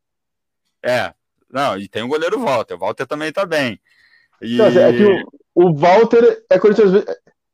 [0.83, 1.15] É,
[1.51, 3.79] não, e tem o goleiro Walter, o Walter também tá bem.
[4.41, 4.61] E...
[4.61, 5.05] É que
[5.55, 7.05] o, o Walter é Corinthians B,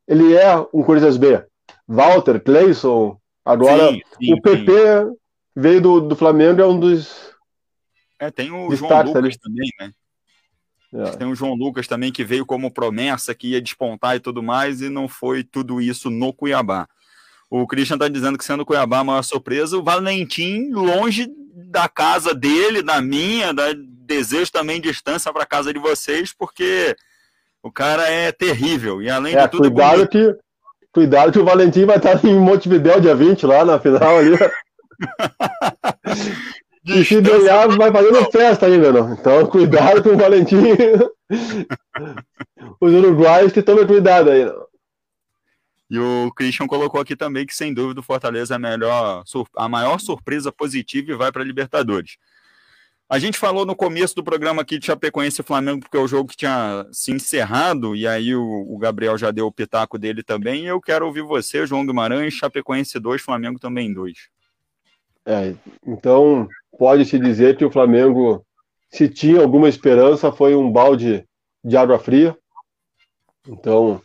[0.06, 1.44] ele é um Corinthians B.
[1.86, 5.16] Walter, Cleison, agora sim, sim, o PP sim.
[5.56, 7.34] veio do, do Flamengo, é um dos.
[8.18, 9.38] É, tem o João Lucas ali.
[9.38, 9.92] também, né?
[10.92, 11.10] É.
[11.12, 14.80] Tem o João Lucas também que veio como promessa que ia despontar e tudo mais,
[14.80, 16.88] e não foi tudo isso no Cuiabá.
[17.48, 22.34] O Christian está dizendo que sendo Cuiabá a maior surpresa, o Valentim longe da casa
[22.34, 26.96] dele, da minha, da desejo também distância para casa de vocês, porque
[27.62, 29.00] o cara é terrível.
[29.00, 29.70] E além é, de tudo.
[29.70, 30.36] Cuidado, que,
[30.92, 34.36] cuidado que o Valentim vai estar em Montevidéu dia 20 lá na final ali.
[36.96, 39.12] E se ganhar, vai fazendo festa ainda, não.
[39.12, 40.56] Então, cuidado com o Valentim.
[42.80, 44.68] Os uruguaios que tomem cuidado aí, não.
[45.90, 49.24] E o Christian colocou aqui também que, sem dúvida, o Fortaleza é a, melhor,
[49.56, 52.16] a maior surpresa positiva e vai para a Libertadores.
[53.08, 56.06] A gente falou no começo do programa aqui de Chapecoense e Flamengo, porque é o
[56.06, 60.22] jogo que tinha se encerrado, e aí o, o Gabriel já deu o pitaco dele
[60.22, 60.62] também.
[60.62, 64.16] E eu quero ouvir você, João Guimarães, Chapecoense 2, Flamengo também 2.
[65.26, 65.54] É,
[65.84, 66.48] então,
[66.80, 68.42] pode-se dizer que o Flamengo,
[68.88, 71.28] se tinha alguma esperança, foi um balde
[71.62, 72.34] de água fria.
[73.46, 74.00] Então,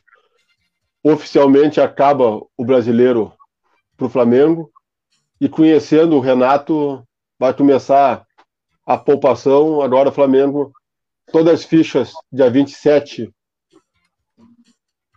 [1.02, 3.32] oficialmente acaba o brasileiro
[3.96, 4.70] para o Flamengo.
[5.40, 7.02] E conhecendo o Renato,
[7.40, 8.28] vai começar
[8.86, 9.82] a poupação.
[9.82, 10.74] Agora o Flamengo,
[11.32, 13.34] todas as fichas, dia 27,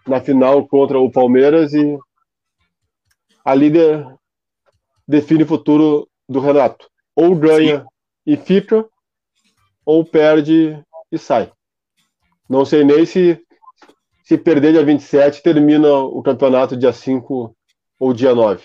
[0.07, 1.75] na final contra o Palmeiras.
[1.75, 1.99] E
[3.45, 4.07] a líder
[5.09, 6.89] define o futuro do Renato
[7.19, 7.87] ou ganha Sim.
[8.25, 8.89] e fica,
[9.85, 10.81] ou perde
[11.11, 11.51] e sai.
[12.49, 13.45] Não sei nem se
[14.23, 17.57] se perder dia 27, termina o campeonato dia 5
[17.99, 18.63] ou dia 9.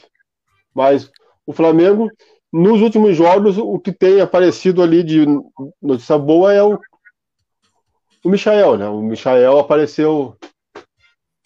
[0.76, 1.10] Mas
[1.46, 2.12] o Flamengo,
[2.52, 5.26] nos últimos jogos, o que tem aparecido ali de
[5.82, 6.78] notícia boa é o,
[8.26, 8.90] o Michael, né?
[8.90, 10.38] O Michael apareceu,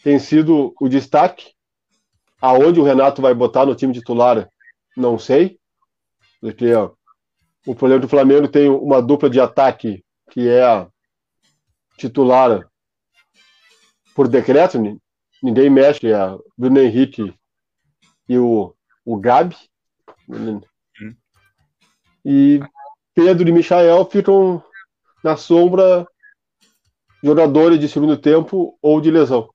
[0.03, 1.51] tem sido o destaque.
[2.41, 4.49] Aonde o Renato vai botar no time titular,
[4.95, 5.59] não sei.
[6.41, 6.91] Porque ó,
[7.67, 10.87] o problema do Flamengo tem uma dupla de ataque que é
[11.97, 12.65] titular
[14.15, 14.79] por decreto,
[15.43, 17.35] ninguém mexe, é a Bruno Henrique
[18.27, 18.73] e o,
[19.05, 19.55] o Gabi.
[22.25, 22.59] E
[23.13, 24.63] Pedro e Michael ficam
[25.23, 26.07] na sombra
[27.23, 29.49] jogadores de segundo tempo ou de lesão.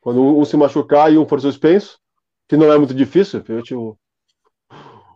[0.00, 2.00] Quando um se machucar e um for suspenso,
[2.48, 3.96] que não é muito difícil, o,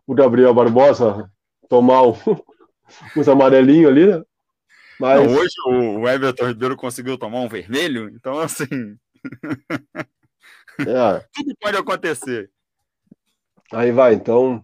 [0.07, 1.29] o Gabriel Barbosa
[1.71, 2.13] tomar um,
[3.17, 4.23] uns amarelinhos ali, né?
[4.99, 5.25] Mas...
[5.25, 8.99] Não, hoje o Everton Ribeiro conseguiu tomar um vermelho, então assim.
[10.81, 11.25] é.
[11.33, 12.51] Tudo pode acontecer.
[13.73, 14.63] Aí vai, então.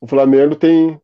[0.00, 1.00] O Flamengo tem,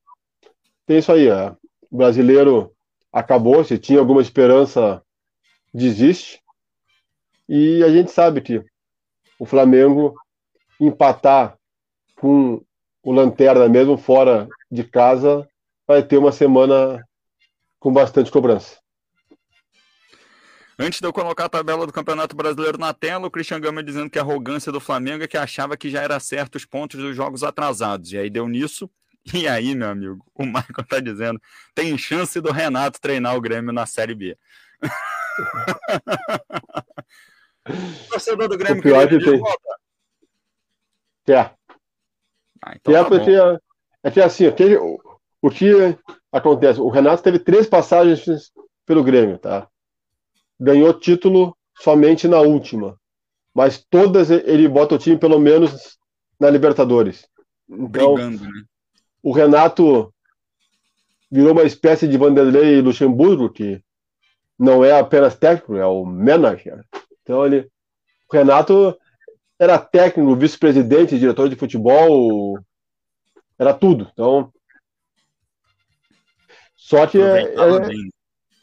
[0.86, 1.26] tem isso aí.
[1.26, 1.50] É.
[1.90, 2.72] O brasileiro
[3.12, 5.02] acabou, se tinha alguma esperança,
[5.72, 6.40] desiste.
[7.48, 8.64] E a gente sabe que
[9.38, 10.14] o Flamengo
[10.78, 11.58] empatar
[12.16, 12.64] com
[13.04, 15.48] o Lanterna, mesmo fora de casa,
[15.86, 17.04] vai ter uma semana
[17.78, 18.78] com bastante cobrança.
[20.76, 24.10] Antes de eu colocar a tabela do Campeonato Brasileiro na tela, o Christian Gama dizendo
[24.10, 27.14] que a arrogância do Flamengo é que achava que já era certo os pontos dos
[27.14, 28.12] jogos atrasados.
[28.12, 28.90] E aí deu nisso
[29.32, 31.40] E aí, meu amigo, o Michael tá dizendo:
[31.74, 34.36] tem chance do Renato treinar o Grêmio na Série B.
[38.10, 39.40] Torcedor do Grêmio O pior queria que de tem.
[39.40, 39.78] volta?
[41.24, 41.54] Quer.
[42.64, 43.30] Ah, então Quer tá porque
[44.02, 44.98] é que assim, aquele, o,
[45.42, 45.96] o que
[46.32, 46.80] acontece?
[46.80, 48.50] O Renato teve três passagens
[48.86, 49.68] pelo Grêmio, tá?
[50.58, 52.98] Ganhou título somente na última.
[53.52, 55.98] Mas todas ele bota o time pelo menos
[56.40, 57.28] na Libertadores.
[57.68, 58.62] Então, Brigando, né?
[59.22, 60.12] o Renato
[61.30, 63.82] virou uma espécie de Vanderlei Luxemburgo, que
[64.58, 66.84] não é apenas técnico, é o manager.
[67.22, 67.68] Então ele,
[68.30, 68.96] o Renato
[69.64, 72.58] era técnico, vice-presidente, diretor de futebol,
[73.58, 74.08] era tudo.
[74.12, 74.52] Então,
[76.76, 77.54] só que é,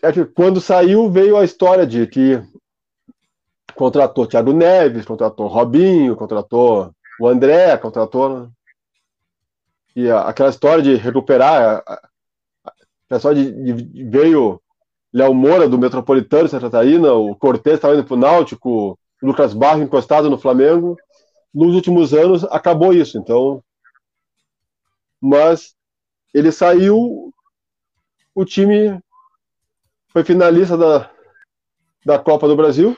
[0.04, 2.42] é- é que quando saiu veio a história de que
[3.76, 8.50] contratou Thiago Neves, contratou Robinho, contratou o André, contratou
[9.96, 12.02] e a- aquela história de recuperar, a-
[13.16, 14.62] história de, de- veio
[15.14, 19.84] Léo Moura do Metropolitano Santa Catarina, o Cortez estava indo para o Náutico, Lucas Barro
[19.84, 20.98] encostado no Flamengo.
[21.54, 23.62] Nos últimos anos acabou isso, então.
[25.20, 25.76] Mas
[26.34, 27.34] ele saiu,
[28.34, 28.98] o time
[30.08, 31.12] foi finalista da,
[32.06, 32.96] da Copa do Brasil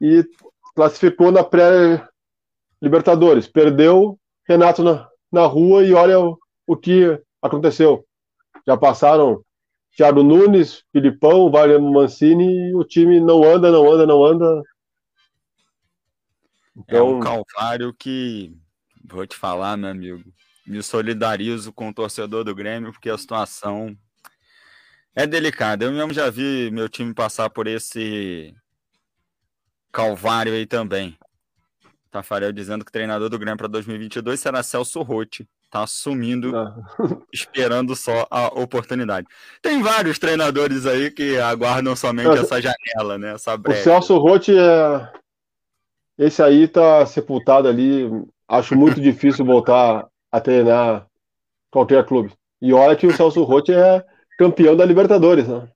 [0.00, 0.24] e
[0.74, 3.46] classificou na pré-Libertadores.
[3.46, 8.04] Perdeu Renato na, na rua e olha o, o que aconteceu.
[8.66, 9.42] Já passaram
[9.96, 14.62] Thiago Nunes, Filipão, Wagner Mancini e o time não anda, não anda, não anda.
[16.88, 18.52] É um Então, calvário que,
[19.04, 20.24] vou te falar, meu amigo,
[20.66, 23.96] me solidarizo com o torcedor do Grêmio, porque a situação
[25.14, 25.84] é delicada.
[25.84, 28.52] Eu mesmo já vi meu time passar por esse
[29.92, 31.16] calvário aí também.
[32.10, 35.48] Tafarel dizendo que o treinador do Grêmio para 2022 será Celso Rotti.
[35.74, 36.84] Tá assumindo, não.
[37.34, 39.26] esperando só a oportunidade.
[39.60, 43.34] Tem vários treinadores aí que aguardam somente essa janela, né?
[43.34, 43.72] Essa o.
[43.72, 45.12] Celso Rotti é.
[46.16, 48.08] Esse aí tá sepultado ali.
[48.46, 51.08] Acho muito difícil voltar a treinar
[51.72, 52.32] qualquer clube.
[52.62, 54.04] E olha que o Celso Rotti é
[54.38, 55.68] campeão da Libertadores, né?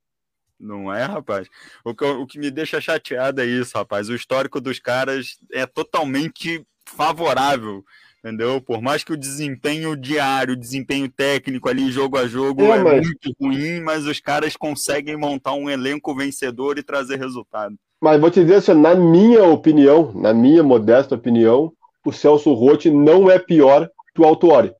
[0.60, 1.48] Não é, rapaz?
[1.84, 4.08] O que, o que me deixa chateado é isso, rapaz.
[4.08, 7.84] O histórico dos caras é totalmente favorável,
[8.18, 8.60] entendeu?
[8.60, 12.82] Por mais que o desempenho diário, o desempenho técnico ali, jogo a jogo, É, é,
[12.82, 17.76] mas- muito ruim, mas os caras conseguem montar um elenco vencedor e trazer resultado.
[18.00, 21.72] Mas vou te dizer assim, na minha opinião, na minha modesta opinião,
[22.04, 24.72] o Celso Rotti não é pior que o Autuori.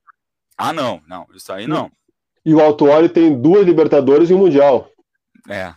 [0.56, 1.90] Ah, não, não, isso aí não.
[2.44, 4.88] E o Autuori tem duas Libertadores e um Mundial.
[5.48, 5.74] É,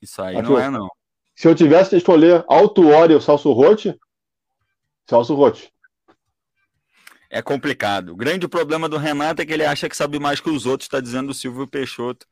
[0.00, 0.88] isso aí Aqui, não é, não.
[1.36, 3.94] Se eu tivesse que escolher Autuori ou Celso Rotti,
[5.08, 5.70] Celso Rotti.
[7.30, 8.10] É complicado.
[8.12, 10.86] O grande problema do Renato é que ele acha que sabe mais que os outros,
[10.86, 12.26] está dizendo o Silvio Peixoto.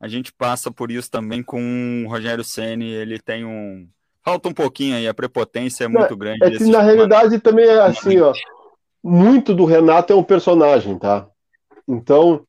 [0.00, 2.90] A gente passa por isso também com o Rogério Ceni.
[2.90, 3.88] Ele tem um.
[4.24, 6.44] Falta um pouquinho aí, a prepotência é muito grande.
[6.44, 8.32] É que na realidade também é assim, ó.
[9.02, 11.26] Muito do Renato é um personagem, tá?
[11.88, 12.46] Então,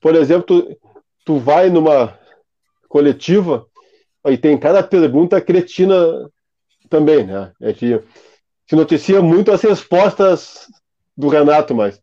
[0.00, 0.78] por exemplo, tu,
[1.24, 2.16] tu vai numa
[2.88, 3.66] coletiva
[4.26, 5.96] e tem cada pergunta cretina
[6.88, 7.52] também, né?
[7.60, 8.00] É que
[8.68, 10.68] se noticia muito as respostas
[11.22, 12.00] do Renato, mas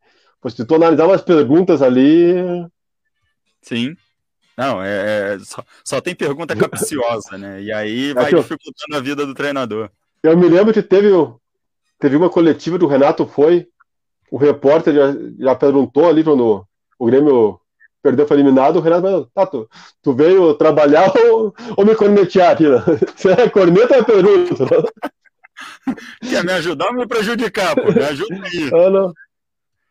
[0.50, 2.34] se tu analisar umas perguntas ali,
[3.62, 3.96] Sim.
[4.58, 7.62] Não, é, é- só, só tem pergunta capciosa, né?
[7.62, 8.40] E aí vai Aqui, ó.
[8.40, 9.90] dificultando a vida do treinador.
[10.24, 11.10] Eu me lembro que teve,
[11.98, 13.68] teve uma coletiva do Renato foi,
[14.32, 16.66] o repórter já, já perguntou ali quando
[16.98, 17.60] o Grêmio
[18.02, 19.70] perdeu, foi eliminado, o Renato falou, tá, tu,
[20.02, 22.78] tu veio trabalhar ou, ou me cornetear aqui, né?
[23.16, 24.56] Se é corneta, é pergunta.
[26.22, 27.92] Quer me ajudar ou me prejudicar, pô?
[27.92, 28.70] Me ajuda aí.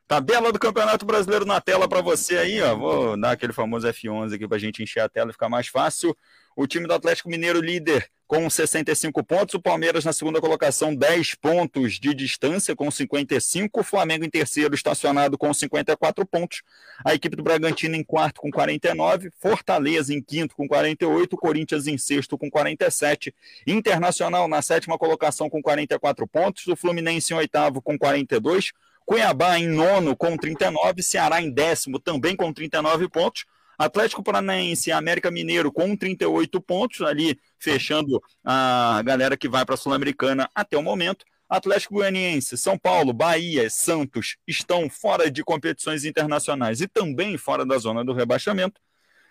[0.07, 2.75] Tabela do Campeonato Brasileiro na tela para você aí, ó.
[2.75, 5.69] Vou dar aquele famoso F11 aqui para a gente encher a tela e ficar mais
[5.69, 6.17] fácil.
[6.61, 11.37] O time do Atlético Mineiro líder com 65 pontos, o Palmeiras na segunda colocação 10
[11.37, 16.63] pontos de distância com 55, o Flamengo em terceiro estacionado com 54 pontos,
[17.05, 21.97] a equipe do Bragantino em quarto com 49, Fortaleza em quinto com 48, Corinthians em
[21.97, 23.33] sexto com 47,
[23.65, 28.73] Internacional na sétima colocação com 44 pontos, o Fluminense em oitavo com 42,
[29.07, 33.45] Cuiabá em nono com 39, Ceará em décimo também com 39 pontos,
[33.79, 39.77] Atlético Paranaense e América Mineiro com 38 pontos, ali fechando a galera que vai para
[39.77, 41.25] a Sul-Americana até o momento.
[41.49, 47.79] Atlético Goianiense, São Paulo, Bahia, Santos estão fora de competições internacionais e também fora da
[47.79, 48.79] zona do rebaixamento.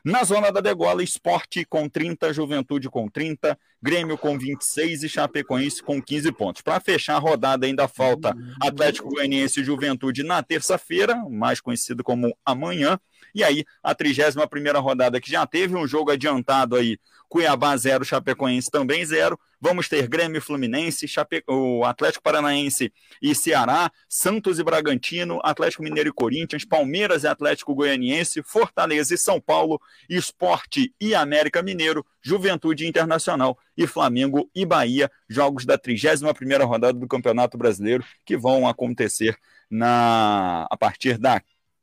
[0.03, 5.83] Na zona da degola, Esporte com 30, Juventude com 30, Grêmio com 26 e Chapecoense
[5.83, 6.61] com 15 pontos.
[6.61, 12.35] Para fechar a rodada, ainda falta Atlético Goianiense e Juventude na terça-feira, mais conhecido como
[12.45, 12.97] amanhã.
[13.37, 16.97] E aí, a 31 rodada que já teve um jogo adiantado aí,
[17.29, 19.39] Cuiabá 0, Chapecoense também 0.
[19.61, 21.43] Vamos ter Grêmio Fluminense, Chape...
[21.47, 22.91] o Atlético Paranaense
[23.21, 29.17] e Ceará, Santos e Bragantino, Atlético Mineiro e Corinthians, Palmeiras e Atlético Goianiense, Fortaleza e
[29.19, 36.65] São Paulo, Esporte e América Mineiro, Juventude Internacional e Flamengo e Bahia, jogos da 31ª
[36.65, 39.37] rodada do Campeonato Brasileiro que vão acontecer
[39.69, 41.39] na a partir da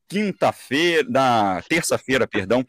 [0.09, 2.65] quinta-feira, da terça-feira, perdão,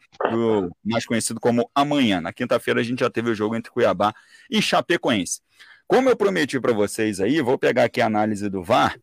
[0.84, 2.20] mais conhecido como amanhã.
[2.20, 4.14] Na quinta-feira a gente já teve o jogo entre Cuiabá
[4.50, 5.40] e Chapecoense.
[5.86, 8.98] Como eu prometi para vocês aí, vou pegar aqui a análise do VAR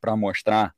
[0.00, 0.74] para mostrar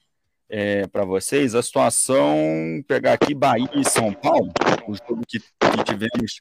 [0.49, 4.53] é, para vocês a situação, pegar aqui Bahia e São Paulo,
[4.87, 6.41] o jogo que, que tivemos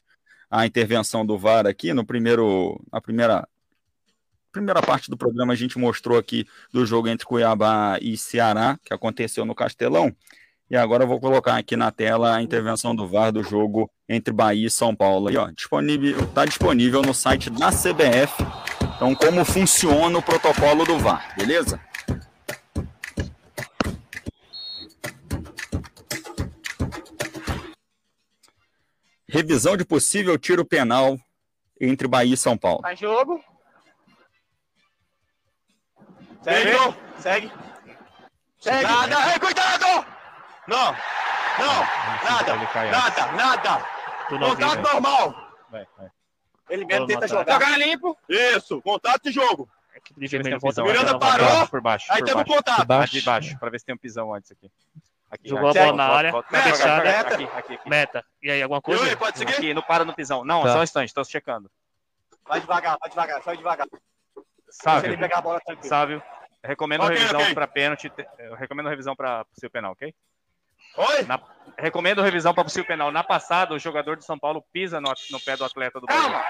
[0.50, 3.48] a intervenção do VAR aqui no primeiro, na primeira
[4.52, 8.92] primeira parte do programa a gente mostrou aqui do jogo entre Cuiabá e Ceará, que
[8.92, 10.14] aconteceu no Castelão.
[10.70, 14.32] E agora eu vou colocar aqui na tela a intervenção do VAR do jogo entre
[14.32, 15.28] Bahia e São Paulo.
[15.28, 18.42] Está disponível, tá disponível no site da CBF.
[18.96, 21.80] Então, como funciona o protocolo do VAR, beleza?
[29.28, 31.18] Revisão de possível tiro penal
[31.80, 32.80] entre Bahia e São Paulo.
[32.82, 33.42] Faz jogo.
[36.42, 37.52] Segue, segue.
[38.58, 38.82] Segue.
[38.82, 40.06] Nada, ei, cuidado!
[40.66, 40.92] Não,
[41.58, 41.82] não,
[42.24, 42.56] nada,
[42.90, 43.86] nada, nada.
[44.28, 45.52] Contato normal.
[45.70, 46.10] Vai, vai.
[46.68, 47.52] Ele mesmo tenta jogar.
[47.52, 48.16] Jogar limpo.
[48.28, 49.68] Isso, contato de jogo.
[50.16, 52.12] Miranda Miranda parou, por baixo.
[52.12, 52.44] aí baixo.
[52.44, 52.90] contato.
[52.90, 54.70] Ah, de baixo, pra ver se tem um pisão antes aqui.
[55.30, 56.68] Aqui, Jogou aqui, a bola na área, volta, meta,
[57.02, 57.34] meta.
[57.34, 57.88] Aqui, aqui, aqui.
[57.88, 58.24] Meta.
[58.42, 59.02] E aí, alguma coisa?
[59.02, 59.54] Yuri, pode seguir?
[59.54, 60.44] Aqui, não para no pisão.
[60.44, 60.72] Não, Tá.
[60.74, 61.70] só um instante, tô checando.
[62.46, 63.86] Vai devagar, vai devagar, só devagar.
[64.72, 65.88] Sávio, ele pegar a bola tranquilo.
[65.88, 66.22] Sávio,
[66.64, 67.54] recomendo Ok, revisão ok.
[67.54, 68.12] pra pênalti.
[68.58, 70.14] recomendo revisão pra possível penal, ok?
[70.96, 71.22] Oi?
[71.24, 71.40] Na-
[71.78, 73.12] recomendo revisão pra possível penal.
[73.12, 76.44] Na passada, o jogador de São Paulo pisa no, no pé do atleta do Bahia.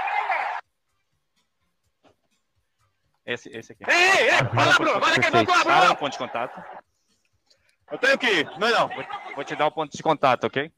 [3.25, 3.85] Esse, esse aqui.
[3.89, 5.97] Ei, ei, vai lá, Bruno, vai lá, vai Para Bruno.
[5.97, 6.65] ponto de contato.
[7.91, 8.89] Eu tenho que ir, não é não.
[8.89, 9.05] Vou,
[9.37, 10.73] vou te dar o ponto de contato, ok?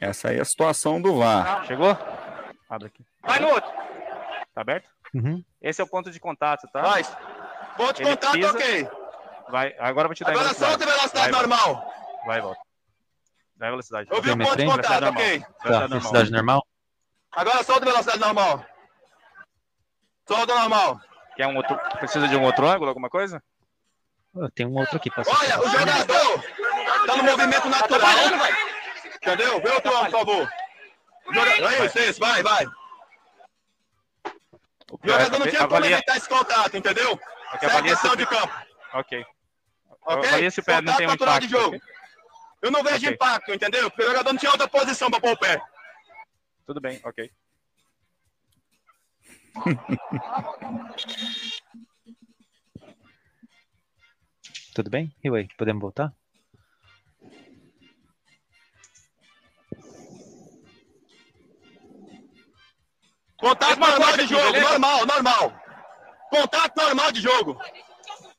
[0.00, 1.66] Essa aí é a situação do VAR.
[1.66, 1.96] Chegou?
[2.68, 3.04] Abre aqui.
[3.22, 3.70] Vai no outro.
[4.54, 4.90] Tá aberto?
[5.60, 6.82] Esse é o ponto de contato, tá?
[6.82, 7.02] Vai.
[7.76, 8.88] Ponto de Ele contato, pisa- ok.
[9.50, 11.94] Vai, agora eu vou te dar Agora solta a velocidade Vai, normal.
[12.26, 12.60] Vai, volta.
[13.56, 14.08] Dá a velocidade.
[14.10, 15.42] Eu vi o ponto de contato, ok.
[15.64, 16.66] Velocidade normal.
[17.32, 18.64] Agora solta a velocidade normal.
[20.26, 21.00] Solta normal.
[21.36, 21.78] Quer um outro.
[21.98, 23.42] Precisa de um outro ângulo, alguma coisa?
[24.54, 25.10] Tem um outro aqui.
[25.16, 26.44] Olha, o jogador
[27.06, 28.10] tá no movimento natural.
[29.16, 29.60] Entendeu?
[29.62, 30.48] Vê outro ângulo, por favor.
[32.08, 32.66] Isso, vai, vai.
[34.90, 37.12] O jogador não tinha como Avalia- evitar esse contato, entendeu?
[37.12, 38.54] Ok, Segue avalia a se de campo,
[38.94, 39.26] Ok.
[40.02, 40.28] ok?
[40.28, 41.40] Avalia se o pé não tem um impacto.
[41.40, 41.76] de jogo.
[41.76, 41.80] ok?
[42.62, 43.10] Eu não vejo Ok.
[43.12, 43.90] impacto, entendeu?
[43.90, 45.60] Porque o jogador não tinha outra posição pra pôr o pé.
[46.66, 47.30] Tudo bem, ok.
[54.74, 55.14] Tudo bem?
[55.22, 56.12] E aí, podemos voltar?
[63.38, 65.52] Contato normal de jogo, normal, normal.
[66.28, 67.56] Contato normal de jogo.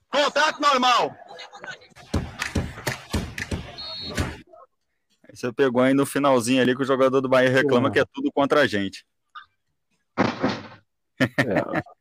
[0.09, 1.15] Contato normal.
[5.23, 8.05] Aí Você pegou aí no finalzinho ali que o jogador do Bahia reclama que é
[8.13, 9.05] tudo contra a gente.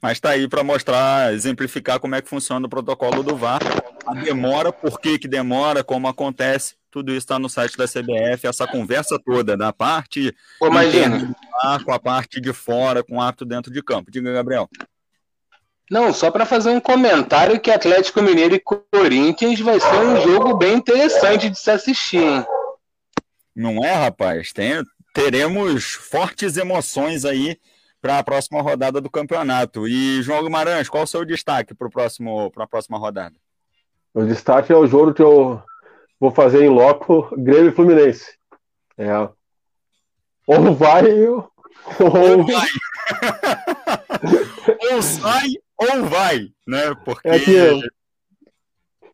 [0.00, 3.62] Mas tá aí para mostrar, exemplificar como é que funciona o protocolo do VAR.
[4.06, 8.46] A demora, por que que demora, como acontece, tudo isso está no site da CBF,
[8.46, 11.34] essa conversa toda, da parte Ô, imagina.
[11.84, 14.12] com a parte de fora, com o árbitro dentro de campo.
[14.12, 14.70] Diga, Gabriel.
[15.90, 20.56] Não, só para fazer um comentário que Atlético Mineiro e Corinthians vai ser um jogo
[20.56, 22.46] bem interessante de se assistir, hein?
[23.56, 24.52] Não é, rapaz?
[24.52, 24.80] Tem,
[25.12, 27.58] teremos fortes emoções aí
[28.00, 29.88] para a próxima rodada do campeonato.
[29.88, 33.34] E, João Guimarães, qual o seu destaque para a próxima rodada?
[34.14, 35.60] O destaque é o jogo que eu
[36.20, 38.36] vou fazer em loco, Grêmio e Fluminense.
[38.96, 39.10] É.
[40.46, 41.48] Ou vai, ou,
[42.00, 42.68] Ou vai.
[44.92, 46.94] ou sai, ou vai, né?
[47.04, 47.80] Porque É que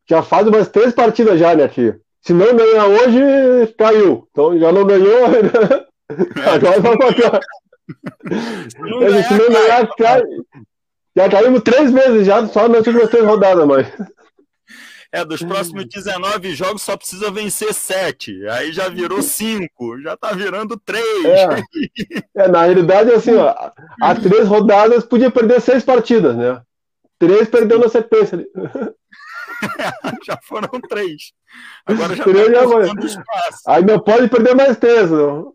[0.09, 2.01] já faz umas três partidas já, né, tio?
[2.20, 4.28] Se não ganhar hoje, caiu.
[4.31, 5.28] Então já não ganhou.
[5.31, 5.86] né?
[6.52, 7.40] Agora vai pra cá.
[8.78, 10.22] não Se não ganhar, cai.
[11.16, 13.86] Já caímos três vezes já, só nas últimas três rodadas, mas.
[15.12, 18.47] É, dos próximos 19 jogos só precisa vencer 7.
[18.49, 21.05] Aí já virou 5, já tá virando 3.
[21.24, 21.62] É,
[22.45, 26.62] é na realidade, assim, ó, há três rodadas podia perder seis partidas, né?
[27.19, 28.39] Três perdeu na sequência
[30.24, 31.32] já foram três.
[31.85, 32.89] Agora já Três tá já foi.
[33.66, 35.55] Aí não pode perder mais três, não.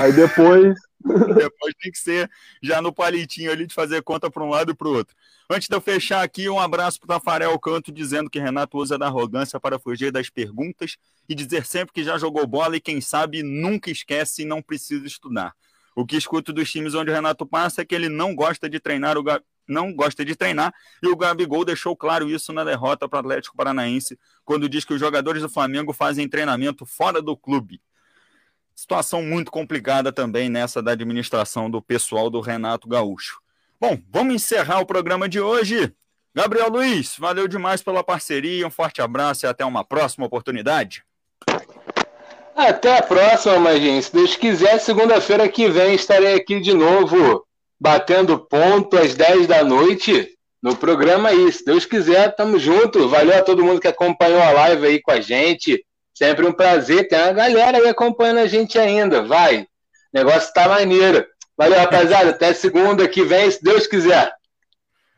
[0.00, 0.76] Aí depois.
[1.36, 2.30] Depois tem que ser
[2.62, 5.14] já no palitinho ali de fazer conta para um lado e para o outro.
[5.48, 8.98] Antes de eu fechar aqui, um abraço para o Tafarel Canto, dizendo que Renato usa
[8.98, 10.96] da arrogância para fugir das perguntas
[11.28, 15.06] e dizer sempre que já jogou bola e quem sabe nunca esquece e não precisa
[15.06, 15.54] estudar.
[15.94, 18.80] O que escuto dos times onde o Renato passa é que ele não gosta de
[18.80, 20.72] treinar o Ga- não gosta de treinar
[21.02, 24.94] e o Gabigol deixou claro isso na derrota para o Atlético Paranaense quando diz que
[24.94, 27.80] os jogadores do Flamengo fazem treinamento fora do clube.
[28.76, 33.40] Situação muito complicada também nessa da administração do pessoal do Renato Gaúcho.
[33.80, 35.94] Bom, vamos encerrar o programa de hoje.
[36.34, 41.02] Gabriel Luiz, valeu demais pela parceria, um forte abraço e até uma próxima oportunidade.
[42.54, 44.02] Até a próxima, Maginho.
[44.02, 47.46] Se Deus quiser, segunda-feira que vem estarei aqui de novo,
[47.80, 51.50] batendo ponto às 10 da noite no programa aí.
[51.50, 53.08] Se Deus quiser, tamo junto.
[53.08, 55.82] Valeu a todo mundo que acompanhou a live aí com a gente.
[56.16, 57.06] Sempre um prazer.
[57.08, 59.22] Tem uma galera aí acompanhando a gente ainda.
[59.22, 59.60] Vai.
[59.62, 59.66] O
[60.14, 61.26] negócio tá maneiro.
[61.58, 62.30] Valeu, rapaziada.
[62.30, 64.32] Até segunda que vem, se Deus quiser.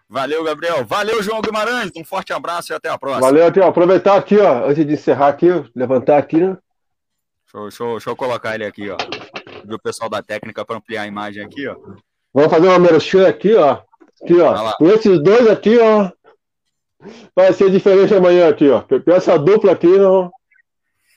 [0.09, 0.85] Valeu, Gabriel.
[0.85, 1.93] Valeu, João Guimarães.
[1.97, 3.27] Um forte abraço e até a próxima.
[3.27, 3.69] Valeu, aqui, ó.
[3.69, 5.47] Aproveitar aqui, ó, antes de encerrar aqui,
[5.77, 6.57] levantar aqui, né?
[7.45, 8.97] Deixa, eu- deixa eu- deixa eu colocar ele aqui, ó.
[9.65, 11.77] Do pessoal da técnica para ampliar a imagem aqui, ó.
[12.35, 13.81] Vamos fazer uma merchan aqui, ó.
[14.23, 14.73] Aqui, ó.
[14.79, 16.11] Com esses dois aqui, ó.
[17.37, 18.81] Vai ser diferente amanhã aqui, ó.
[18.83, 20.31] Com essa dupla aqui, não.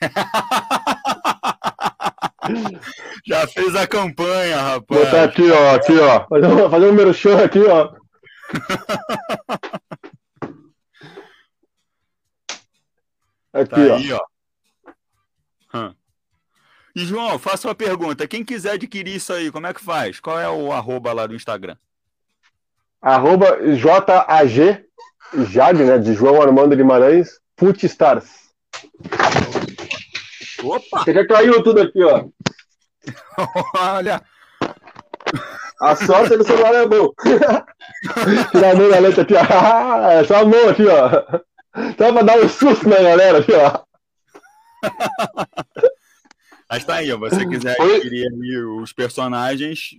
[3.25, 5.05] Já fez a campanha, rapaz.
[5.05, 5.75] Botar aqui, ó.
[5.75, 6.27] Aqui, ó.
[6.27, 7.93] Fazer um, fazer um merchan aqui, ó.
[13.53, 13.95] Aqui, Tá ó.
[13.95, 14.21] aí, ó.
[16.95, 18.27] E, João, faça uma pergunta.
[18.27, 20.19] Quem quiser adquirir isso aí, como é que faz?
[20.19, 21.77] Qual é o arroba lá do Instagram?
[23.01, 24.83] Arroba JAG,
[25.49, 25.97] JAG, né?
[25.97, 28.29] De João Armando Guimarães, Footstars.
[30.63, 31.03] Opa!
[31.03, 32.25] Você já caiu tudo aqui, ó.
[33.77, 34.21] Olha,
[35.81, 37.09] A sorte do celular é bom.
[38.51, 39.39] Tirar a mão da letra aqui, ó.
[39.49, 41.09] Ah, É só a mão aqui, ó.
[41.97, 43.81] Só pra dar um susto na galera aqui, ó.
[46.72, 47.18] Mas tá aí, ó.
[47.18, 47.95] Você quiser Oi?
[47.98, 49.89] adquirir aí os personagens,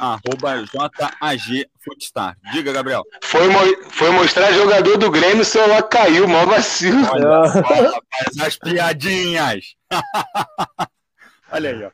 [0.00, 2.34] arroba JAG Footstar.
[2.52, 3.02] Diga, Gabriel.
[3.22, 7.06] Foi, mo- foi mostrar jogador do Grêmio, o celular caiu, mó vacilo.
[7.12, 9.74] Olha só, rapaz, as piadinhas.
[11.52, 11.90] olha aí, ó.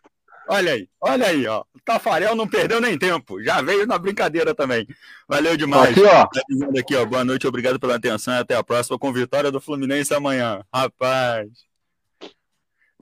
[0.53, 1.61] Olha aí, olha aí, ó.
[1.75, 3.41] O Tafarel não perdeu nem tempo.
[3.43, 4.85] Já veio na brincadeira também.
[5.29, 5.91] Valeu demais.
[5.91, 6.27] Aqui, ó.
[6.27, 7.05] Tá dizendo aqui, ó.
[7.05, 10.65] Boa noite, obrigado pela atenção e até a próxima com vitória do Fluminense amanhã.
[10.75, 11.49] Rapaz.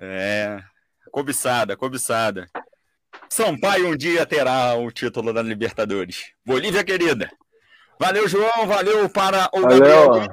[0.01, 0.63] É.
[1.10, 2.47] Cobiçada, cobiçada.
[3.28, 6.32] Sampaio um dia terá o título da Libertadores.
[6.44, 7.30] Bolívia querida.
[8.01, 8.66] Valeu, João.
[8.66, 9.80] Valeu para o Valeu.
[9.80, 10.28] Gabriel.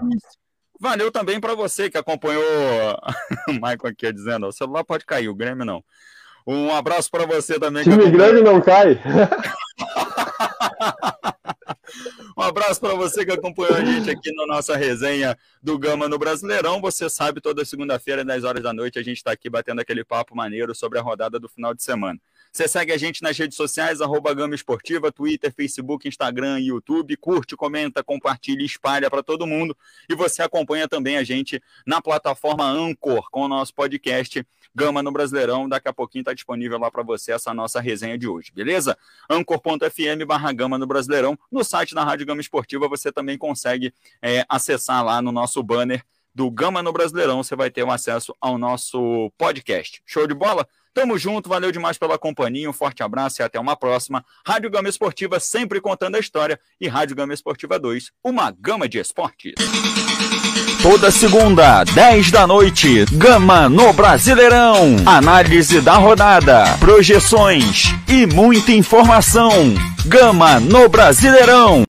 [0.79, 2.43] Valeu também para você que acompanhou
[3.49, 5.83] o Michael aqui dizendo: o celular pode cair, o Grêmio não.
[6.47, 7.83] Um abraço para você também.
[7.83, 9.01] Time grande não cai.
[12.37, 16.19] Um abraço para você que acompanhou a gente aqui na nossa resenha do Gama no
[16.19, 16.81] Brasileirão.
[16.81, 20.35] Você sabe, toda segunda-feira, 10 horas da noite, a gente está aqui batendo aquele papo
[20.35, 22.19] maneiro sobre a rodada do final de semana.
[22.55, 27.17] Você segue a gente nas redes sociais, arroba Gama Esportiva, Twitter, Facebook, Instagram, YouTube.
[27.17, 29.75] Curte, comenta, compartilha, espalha para todo mundo.
[30.09, 35.11] E você acompanha também a gente na plataforma Anchor, com o nosso podcast Gama no
[35.11, 35.67] Brasileirão.
[35.67, 38.97] Daqui a pouquinho está disponível lá para você essa nossa resenha de hoje, beleza?
[39.29, 41.37] anchor.fm barra Gama no Brasileirão.
[41.51, 46.05] No site da Rádio Gama Esportiva você também consegue é, acessar lá no nosso banner
[46.35, 47.41] do Gama no Brasileirão.
[47.41, 50.01] Você vai ter um acesso ao nosso podcast.
[50.05, 50.67] Show de bola?
[50.93, 54.23] Tamo junto, valeu demais pela companhia, um forte abraço e até uma próxima.
[54.45, 58.97] Rádio Gama Esportiva sempre contando a história e Rádio Gama Esportiva 2, uma gama de
[58.97, 59.55] esportes.
[60.81, 64.95] Toda segunda, 10 da noite, Gama no Brasileirão.
[65.05, 69.73] Análise da rodada, projeções e muita informação.
[70.05, 71.83] Gama no Brasileirão.